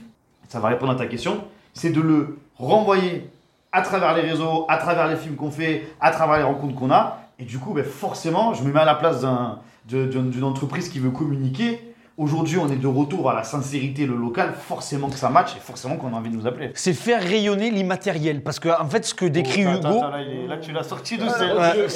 ça 0.50 0.60
va 0.60 0.70
répondre 0.70 0.92
à 0.92 0.96
ta 0.96 1.06
question, 1.06 1.44
c'est 1.74 1.92
de 1.92 2.02
le 2.02 2.40
renvoyer 2.58 3.30
à 3.74 3.82
travers 3.82 4.14
les 4.16 4.22
réseaux, 4.22 4.66
à 4.70 4.78
travers 4.78 5.08
les 5.08 5.16
films 5.18 5.36
qu'on 5.36 5.52
fait, 5.52 5.88
à 6.00 6.12
travers 6.12 6.38
les 6.38 6.44
rencontres 6.44 6.76
qu'on 6.76 6.92
a. 6.92 7.18
Et 7.40 7.44
du 7.44 7.58
coup, 7.58 7.74
ben, 7.74 7.84
forcément, 7.84 8.54
je 8.54 8.64
me 8.64 8.72
mets 8.72 8.80
à 8.80 8.86
la 8.86 8.96
place 8.96 9.26
d'une 9.90 10.44
entreprise 10.44 10.88
qui 10.90 11.00
veut 11.00 11.10
communiquer. 11.10 11.90
Aujourd'hui, 12.16 12.60
on 12.60 12.70
est 12.72 12.76
de 12.76 12.86
retour 12.86 13.32
à 13.32 13.34
la 13.34 13.44
sincérité, 13.44 14.06
le 14.06 14.16
local. 14.16 14.54
Forcément 14.68 15.10
que 15.10 15.16
ça 15.16 15.30
match 15.30 15.56
et 15.58 15.60
forcément 15.60 15.96
qu'on 15.96 16.14
a 16.14 16.18
envie 16.18 16.30
de 16.30 16.36
nous 16.36 16.46
appeler. 16.46 16.70
C'est 16.76 16.94
faire 16.94 17.24
rayonner 17.24 17.72
l'immatériel. 17.72 18.44
Parce 18.44 18.60
que, 18.60 18.70
en 18.70 18.88
fait, 18.88 19.04
ce 19.04 19.16
que 19.16 19.26
décrit 19.26 19.66
Oh, 19.66 19.70
attends, 19.72 19.90
Hugo. 19.90 19.98
attends, 19.98 20.10
là, 20.12 20.22
il 20.22 20.44
est- 20.44 20.48
là, 20.48 20.58
tu 20.58 20.72
l'as 20.72 20.84
sorti 20.84 21.18
de 21.18 21.24
Ouais. 21.24 21.30
la 21.32 21.74
caméra. 21.74 21.88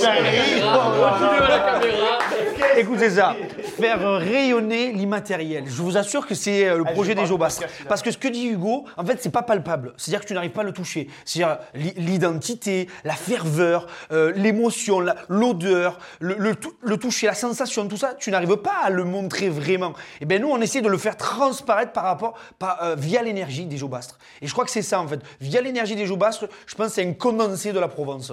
Écoutez 2.77 3.11
ça, 3.11 3.35
faire 3.77 4.17
rayonner 4.19 4.91
l'immatériel. 4.91 5.63
Je 5.67 5.81
vous 5.81 5.97
assure 5.97 6.25
que 6.27 6.35
c'est 6.35 6.67
euh, 6.67 6.77
le 6.77 6.83
Ah, 6.87 6.91
projet 6.91 7.11
je 7.13 7.17
des 7.17 7.25
Jobas. 7.25 7.59
Parce 7.87 8.01
que 8.01 8.11
ce 8.11 8.17
que 8.17 8.27
dit 8.27 8.47
Hugo, 8.47 8.85
en 8.97 9.05
fait, 9.05 9.17
c'est 9.21 9.29
pas 9.31 9.43
palpable. 9.43 9.93
C'est-à-dire 9.97 10.21
que 10.21 10.27
tu 10.27 10.33
n'arrives 10.33 10.51
pas 10.51 10.61
à 10.61 10.65
le 10.65 10.71
toucher. 10.73 11.07
C'est-à-dire 11.25 11.57
l'i- 11.73 11.93
l'identité, 11.97 12.87
la 13.03 13.13
ferveur, 13.13 13.87
euh, 14.11 14.31
l'émotion, 14.35 15.03
l'odeur, 15.29 15.99
le, 16.19 16.35
le 16.37 16.55
tou- 16.55 16.73
le 16.81 16.97
toucher, 16.97 17.27
la 17.27 17.33
sensation, 17.33 17.87
tout 17.87 17.97
ça, 17.97 18.13
tu 18.17 18.31
n'arrives 18.31 18.57
pas 18.57 18.75
à 18.83 18.89
le 18.89 19.03
montrer 19.03 19.49
vraiment. 19.49 19.93
Et 20.21 20.25
bien 20.25 20.39
nous, 20.39 20.49
on 20.49 20.59
essaie 20.61 20.81
de 20.81 20.89
le 20.89 20.97
faire 20.97 21.17
transparaître 21.17 21.91
par 21.91 22.03
rapport, 22.05 22.33
par, 22.59 22.83
euh, 22.83 22.95
via 22.95 23.21
l'énergie 23.21 23.65
des 23.65 23.77
Jobastres. 23.77 24.17
Et 24.41 24.47
je 24.47 24.51
crois 24.53 24.65
que 24.65 24.71
c'est 24.71 24.81
ça, 24.81 24.99
en 24.99 25.07
fait. 25.07 25.19
Via 25.41 25.61
l'énergie 25.61 25.95
des 25.95 26.05
Jobastres, 26.05 26.45
je 26.65 26.75
pense 26.75 26.87
que 26.87 26.93
c'est 26.93 27.05
un 27.07 27.13
condensé 27.13 27.71
de 27.73 27.79
la 27.79 27.87
Provence. 27.87 28.31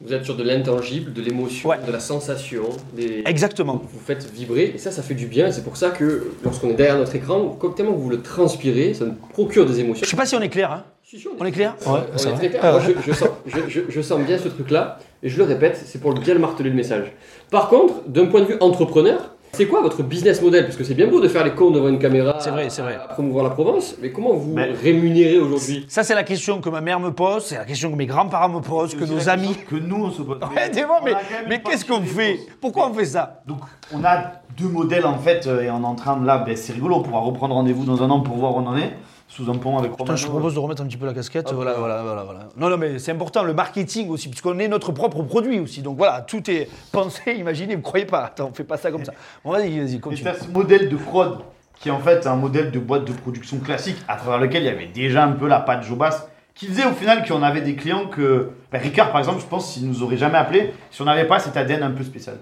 Vous 0.00 0.12
êtes 0.12 0.24
sur 0.24 0.36
de 0.36 0.42
l'intangible, 0.42 1.12
de 1.14 1.22
l'émotion, 1.22 1.70
Ouais. 1.70 1.78
de 1.86 1.90
la 1.90 2.00
sensation. 2.00 2.64
Des... 2.94 3.22
Exactement. 3.24 3.80
Vous 3.90 3.98
faites 4.04 4.30
vibrer 4.30 4.72
et 4.74 4.78
ça, 4.78 4.90
ça 4.90 5.02
fait 5.02 5.14
du 5.14 5.26
bien. 5.26 5.50
C'est 5.50 5.64
pour 5.64 5.76
ça 5.78 5.88
que 5.90 6.28
lorsqu'on 6.44 6.68
est 6.70 6.74
derrière 6.74 6.98
notre 6.98 7.14
écran, 7.14 7.56
quand 7.58 7.70
tellement 7.70 7.92
vous 7.92 8.10
le 8.10 8.20
transpirez, 8.20 8.92
ça 8.94 9.06
nous 9.06 9.14
procure 9.32 9.64
des 9.64 9.80
émotions. 9.80 10.04
Je 10.04 10.10
sais 10.10 10.16
pas 10.16 10.26
si 10.26 10.36
on 10.36 10.40
est 10.42 10.50
clair, 10.50 10.70
hein. 10.70 10.84
Si, 11.02 11.20
si, 11.20 11.28
On 11.38 11.44
est 11.46 11.52
clair 11.52 11.76
On 11.86 11.92
Ouais, 11.94 12.00
est 12.14 12.32
très 12.34 12.48
clair. 12.50 12.60
Ah 12.64 12.72
Moi, 12.72 12.80
ouais. 12.80 12.94
je, 13.06 13.12
je 13.12 13.16
sens, 13.16 13.28
je, 13.46 13.58
je- 13.68 13.80
je 13.88 14.00
sens 14.02 14.20
bien 14.20 14.38
ce 14.38 14.48
truc-là 14.48 14.98
et 15.22 15.28
je 15.28 15.38
le 15.38 15.44
répète, 15.44 15.80
c'est 15.86 16.00
pour 16.00 16.12
bien 16.12 16.34
le 16.34 16.40
marteler 16.40 16.68
le 16.68 16.74
message. 16.74 17.12
Par 17.50 17.68
contre, 17.68 17.94
d'un 18.08 18.26
point 18.26 18.40
de 18.40 18.46
vue 18.46 18.56
entrepreneur, 18.60 19.35
c'est 19.52 19.66
quoi 19.66 19.80
votre 19.82 20.02
business 20.02 20.42
model? 20.42 20.64
Parce 20.64 20.76
que 20.76 20.84
c'est 20.84 20.94
bien 20.94 21.06
beau 21.06 21.20
de 21.20 21.28
faire 21.28 21.44
les 21.44 21.52
cons 21.52 21.70
devant 21.70 21.88
une 21.88 21.98
caméra, 21.98 22.36
C'est 22.40 22.50
vrai, 22.50 22.68
c'est 22.68 22.82
vrai. 22.82 22.96
à 22.96 23.08
promouvoir 23.08 23.44
la 23.44 23.50
Provence, 23.50 23.96
mais 24.02 24.10
comment 24.12 24.34
vous 24.34 24.52
Mais- 24.54 24.70
rémunérez 24.72 25.38
aujourd'hui? 25.38 25.86
Ça, 25.88 26.02
c'est 26.02 26.14
la 26.14 26.24
question 26.24 26.60
que 26.60 26.68
ma 26.68 26.80
mère 26.80 27.00
me 27.00 27.10
pose, 27.12 27.44
c'est 27.46 27.56
la 27.56 27.64
question 27.64 27.90
que 27.90 27.96
mes 27.96 28.06
grands-parents 28.06 28.48
me 28.50 28.60
posent, 28.60 28.94
que 28.94 29.04
nos 29.04 29.28
amis. 29.28 29.56
Que 29.68 29.76
nous, 29.76 30.04
on 30.04 30.10
se 30.10 30.22
pose. 30.22 30.38
Ouais, 30.56 31.14
mais, 31.48 31.60
qu'est-ce 31.62 31.84
qu'on 31.84 32.02
fait. 32.02 32.38
Pourquoi 32.60 32.90
on 32.90 32.94
fait 32.94 33.04
ça? 33.06 33.40
Donc, 33.46 33.58
on 33.94 34.04
a 34.04 34.32
deux 34.58 34.68
modèles 34.68 35.06
en 35.06 35.18
fait, 35.18 35.46
euh, 35.46 35.62
et 35.62 35.70
on 35.70 35.82
est 35.82 35.86
en 35.86 35.94
train 35.94 36.16
de 36.16 36.26
là, 36.26 36.38
ben, 36.38 36.56
c'est 36.56 36.72
rigolo, 36.72 36.96
on 36.96 37.02
pourra 37.02 37.20
reprendre 37.20 37.54
rendez-vous 37.54 37.84
dans 37.84 38.02
un 38.02 38.10
an 38.10 38.20
pour 38.20 38.36
voir 38.36 38.56
où 38.56 38.60
on 38.60 38.66
en 38.66 38.76
est, 38.76 38.92
sous 39.28 39.50
un 39.50 39.56
pont 39.56 39.78
avec. 39.78 39.96
Putain, 39.96 40.16
je 40.16 40.24
te 40.24 40.30
propose 40.30 40.54
de 40.54 40.58
remettre 40.58 40.82
un 40.82 40.86
petit 40.86 40.96
peu 40.96 41.06
la 41.06 41.14
casquette. 41.14 41.52
Voilà, 41.52 41.74
voilà, 41.74 42.02
voilà, 42.02 42.22
voilà. 42.24 42.48
Non, 42.56 42.68
non, 42.70 42.76
mais 42.76 42.98
c'est 42.98 43.12
important, 43.12 43.42
le 43.42 43.54
marketing 43.54 44.08
aussi, 44.10 44.28
puisqu'on 44.28 44.58
est 44.58 44.68
notre 44.68 44.92
propre 44.92 45.22
produit 45.22 45.58
aussi. 45.60 45.82
Donc 45.82 45.96
voilà, 45.96 46.20
tout 46.22 46.48
est 46.50 46.68
pensé, 46.92 47.34
imaginé, 47.38 47.76
ne 47.76 47.82
croyez 47.82 48.06
pas. 48.06 48.24
Attends, 48.26 48.50
on 48.50 48.54
fait 48.54 48.64
pas 48.64 48.76
ça 48.76 48.90
comme 48.90 49.04
ça. 49.04 49.12
Bon, 49.44 49.50
vas-y, 49.52 49.78
vas-y, 49.78 49.96
Et 49.96 50.00
continue. 50.00 50.30
c'est 50.32 50.44
ce 50.44 50.50
modèle 50.50 50.88
de 50.88 50.96
prod 50.96 51.38
qui 51.78 51.88
est 51.88 51.92
en 51.92 51.98
fait 51.98 52.26
un 52.26 52.36
modèle 52.36 52.70
de 52.70 52.78
boîte 52.78 53.04
de 53.04 53.12
production 53.12 53.58
classique 53.58 53.98
à 54.08 54.16
travers 54.16 54.40
lequel 54.40 54.62
il 54.62 54.66
y 54.66 54.70
avait 54.70 54.86
déjà 54.86 55.24
un 55.24 55.32
peu 55.32 55.46
la 55.46 55.60
patte 55.60 55.82
Jobas 55.82 56.26
qui 56.54 56.66
faisait 56.68 56.86
au 56.86 56.92
final 56.92 57.26
qu'on 57.26 57.42
avait 57.42 57.60
des 57.60 57.74
clients 57.74 58.06
que. 58.06 58.50
ben, 58.72 58.80
Ricard 58.80 59.10
par 59.10 59.18
exemple, 59.18 59.40
je 59.42 59.46
pense 59.46 59.74
qu'il 59.74 59.86
nous 59.86 60.02
aurait 60.02 60.16
jamais 60.16 60.38
appelé 60.38 60.72
si 60.90 61.02
on 61.02 61.04
n'avait 61.04 61.26
pas 61.26 61.38
cet 61.38 61.56
ADN 61.56 61.82
un 61.82 61.90
peu 61.90 62.02
spécial. 62.02 62.36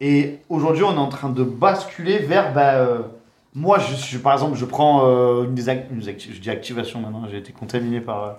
Et 0.00 0.40
aujourd'hui, 0.48 0.82
on 0.82 0.94
est 0.94 0.98
en 0.98 1.08
train 1.08 1.28
de 1.28 1.44
basculer 1.44 2.18
vers. 2.18 2.52
ben, 2.52 2.74
euh, 2.74 2.98
moi, 3.54 3.78
par 4.22 4.32
exemple, 4.32 4.56
je 4.56 4.64
prends 4.64 5.06
euh, 5.06 5.44
une 5.44 5.54
des 5.54 5.68
une 5.68 6.00
je 6.00 6.40
dis 6.40 6.50
activation 6.50 7.00
maintenant, 7.00 7.26
j'ai 7.30 7.36
été 7.36 7.52
contaminé 7.52 8.00
par 8.00 8.24
euh, 8.24 8.32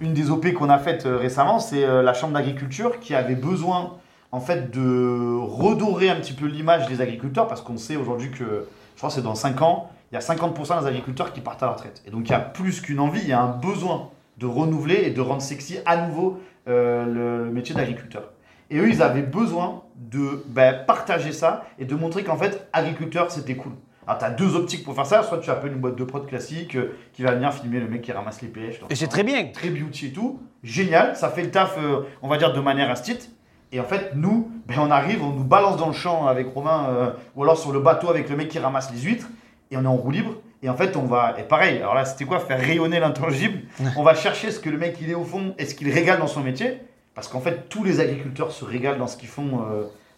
une 0.00 0.14
des 0.14 0.30
OP 0.30 0.52
qu'on 0.52 0.70
a 0.70 0.78
faites 0.78 1.06
euh, 1.06 1.16
récemment, 1.16 1.58
c'est 1.58 1.84
la 1.84 2.14
Chambre 2.14 2.34
d'agriculture 2.34 3.00
qui 3.00 3.14
avait 3.14 3.34
besoin 3.34 3.94
en 4.30 4.40
fait 4.40 4.70
de 4.70 5.38
redorer 5.40 6.08
un 6.08 6.16
petit 6.16 6.32
peu 6.32 6.46
l'image 6.46 6.88
des 6.88 7.00
agriculteurs 7.00 7.48
parce 7.48 7.62
qu'on 7.62 7.76
sait 7.76 7.96
aujourd'hui 7.96 8.30
que, 8.30 8.68
je 8.94 8.98
crois 8.98 9.08
que 9.08 9.16
c'est 9.16 9.22
dans 9.22 9.34
5 9.34 9.60
ans, 9.62 9.90
il 10.12 10.14
y 10.14 10.18
a 10.18 10.20
50% 10.20 10.80
des 10.82 10.86
agriculteurs 10.86 11.32
qui 11.32 11.40
partent 11.40 11.62
à 11.62 11.66
la 11.66 11.72
retraite. 11.72 12.02
Et 12.06 12.10
donc 12.10 12.28
il 12.28 12.30
y 12.30 12.34
a 12.34 12.40
plus 12.40 12.80
qu'une 12.80 13.00
envie, 13.00 13.20
il 13.22 13.28
y 13.28 13.32
a 13.32 13.40
un 13.40 13.50
besoin 13.50 14.10
de 14.38 14.46
renouveler 14.46 15.02
et 15.04 15.10
de 15.10 15.20
rendre 15.20 15.42
sexy 15.42 15.78
à 15.86 16.06
nouveau 16.06 16.40
le, 16.66 17.04
le 17.06 17.50
métier 17.50 17.74
d'agriculteur. 17.74 18.30
Et 18.70 18.78
eux, 18.78 18.88
ils 18.88 19.02
avaient 19.02 19.22
besoin 19.22 19.82
de 19.96 20.42
ben, 20.46 20.84
partager 20.86 21.32
ça 21.32 21.64
et 21.78 21.84
de 21.84 21.94
montrer 21.94 22.24
qu'en 22.24 22.36
fait, 22.36 22.66
agriculteur, 22.72 23.30
c'était 23.30 23.56
cool. 23.56 23.72
Alors, 24.06 24.18
tu 24.18 24.24
as 24.24 24.30
deux 24.30 24.54
optiques 24.56 24.84
pour 24.84 24.94
faire 24.94 25.06
ça. 25.06 25.22
Soit 25.22 25.38
tu 25.38 25.50
appelles 25.50 25.72
une 25.72 25.78
boîte 25.78 25.96
de 25.96 26.04
prod 26.04 26.26
classique 26.26 26.74
euh, 26.76 26.96
qui 27.12 27.22
va 27.22 27.32
venir 27.32 27.52
filmer 27.52 27.80
le 27.80 27.88
mec 27.88 28.02
qui 28.02 28.12
ramasse 28.12 28.42
les 28.42 28.48
pêches. 28.48 28.80
Et 28.90 28.94
c'est 28.94 29.06
très 29.08 29.22
bien. 29.22 29.46
très 29.52 29.70
beauty 29.70 30.06
et 30.06 30.12
tout. 30.12 30.40
Génial, 30.62 31.16
ça 31.16 31.28
fait 31.30 31.42
le 31.42 31.50
taf, 31.50 31.76
euh, 31.78 32.02
on 32.22 32.28
va 32.28 32.36
dire, 32.36 32.52
de 32.52 32.60
manière 32.60 32.90
instite. 32.90 33.30
Et 33.72 33.80
en 33.80 33.84
fait, 33.84 34.12
nous, 34.14 34.50
ben, 34.66 34.76
on 34.78 34.90
arrive, 34.90 35.22
on 35.22 35.30
nous 35.30 35.44
balance 35.44 35.76
dans 35.76 35.88
le 35.88 35.92
champ 35.92 36.26
avec 36.26 36.46
Romain, 36.52 36.86
euh, 36.90 37.10
ou 37.34 37.42
alors 37.42 37.58
sur 37.58 37.72
le 37.72 37.80
bateau 37.80 38.08
avec 38.08 38.28
le 38.28 38.36
mec 38.36 38.48
qui 38.48 38.58
ramasse 38.58 38.92
les 38.92 39.00
huîtres, 39.00 39.26
et 39.70 39.76
on 39.76 39.82
est 39.82 39.86
en 39.86 39.96
roue 39.96 40.10
libre. 40.12 40.34
Et 40.62 40.68
en 40.68 40.76
fait, 40.76 40.96
on 40.96 41.02
va. 41.06 41.34
Et 41.38 41.42
pareil, 41.42 41.78
alors 41.78 41.94
là, 41.94 42.04
c'était 42.04 42.24
quoi? 42.24 42.38
Faire 42.40 42.58
rayonner 42.60 42.98
l'intangible. 43.00 43.62
On 43.98 44.02
va 44.02 44.14
chercher 44.14 44.50
ce 44.50 44.58
que 44.60 44.70
le 44.70 44.78
mec 44.78 44.96
il 45.02 45.10
est 45.10 45.14
au 45.14 45.24
fond 45.24 45.54
et 45.58 45.66
ce 45.66 45.74
qu'il 45.74 45.90
régale 45.92 46.18
dans 46.18 46.26
son 46.26 46.40
métier. 46.40 46.80
Parce 47.14 47.28
qu'en 47.28 47.40
fait, 47.40 47.68
tous 47.68 47.84
les 47.84 48.00
agriculteurs 48.00 48.50
se 48.50 48.64
régalent 48.64 48.96
dans 48.98 49.06
ce 49.06 49.18
qu'ils 49.18 49.28
font 49.28 49.60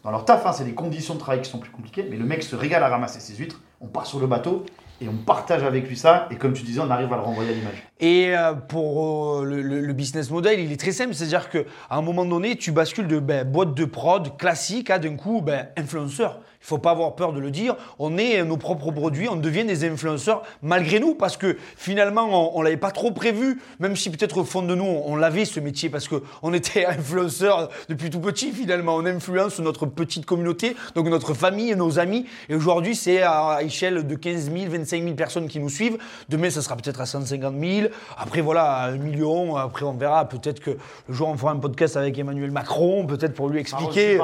dans 0.05 0.11
leur 0.13 0.25
taf. 0.25 0.47
hein. 0.47 0.53
C'est 0.53 0.63
les 0.65 0.73
conditions 0.75 1.15
de 1.15 1.19
travail 1.19 1.43
qui 1.43 1.51
sont 1.51 1.59
plus 1.59 1.71
compliquées. 1.73 2.07
Mais 2.09 2.17
le 2.17 2.25
mec 2.25 2.45
se 2.45 2.55
régale 2.55 2.85
à 2.85 2.89
ramasser 2.89 3.19
ses 3.19 3.35
huîtres. 3.35 3.61
On 3.81 3.87
part 3.87 4.07
sur 4.07 4.19
le 4.19 4.27
bateau 4.27 4.65
et 5.01 5.09
on 5.09 5.17
partage 5.17 5.63
avec 5.63 5.89
lui 5.89 5.97
ça. 5.97 6.29
Et 6.31 6.37
comme 6.37 6.55
tu 6.55 6.63
disais, 6.63 6.81
on 6.81 6.91
arrive 6.91 7.13
à 7.13 7.17
le 7.17 7.23
renvoyer 7.23 7.51
à 7.51 7.53
l'image. 7.53 7.87
Et 8.01 8.37
euh, 8.37 8.55
pour 8.55 9.41
euh, 9.41 9.45
le, 9.45 9.93
business 9.93 10.31
model, 10.31 10.61
il 10.61 10.73
est 10.73 10.81
très 10.81 10.93
simple. 10.93 11.15
C'est-à-dire 11.15 11.51
qu'à 11.51 11.65
un 11.91 12.01
moment 12.01 12.25
donné, 12.25 12.57
tu 12.57 12.73
bascules 12.73 13.07
de 13.07 13.19
ben, 13.19 13.45
boîte 13.45 13.75
de 13.75 13.85
prod 13.85 14.37
classique 14.39 14.91
à 14.91 14.99
d'un 14.99 15.17
coup 15.17 15.43
ben, 15.43 15.69
influenceur. 15.77 16.41
Il 16.67 16.71
faut 16.71 16.79
pas 16.79 16.91
avoir 16.91 17.15
peur 17.15 17.33
de 17.33 17.39
le 17.39 17.53
dire. 17.53 17.77
On 18.01 18.19
est 18.19 18.43
nos 18.43 18.57
propres 18.57 18.91
produits, 18.91 19.29
on 19.29 19.37
devient 19.37 19.65
des 19.65 19.85
influenceurs 19.85 20.43
malgré 20.63 20.99
nous 20.99 21.15
parce 21.15 21.37
que 21.37 21.57
finalement, 21.77 22.57
on, 22.57 22.59
ne 22.59 22.65
l'avait 22.65 22.77
pas 22.77 22.91
trop 22.91 23.13
prévu. 23.13 23.63
Même 23.79 23.95
si 23.95 24.11
peut-être 24.11 24.39
au 24.39 24.45
fond 24.45 24.63
de 24.63 24.75
nous, 24.75 24.83
on, 24.85 25.13
on 25.13 25.15
l'avait 25.15 25.45
ce 25.45 25.61
métier 25.61 25.91
parce 25.91 26.09
que 26.09 26.25
on 26.43 26.53
était 26.53 26.85
influenceurs 26.87 27.69
depuis 27.89 28.11
tout 28.11 28.19
petit 28.19 28.51
finalement. 28.51 28.97
On 28.97 29.07
influence 29.07 29.61
notre 29.61 29.87
petite 29.87 30.27
communauté, 30.27 30.75
donc 30.97 31.07
notre 31.07 31.35
famille 31.35 31.71
et 31.71 31.77
nos 31.77 32.01
amis. 32.01 32.27
Et 32.49 32.57
aujourd'hui, 32.57 32.97
c'est 32.97 33.23
à 33.23 33.59
échelle 33.63 34.05
de 34.05 34.15
15 34.17 34.51
000, 34.51 34.65
25 34.69 35.05
000 35.05 35.15
personnes 35.15 35.47
qui 35.47 35.61
nous 35.61 35.69
suivent. 35.69 35.99
Demain, 36.29 36.51
ça 36.51 36.63
sera 36.63 36.75
peut-être 36.75 37.01
à 37.01 37.07
150 37.07 37.55
000. 37.61 37.89
Après, 38.19 38.41
voilà, 38.41 38.65
à 38.73 38.87
un 38.89 38.97
million. 38.97 39.55
Après, 39.55 39.85
on 39.85 39.93
verra. 39.93 40.29
Peut-être 40.29 40.59
que 40.59 40.71
le 41.09 41.15
jour, 41.15 41.29
on 41.29 41.37
fera 41.37 41.53
un 41.53 41.59
podcast 41.59 41.97
avec 41.97 42.19
Emmanuel 42.19 42.51
Macron, 42.51 43.07
peut-être 43.07 43.35
pour 43.35 43.49
lui 43.49 43.61
expliquer. 43.61 44.19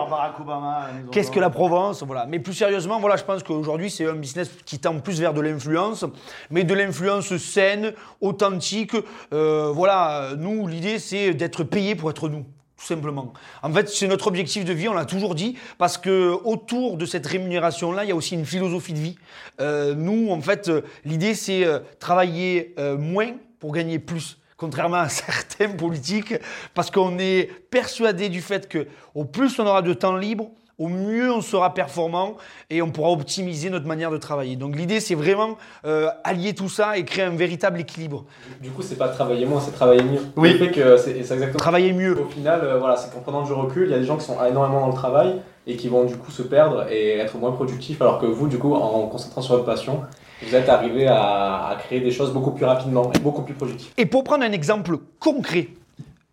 Qu'est-ce 1.12 1.30
que 1.30 1.38
la 1.38 1.50
Provence 1.50 2.02
Voilà. 2.02 2.26
Mais 2.32 2.38
plus 2.38 2.54
sérieusement, 2.54 2.98
voilà, 2.98 3.16
je 3.16 3.24
pense 3.24 3.42
qu'aujourd'hui, 3.42 3.90
c'est 3.90 4.06
un 4.06 4.14
business 4.14 4.50
qui 4.64 4.78
tend 4.78 4.98
plus 5.00 5.20
vers 5.20 5.34
de 5.34 5.42
l'influence, 5.42 6.06
mais 6.48 6.64
de 6.64 6.72
l'influence 6.72 7.36
saine, 7.36 7.92
authentique. 8.22 8.96
Euh, 9.34 9.70
voilà, 9.70 10.30
nous, 10.38 10.66
l'idée, 10.66 10.98
c'est 10.98 11.34
d'être 11.34 11.62
payé 11.62 11.94
pour 11.94 12.08
être 12.08 12.30
nous. 12.30 12.46
Tout 12.78 12.86
simplement. 12.86 13.34
En 13.62 13.70
fait, 13.70 13.90
c'est 13.90 14.08
notre 14.08 14.28
objectif 14.28 14.64
de 14.64 14.72
vie, 14.72 14.88
on 14.88 14.94
l'a 14.94 15.04
toujours 15.04 15.34
dit, 15.34 15.58
parce 15.76 15.98
que 15.98 16.30
autour 16.44 16.96
de 16.96 17.04
cette 17.04 17.26
rémunération-là, 17.26 18.04
il 18.04 18.08
y 18.08 18.12
a 18.12 18.16
aussi 18.16 18.34
une 18.34 18.46
philosophie 18.46 18.94
de 18.94 19.00
vie. 19.00 19.18
Euh, 19.60 19.94
nous, 19.94 20.30
en 20.30 20.40
fait, 20.40 20.70
l'idée, 21.04 21.34
c'est 21.34 21.66
euh, 21.66 21.80
travailler 21.98 22.74
moins 22.98 23.32
pour 23.60 23.74
gagner 23.74 23.98
plus 23.98 24.38
contrairement 24.56 24.96
à 24.96 25.08
certains 25.10 25.68
politiques, 25.68 26.34
parce 26.72 26.90
qu'on 26.90 27.18
est 27.18 27.50
persuadé 27.70 28.30
du 28.30 28.40
fait 28.40 28.68
que 28.68 28.86
au 29.14 29.26
plus 29.26 29.58
on 29.58 29.66
aura 29.66 29.82
de 29.82 29.92
temps 29.92 30.16
libre, 30.16 30.50
au 30.78 30.88
mieux 30.88 31.30
on 31.32 31.40
sera 31.40 31.74
performant 31.74 32.36
et 32.70 32.82
on 32.82 32.90
pourra 32.90 33.10
optimiser 33.10 33.70
notre 33.70 33.86
manière 33.86 34.10
de 34.10 34.16
travailler. 34.16 34.56
Donc 34.56 34.76
l'idée, 34.76 35.00
c'est 35.00 35.14
vraiment 35.14 35.56
euh, 35.84 36.08
allier 36.24 36.54
tout 36.54 36.68
ça 36.68 36.96
et 36.96 37.04
créer 37.04 37.24
un 37.24 37.36
véritable 37.36 37.80
équilibre. 37.80 38.24
Du 38.60 38.70
coup, 38.70 38.82
c'est 38.82 38.96
pas 38.96 39.08
travailler 39.08 39.46
moins, 39.46 39.60
c'est 39.60 39.72
travailler 39.72 40.02
mieux. 40.02 40.20
Oui. 40.36 40.52
Le 40.52 40.58
fait 40.58 40.70
que 40.72 40.96
c'est 40.96 41.18
exactement. 41.18 41.58
Travailler 41.58 41.92
mieux. 41.92 42.18
Au 42.18 42.26
final, 42.26 42.60
euh, 42.62 42.78
voilà, 42.78 42.96
c'est 42.96 43.12
qu'en 43.12 43.20
prenant 43.20 43.42
du 43.42 43.52
recul, 43.52 43.88
il 43.88 43.90
y 43.90 43.94
a 43.94 43.98
des 43.98 44.04
gens 44.04 44.16
qui 44.16 44.24
sont 44.24 44.42
énormément 44.44 44.80
dans 44.80 44.88
le 44.88 44.94
travail 44.94 45.40
et 45.66 45.76
qui 45.76 45.88
vont 45.88 46.04
du 46.04 46.16
coup 46.16 46.30
se 46.30 46.42
perdre 46.42 46.86
et 46.90 47.18
être 47.18 47.36
moins 47.36 47.52
productifs, 47.52 48.02
alors 48.02 48.18
que 48.18 48.26
vous, 48.26 48.48
du 48.48 48.58
coup, 48.58 48.74
en 48.74 49.06
concentrant 49.06 49.42
sur 49.42 49.54
votre 49.54 49.66
passion, 49.66 50.02
vous 50.42 50.54
êtes 50.56 50.68
arrivé 50.68 51.06
à, 51.06 51.68
à 51.68 51.76
créer 51.76 52.00
des 52.00 52.10
choses 52.10 52.32
beaucoup 52.32 52.50
plus 52.50 52.64
rapidement 52.64 53.12
et 53.14 53.18
beaucoup 53.20 53.42
plus 53.42 53.54
productives. 53.54 53.92
Et 53.96 54.06
pour 54.06 54.24
prendre 54.24 54.42
un 54.42 54.50
exemple 54.50 54.96
concret, 55.20 55.68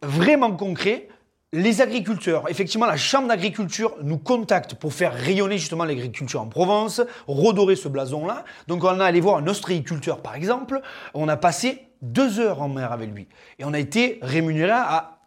vraiment 0.01 0.51
concret, 0.51 1.07
les 1.51 1.81
agriculteurs, 1.81 2.49
effectivement, 2.49 2.85
la 2.85 2.97
Chambre 2.97 3.27
d'agriculture 3.27 3.95
nous 4.03 4.19
contacte 4.19 4.75
pour 4.75 4.93
faire 4.93 5.13
rayonner 5.13 5.57
justement 5.57 5.83
l'agriculture 5.83 6.41
en 6.41 6.47
Provence, 6.47 7.01
redorer 7.27 7.75
ce 7.75 7.87
blason-là. 7.87 8.45
Donc 8.67 8.83
on 8.83 8.99
a 8.99 9.05
allé 9.05 9.19
voir 9.19 9.37
un 9.37 9.47
ostréiculteur 9.47 10.21
par 10.21 10.35
exemple, 10.35 10.81
on 11.13 11.27
a 11.27 11.37
passé 11.37 11.87
deux 12.01 12.39
heures 12.39 12.61
en 12.61 12.69
mer 12.69 12.91
avec 12.91 13.11
lui. 13.11 13.27
Et 13.57 13.65
on 13.65 13.73
a 13.73 13.79
été 13.79 14.19
rémunéré 14.21 14.71
à 14.71 15.19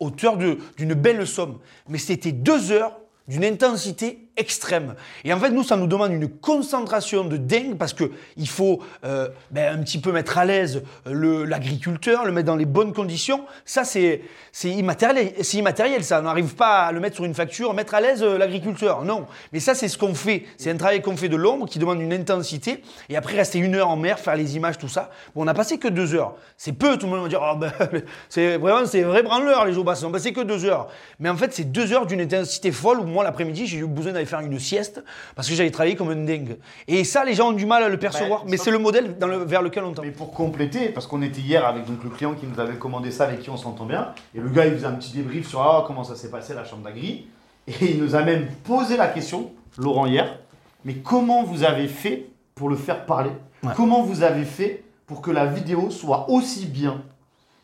hauteur 0.00 0.36
d'une 0.36 0.94
belle 0.94 1.26
somme. 1.26 1.58
Mais 1.88 1.98
c'était 1.98 2.32
deux 2.32 2.72
heures 2.72 2.98
d'une 3.28 3.44
intensité 3.44 4.21
extrême. 4.36 4.94
Et 5.24 5.32
en 5.32 5.38
fait, 5.38 5.50
nous, 5.50 5.62
ça 5.62 5.76
nous 5.76 5.86
demande 5.86 6.12
une 6.12 6.28
concentration 6.28 7.24
de 7.24 7.36
dingue 7.36 7.76
parce 7.76 7.92
que 7.92 8.10
il 8.36 8.48
faut 8.48 8.80
euh, 9.04 9.28
ben, 9.50 9.78
un 9.78 9.82
petit 9.82 9.98
peu 9.98 10.12
mettre 10.12 10.38
à 10.38 10.44
l'aise 10.44 10.82
l'agriculteur, 11.06 12.24
le 12.24 12.32
mettre 12.32 12.46
dans 12.46 12.56
les 12.56 12.64
bonnes 12.64 12.92
conditions. 12.92 13.44
Ça, 13.64 13.84
c'est 13.84 14.22
immatériel, 14.64 15.34
immatériel. 15.52 16.04
Ça, 16.04 16.20
on 16.20 16.22
n'arrive 16.22 16.54
pas 16.54 16.84
à 16.84 16.92
le 16.92 17.00
mettre 17.00 17.16
sur 17.16 17.24
une 17.24 17.34
facture, 17.34 17.74
mettre 17.74 17.94
à 17.94 18.00
l'aise 18.00 18.22
euh, 18.22 18.38
l'agriculteur. 18.38 19.04
Non. 19.04 19.26
Mais 19.52 19.60
ça, 19.60 19.74
c'est 19.74 19.88
ce 19.88 19.98
qu'on 19.98 20.14
fait. 20.14 20.44
C'est 20.56 20.70
un 20.70 20.76
travail 20.76 21.02
qu'on 21.02 21.16
fait 21.16 21.28
de 21.28 21.36
l'ombre 21.36 21.68
qui 21.68 21.78
demande 21.78 22.00
une 22.00 22.12
intensité. 22.12 22.82
Et 23.08 23.16
après, 23.16 23.36
rester 23.36 23.58
une 23.58 23.74
heure 23.74 23.88
en 23.88 23.96
mer, 23.96 24.18
faire 24.18 24.36
les 24.36 24.56
images, 24.56 24.78
tout 24.78 24.88
ça. 24.88 25.10
Bon, 25.34 25.42
on 25.42 25.44
n'a 25.44 25.54
passé 25.54 25.78
que 25.78 25.88
deux 25.88 26.14
heures. 26.14 26.36
C'est 26.56 26.72
peu. 26.72 26.96
Tout 26.96 27.06
le 27.06 27.12
monde 27.12 27.22
va 27.22 27.28
dire, 27.28 27.42
oh, 27.42 27.56
ben, 27.56 27.72
c'est 28.30 28.56
vraiment, 28.56 28.86
c'est 28.86 29.02
vrai 29.02 29.22
branleur 29.22 29.66
les 29.66 29.74
jours. 29.74 29.84
On 29.86 30.06
n'a 30.06 30.12
passé 30.12 30.32
que 30.32 30.40
deux 30.40 30.64
heures. 30.64 30.88
Mais 31.18 31.28
en 31.28 31.36
fait, 31.36 31.52
c'est 31.52 31.70
deux 31.70 31.92
heures 31.92 32.06
d'une 32.06 32.20
intensité 32.20 32.72
folle 32.72 33.00
où 33.00 33.04
moi, 33.04 33.24
l'après-midi, 33.24 33.66
j'ai 33.66 33.78
eu 33.78 33.86
besoin 33.86 34.12
d'aller 34.12 34.21
faire 34.24 34.40
une 34.40 34.58
sieste 34.58 35.02
parce 35.34 35.48
que 35.48 35.54
j'avais 35.54 35.70
travaillé 35.70 35.96
comme 35.96 36.10
un 36.10 36.16
dingue. 36.24 36.56
Et 36.88 37.04
ça, 37.04 37.24
les 37.24 37.34
gens 37.34 37.48
ont 37.50 37.52
du 37.52 37.66
mal 37.66 37.82
à 37.82 37.88
le 37.88 37.96
percevoir. 37.98 38.40
Bah, 38.40 38.46
mais 38.50 38.56
sauf- 38.56 38.64
c'est 38.66 38.70
le 38.70 38.78
modèle 38.78 39.18
dans 39.18 39.26
le- 39.26 39.44
vers 39.44 39.62
lequel 39.62 39.84
on 39.84 39.92
tend. 39.92 40.02
Mais 40.02 40.10
pour 40.10 40.32
compléter, 40.32 40.88
parce 40.88 41.06
qu'on 41.06 41.22
était 41.22 41.40
hier 41.40 41.64
avec 41.66 41.84
donc 41.86 42.02
le 42.04 42.10
client 42.10 42.34
qui 42.34 42.46
nous 42.46 42.58
avait 42.60 42.74
commandé 42.76 43.10
ça, 43.10 43.24
avec 43.24 43.40
qui 43.40 43.50
on 43.50 43.56
s'entend 43.56 43.84
bien, 43.86 44.08
et 44.34 44.40
le 44.40 44.48
gars 44.48 44.66
il 44.66 44.72
faisait 44.74 44.86
un 44.86 44.92
petit 44.92 45.12
débrief 45.12 45.48
sur 45.48 45.60
ah, 45.62 45.84
comment 45.86 46.04
ça 46.04 46.14
s'est 46.16 46.30
passé 46.30 46.54
la 46.54 46.64
chambre 46.64 46.82
d'agri, 46.82 47.26
et 47.68 47.92
il 47.92 48.02
nous 48.02 48.14
a 48.14 48.22
même 48.22 48.46
posé 48.64 48.96
la 48.96 49.06
question, 49.08 49.50
Laurent 49.78 50.06
hier, 50.06 50.38
mais 50.84 50.94
comment 50.94 51.44
vous 51.44 51.64
avez 51.64 51.88
fait 51.88 52.26
pour 52.54 52.68
le 52.68 52.76
faire 52.76 53.06
parler? 53.06 53.30
Ouais. 53.62 53.72
Comment 53.76 54.02
vous 54.02 54.22
avez 54.22 54.44
fait 54.44 54.82
pour 55.06 55.22
que 55.22 55.30
la 55.30 55.46
vidéo 55.46 55.90
soit 55.90 56.28
aussi 56.28 56.66
bien? 56.66 57.02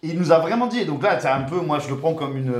Et 0.02 0.08
il 0.08 0.18
nous 0.18 0.30
a 0.30 0.38
vraiment 0.38 0.68
dit, 0.68 0.84
donc 0.84 1.02
là 1.02 1.18
c'est 1.18 1.26
un 1.28 1.40
peu, 1.42 1.60
moi 1.60 1.80
je 1.80 1.88
le 1.88 1.96
prends 1.96 2.14
comme 2.14 2.36
une, 2.36 2.54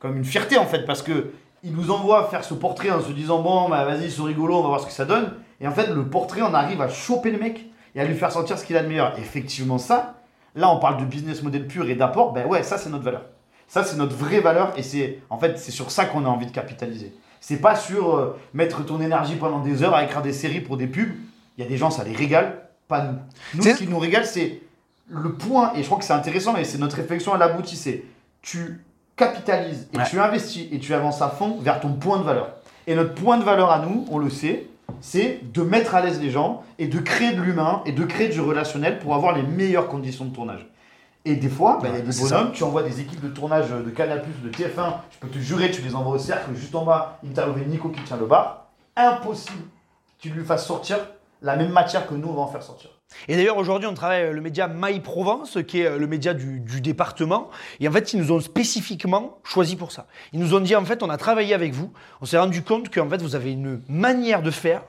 comme 0.00 0.16
une 0.16 0.24
fierté 0.24 0.58
en 0.58 0.66
fait, 0.66 0.80
parce 0.84 1.02
que 1.02 1.30
il 1.64 1.74
nous 1.74 1.90
envoie 1.90 2.28
faire 2.28 2.44
ce 2.44 2.54
portrait 2.54 2.90
en 2.90 3.00
se 3.00 3.10
disant 3.12 3.40
bon 3.42 3.68
bah 3.68 3.84
vas-y 3.84 4.10
c'est 4.10 4.22
rigolo, 4.22 4.56
on 4.56 4.62
va 4.62 4.68
voir 4.68 4.80
ce 4.80 4.86
que 4.86 4.92
ça 4.92 5.04
donne, 5.04 5.32
et 5.60 5.66
en 5.66 5.72
fait 5.72 5.88
le 5.88 6.04
portrait 6.06 6.42
on 6.42 6.54
arrive 6.54 6.80
à 6.80 6.88
choper 6.88 7.30
le 7.30 7.38
mec 7.38 7.66
et 7.94 8.00
à 8.00 8.04
lui 8.04 8.14
faire 8.14 8.32
sentir 8.32 8.58
ce 8.58 8.64
qu'il 8.64 8.76
a 8.76 8.82
de 8.82 8.88
meilleur. 8.88 9.18
Effectivement, 9.18 9.78
ça, 9.78 10.16
là, 10.54 10.70
on 10.70 10.78
parle 10.78 10.98
de 10.98 11.04
business 11.04 11.42
model 11.42 11.66
pur 11.66 11.88
et 11.88 11.94
d'apport, 11.94 12.32
ben 12.32 12.46
ouais, 12.46 12.62
ça, 12.62 12.78
c'est 12.78 12.90
notre 12.90 13.04
valeur. 13.04 13.22
Ça, 13.68 13.84
c'est 13.84 13.96
notre 13.96 14.16
vraie 14.16 14.40
valeur 14.40 14.72
et 14.76 14.82
c'est, 14.82 15.20
en 15.30 15.38
fait, 15.38 15.58
c'est 15.58 15.70
sur 15.70 15.90
ça 15.90 16.04
qu'on 16.04 16.24
a 16.24 16.28
envie 16.28 16.46
de 16.46 16.50
capitaliser. 16.50 17.14
C'est 17.40 17.58
pas 17.58 17.76
sur 17.76 18.16
euh, 18.16 18.38
mettre 18.52 18.84
ton 18.84 19.00
énergie 19.00 19.36
pendant 19.36 19.60
des 19.60 19.82
heures 19.82 19.94
à 19.94 20.04
écrire 20.04 20.22
des 20.22 20.32
séries 20.32 20.60
pour 20.60 20.76
des 20.76 20.86
pubs. 20.86 21.12
Il 21.56 21.64
y 21.64 21.66
a 21.66 21.68
des 21.68 21.76
gens, 21.76 21.90
ça 21.90 22.04
les 22.04 22.14
régale, 22.14 22.68
pas 22.88 23.04
nous. 23.04 23.18
Nous, 23.54 23.62
ce 23.62 23.76
qui 23.76 23.86
nous 23.86 23.98
régale, 23.98 24.26
c'est 24.26 24.60
le 25.08 25.34
point, 25.34 25.72
et 25.74 25.82
je 25.82 25.86
crois 25.86 25.98
que 25.98 26.04
c'est 26.04 26.12
intéressant, 26.12 26.56
et 26.56 26.64
c'est 26.64 26.78
notre 26.78 26.96
réflexion, 26.96 27.34
elle 27.34 27.42
aboutit, 27.42 27.76
c'est 27.76 28.04
tu 28.42 28.84
capitalises 29.16 29.88
et 29.92 29.98
Ouais. 29.98 30.04
tu 30.08 30.20
investis 30.20 30.66
et 30.72 30.78
tu 30.78 30.94
avances 30.94 31.22
à 31.22 31.28
fond 31.28 31.58
vers 31.60 31.80
ton 31.80 31.92
point 31.92 32.18
de 32.18 32.24
valeur. 32.24 32.50
Et 32.86 32.94
notre 32.94 33.14
point 33.14 33.38
de 33.38 33.44
valeur 33.44 33.70
à 33.70 33.78
nous, 33.78 34.06
on 34.10 34.18
le 34.18 34.28
sait, 34.30 34.66
c'est 35.00 35.40
de 35.52 35.62
mettre 35.62 35.94
à 35.94 36.00
l'aise 36.00 36.20
les 36.20 36.30
gens 36.30 36.62
et 36.78 36.86
de 36.88 36.98
créer 36.98 37.32
de 37.32 37.40
l'humain 37.40 37.82
et 37.86 37.92
de 37.92 38.04
créer 38.04 38.28
du 38.28 38.40
relationnel 38.40 38.98
pour 38.98 39.14
avoir 39.14 39.34
les 39.34 39.42
meilleures 39.42 39.88
conditions 39.88 40.24
de 40.26 40.34
tournage. 40.34 40.66
Et 41.26 41.36
des 41.36 41.48
fois, 41.48 41.78
bah, 41.80 41.88
il 41.90 41.94
y 41.94 41.98
a 41.98 42.00
des 42.02 42.20
bonhommes, 42.20 42.52
tu 42.52 42.64
envoies 42.64 42.82
des 42.82 43.00
équipes 43.00 43.22
de 43.22 43.28
tournage 43.28 43.70
de 43.70 43.88
Canal+, 43.90 44.22
de 44.42 44.50
TF1, 44.50 44.92
je 45.10 45.18
peux 45.20 45.28
te 45.28 45.38
jurer, 45.38 45.70
tu 45.70 45.80
les 45.80 45.94
envoies 45.94 46.16
au 46.16 46.18
cercle, 46.18 46.54
juste 46.54 46.74
en 46.74 46.84
bas, 46.84 47.18
interviewer 47.26 47.64
Nico 47.64 47.88
qui 47.88 48.02
tient 48.02 48.18
le 48.18 48.26
bar. 48.26 48.66
Impossible 48.94 49.62
que 50.18 50.28
tu 50.28 50.28
lui 50.28 50.44
fasses 50.44 50.66
sortir 50.66 50.98
la 51.44 51.56
même 51.56 51.70
matière 51.70 52.06
que 52.06 52.14
nous, 52.14 52.28
on 52.28 52.32
va 52.34 52.40
en 52.42 52.48
faire 52.48 52.62
sortir. 52.62 52.90
Et 53.28 53.36
d'ailleurs, 53.36 53.58
aujourd'hui, 53.58 53.86
on 53.86 53.94
travaille 53.94 54.32
le 54.32 54.40
média 54.40 54.66
My 54.66 54.98
Provence, 54.98 55.58
qui 55.68 55.82
est 55.82 55.86
euh, 55.86 55.98
le 55.98 56.06
média 56.06 56.32
du, 56.34 56.58
du 56.58 56.80
département. 56.80 57.50
Et 57.78 57.86
en 57.86 57.92
fait, 57.92 58.12
ils 58.14 58.20
nous 58.20 58.32
ont 58.32 58.40
spécifiquement 58.40 59.38
choisi 59.44 59.76
pour 59.76 59.92
ça. 59.92 60.06
Ils 60.32 60.40
nous 60.40 60.54
ont 60.54 60.60
dit, 60.60 60.74
en 60.74 60.84
fait, 60.84 61.02
on 61.02 61.10
a 61.10 61.16
travaillé 61.16 61.54
avec 61.54 61.72
vous. 61.74 61.92
On 62.22 62.24
s'est 62.26 62.38
rendu 62.38 62.62
compte 62.62 62.92
qu'en 62.92 63.08
fait, 63.08 63.20
vous 63.22 63.36
avez 63.36 63.52
une 63.52 63.82
manière 63.88 64.42
de 64.42 64.50
faire, 64.50 64.82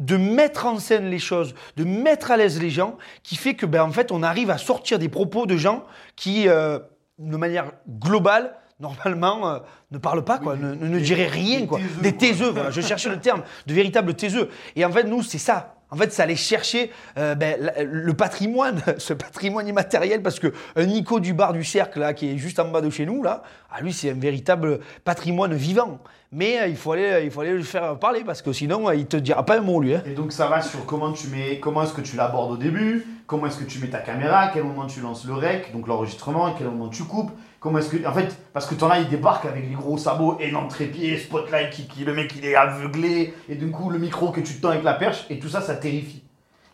de 0.00 0.16
mettre 0.16 0.64
en 0.66 0.78
scène 0.78 1.10
les 1.10 1.18
choses, 1.18 1.54
de 1.76 1.84
mettre 1.84 2.30
à 2.30 2.38
l'aise 2.38 2.60
les 2.60 2.70
gens, 2.70 2.96
qui 3.22 3.36
fait 3.36 3.54
que, 3.54 3.66
ben, 3.66 3.82
en 3.82 3.92
fait, 3.92 4.10
on 4.10 4.22
arrive 4.22 4.50
à 4.50 4.56
sortir 4.58 4.98
des 4.98 5.10
propos 5.10 5.44
de 5.46 5.56
gens 5.58 5.84
qui, 6.16 6.48
euh, 6.48 6.78
de 7.18 7.36
manière 7.36 7.72
globale, 7.88 8.56
normalement, 8.80 9.48
euh, 9.50 9.58
ne 9.90 9.98
parlent 9.98 10.24
pas, 10.24 10.38
quoi, 10.38 10.54
Oui, 10.54 10.60
ne, 10.62 10.74
des- 10.74 10.88
ne 10.88 10.98
diraient 10.98 11.24
des 11.24 11.28
rien, 11.30 11.66
quoi. 11.66 11.78
taiseux, 11.78 12.00
Des 12.00 12.16
taiseux, 12.16 12.50
voilà. 12.50 12.70
Je 12.70 12.80
cherchais 12.80 13.10
le 13.10 13.20
terme, 13.20 13.42
de 13.66 13.74
véritables 13.74 14.14
taiseux. 14.14 14.48
Et 14.74 14.84
en 14.86 14.90
fait, 14.90 15.04
nous, 15.04 15.22
c'est 15.22 15.36
ça. 15.38 15.74
En 15.90 15.96
fait, 15.96 16.12
ça 16.12 16.22
allait 16.22 16.36
chercher 16.36 16.90
euh, 17.18 17.34
ben, 17.34 17.72
le 17.82 18.12
patrimoine, 18.14 18.80
ce 18.98 19.12
patrimoine 19.12 19.66
immatériel, 19.66 20.22
parce 20.22 20.38
que 20.38 20.52
un 20.76 20.86
Nico 20.86 21.20
du 21.20 21.32
bar 21.34 21.52
du 21.52 21.64
cercle, 21.64 22.14
qui 22.14 22.30
est 22.30 22.38
juste 22.38 22.58
en 22.60 22.68
bas 22.68 22.80
de 22.80 22.90
chez 22.90 23.06
nous, 23.06 23.22
là, 23.22 23.42
ah, 23.72 23.80
lui, 23.80 23.92
c'est 23.92 24.10
un 24.10 24.14
véritable 24.14 24.80
patrimoine 25.04 25.54
vivant. 25.54 25.98
Mais 26.32 26.60
euh, 26.60 26.66
il, 26.68 26.76
faut 26.76 26.92
aller, 26.92 27.22
il 27.24 27.30
faut 27.30 27.40
aller 27.40 27.54
le 27.54 27.62
faire 27.62 27.98
parler, 27.98 28.22
parce 28.24 28.40
que 28.40 28.52
sinon, 28.52 28.88
euh, 28.88 28.94
il 28.94 29.06
te 29.06 29.16
dira 29.16 29.44
pas 29.44 29.58
un 29.58 29.62
mot, 29.62 29.80
lui. 29.80 29.94
hein. 29.94 30.02
Et 30.06 30.14
donc 30.14 30.32
ça 30.32 30.46
va 30.46 30.62
sur 30.62 30.86
comment 30.86 31.12
tu 31.12 31.26
mets, 31.28 31.58
comment 31.58 31.82
est-ce 31.82 31.92
que 31.92 32.00
tu 32.02 32.16
l'abordes 32.16 32.52
au 32.52 32.56
début, 32.56 33.04
comment 33.26 33.46
est-ce 33.46 33.58
que 33.58 33.64
tu 33.64 33.80
mets 33.80 33.88
ta 33.88 33.98
caméra, 33.98 34.38
à 34.40 34.48
quel 34.52 34.62
moment 34.62 34.86
tu 34.86 35.00
lances 35.00 35.24
le 35.24 35.34
rec, 35.34 35.72
donc 35.72 35.88
l'enregistrement, 35.88 36.46
à 36.46 36.54
quel 36.56 36.68
moment 36.68 36.88
tu 36.88 37.02
coupes, 37.02 37.32
comment 37.60 37.78
est-ce 37.78 37.90
que, 37.90 38.06
en 38.06 38.12
fait, 38.12 38.36
parce 38.52 38.66
que 38.66 38.74
t'en 38.74 38.88
as, 38.90 38.98
il 39.00 39.08
débarque 39.08 39.44
avec 39.44 39.68
les 39.68 39.74
gros 39.74 39.98
sabots, 39.98 40.38
énorme 40.40 40.68
trépied, 40.68 41.18
spotlight, 41.18 41.70
qui, 41.70 41.86
qui, 41.86 42.04
le 42.04 42.14
mec 42.14 42.34
il 42.36 42.44
est 42.44 42.54
aveuglé, 42.56 43.34
et 43.48 43.54
du 43.54 43.70
coup 43.70 43.90
le 43.90 43.98
micro 43.98 44.30
que 44.30 44.40
tu 44.40 44.54
te 44.54 44.62
tends 44.62 44.70
avec 44.70 44.82
la 44.82 44.94
perche, 44.94 45.26
et 45.30 45.38
tout 45.38 45.48
ça, 45.48 45.60
ça 45.60 45.76
terrifie. 45.76 46.22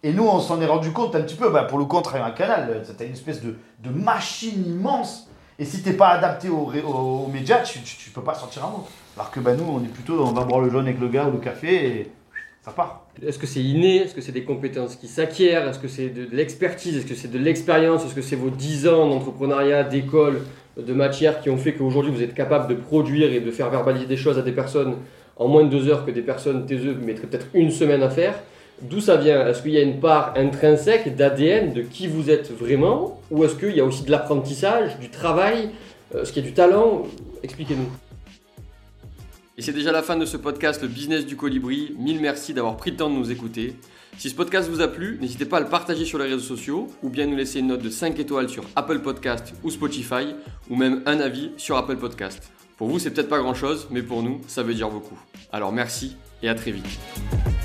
Et 0.03 0.13
nous, 0.13 0.25
on 0.25 0.39
s'en 0.41 0.61
est 0.61 0.67
rendu 0.67 0.93
compte 0.93 1.17
un 1.17 1.23
petit 1.23 1.35
peu, 1.35 1.51
bah, 1.51 1.65
pour 1.65 1.79
le 1.79 1.87
travaille 2.03 2.23
à 2.23 2.27
un 2.27 2.31
canal, 2.31 2.83
t'as 2.97 3.05
une 3.05 3.13
espèce 3.13 3.43
de, 3.43 3.57
de 3.83 3.91
machine 3.91 4.65
immense, 4.65 5.29
et 5.59 5.65
si 5.65 5.83
t'es 5.83 5.95
pas 5.95 6.09
adapté 6.09 6.49
aux, 6.49 6.71
aux- 6.87 7.25
aux 7.25 7.29
médias, 7.29 7.61
tu, 7.63 7.81
tu, 7.81 8.11
peux 8.11 8.21
pas 8.23 8.35
sortir 8.35 8.65
un 8.67 8.71
mot. 8.71 8.87
Alors 9.17 9.31
que 9.31 9.41
bah, 9.41 9.55
nous, 9.55 9.65
on 9.65 9.83
est 9.83 9.89
plutôt, 9.89 10.21
on 10.23 10.33
va 10.33 10.45
boire 10.45 10.61
le 10.61 10.71
jaune 10.71 10.87
avec 10.87 11.01
le 11.01 11.09
gars 11.09 11.27
ou 11.27 11.33
le 11.33 11.39
café, 11.39 11.87
et 12.01 12.13
ça 12.63 12.71
part. 12.73 13.07
Est-ce 13.27 13.39
que 13.39 13.47
c'est 13.47 13.63
inné? 13.63 13.97
Est-ce 14.03 14.15
que 14.15 14.21
c'est 14.21 14.33
des 14.33 14.45
compétences 14.45 14.97
qui 14.97 15.09
s'acquièrent? 15.09 15.67
Est-ce 15.67 15.79
que 15.79 15.89
c'est 15.89 16.11
de 16.11 16.29
l'expertise? 16.31 16.97
Est-ce 16.99 17.07
que 17.07 17.15
c'est 17.15 17.31
de 17.31 17.39
l'expérience? 17.39 18.05
Est-ce 18.05 18.15
que 18.15 18.23
c'est 18.23 18.37
vos 18.37 18.51
10 18.51 18.87
ans 18.89 19.09
d'entrepreneuriat, 19.09 19.85
d'école, 19.85 20.43
de 20.77 20.93
matière 20.93 21.41
qui 21.41 21.51
ont 21.51 21.57
fait 21.57 21.73
qu'aujourd'hui 21.73 22.13
vous 22.13 22.23
êtes 22.23 22.35
capable 22.35 22.69
de 22.69 22.75
produire 22.75 23.33
et 23.33 23.41
de 23.41 23.51
faire 23.51 23.71
verbaliser 23.71 24.07
des 24.07 24.17
choses 24.17 24.39
à 24.39 24.43
des 24.43 24.53
personnes 24.53 24.97
en 25.37 25.49
moins 25.49 25.65
de 25.65 25.71
deux 25.71 25.89
heures 25.89 26.05
que 26.05 26.11
des 26.11 26.23
personnes 26.23 26.67
taiseuses 26.67 26.97
mettraient 26.97 27.27
peut-être 27.27 27.47
une 27.55 27.71
semaine 27.71 28.03
à 28.03 28.11
faire 28.11 28.35
D'où 28.83 29.01
ça 29.01 29.17
vient? 29.17 29.47
Est-ce 29.47 29.63
qu'il 29.63 29.71
y 29.71 29.79
a 29.79 29.83
une 29.83 30.01
part 30.01 30.35
intrinsèque 30.37 31.17
d'ADN 31.17 31.73
de 31.73 31.81
qui 31.81 32.07
vous 32.09 32.29
êtes 32.29 32.53
vraiment? 32.53 33.23
Ou 33.31 33.45
est-ce 33.45 33.55
qu'il 33.55 33.75
y 33.75 33.81
a 33.81 33.85
aussi 33.85 34.05
de 34.05 34.11
l'apprentissage, 34.11 34.99
du 34.99 35.09
travail? 35.09 35.71
Euh, 36.15 36.23
Est-ce 36.23 36.33
qu'il 36.33 36.43
y 36.43 36.47
a 36.47 36.49
du 36.51 36.55
talent? 36.55 37.05
Expliquez-nous. 37.43 37.89
Et 39.57 39.63
c'est 39.63 39.73
déjà 39.73 39.93
la 39.93 40.03
fin 40.03 40.17
de 40.17 40.27
ce 40.27 40.37
podcast, 40.37 40.83
le 40.83 40.89
business 40.89 41.25
du 41.25 41.37
colibri. 41.37 41.95
Mille 41.99 42.21
merci 42.21 42.53
d'avoir 42.53 42.77
pris 42.77 42.91
le 42.91 42.99
temps 42.99 43.09
de 43.09 43.15
nous 43.15 43.31
écouter. 43.31 43.77
Si 44.19 44.31
ce 44.31 44.35
podcast 44.35 44.71
vous 44.71 44.81
a 44.81 44.89
plu, 44.89 45.19
n'hésitez 45.21 45.45
pas 45.45 45.59
à 45.59 45.61
le 45.61 45.69
partager 45.69 46.07
sur 46.07 46.19
les 46.19 46.25
réseaux 46.25 46.39
sociaux 46.39 46.89
ou 47.03 47.11
bien 47.11 47.27
nous 47.27 47.37
laisser 47.37 47.59
une 47.61 47.67
note 47.67 47.83
de 47.83 47.91
5 47.91 48.19
étoiles 48.19 48.49
sur 48.49 48.65
Apple 48.75 49.01
Podcast 49.01 49.53
ou 49.63 49.71
Spotify 49.71 50.35
ou 50.71 50.77
même 50.77 51.03
un 51.05 51.21
avis 51.21 51.51
sur 51.59 51.77
Apple 51.77 51.97
Podcast. 51.97 52.51
Pour 52.79 52.89
vous, 52.89 52.99
c'est 52.99 53.11
peut-être 53.11 53.29
pas 53.29 53.41
grand 53.41 53.55
chose, 53.55 53.89
mais 53.91 54.03
pour 54.03 54.23
nous, 54.23 54.41
ça 54.47 54.63
veut 54.63 54.75
dire 54.75 54.91
beaucoup. 54.91 55.19
Alors 55.53 55.73
merci 55.73 56.17
et 56.43 56.49
à 56.49 56.55
très 56.55 56.71
vite. 56.71 57.56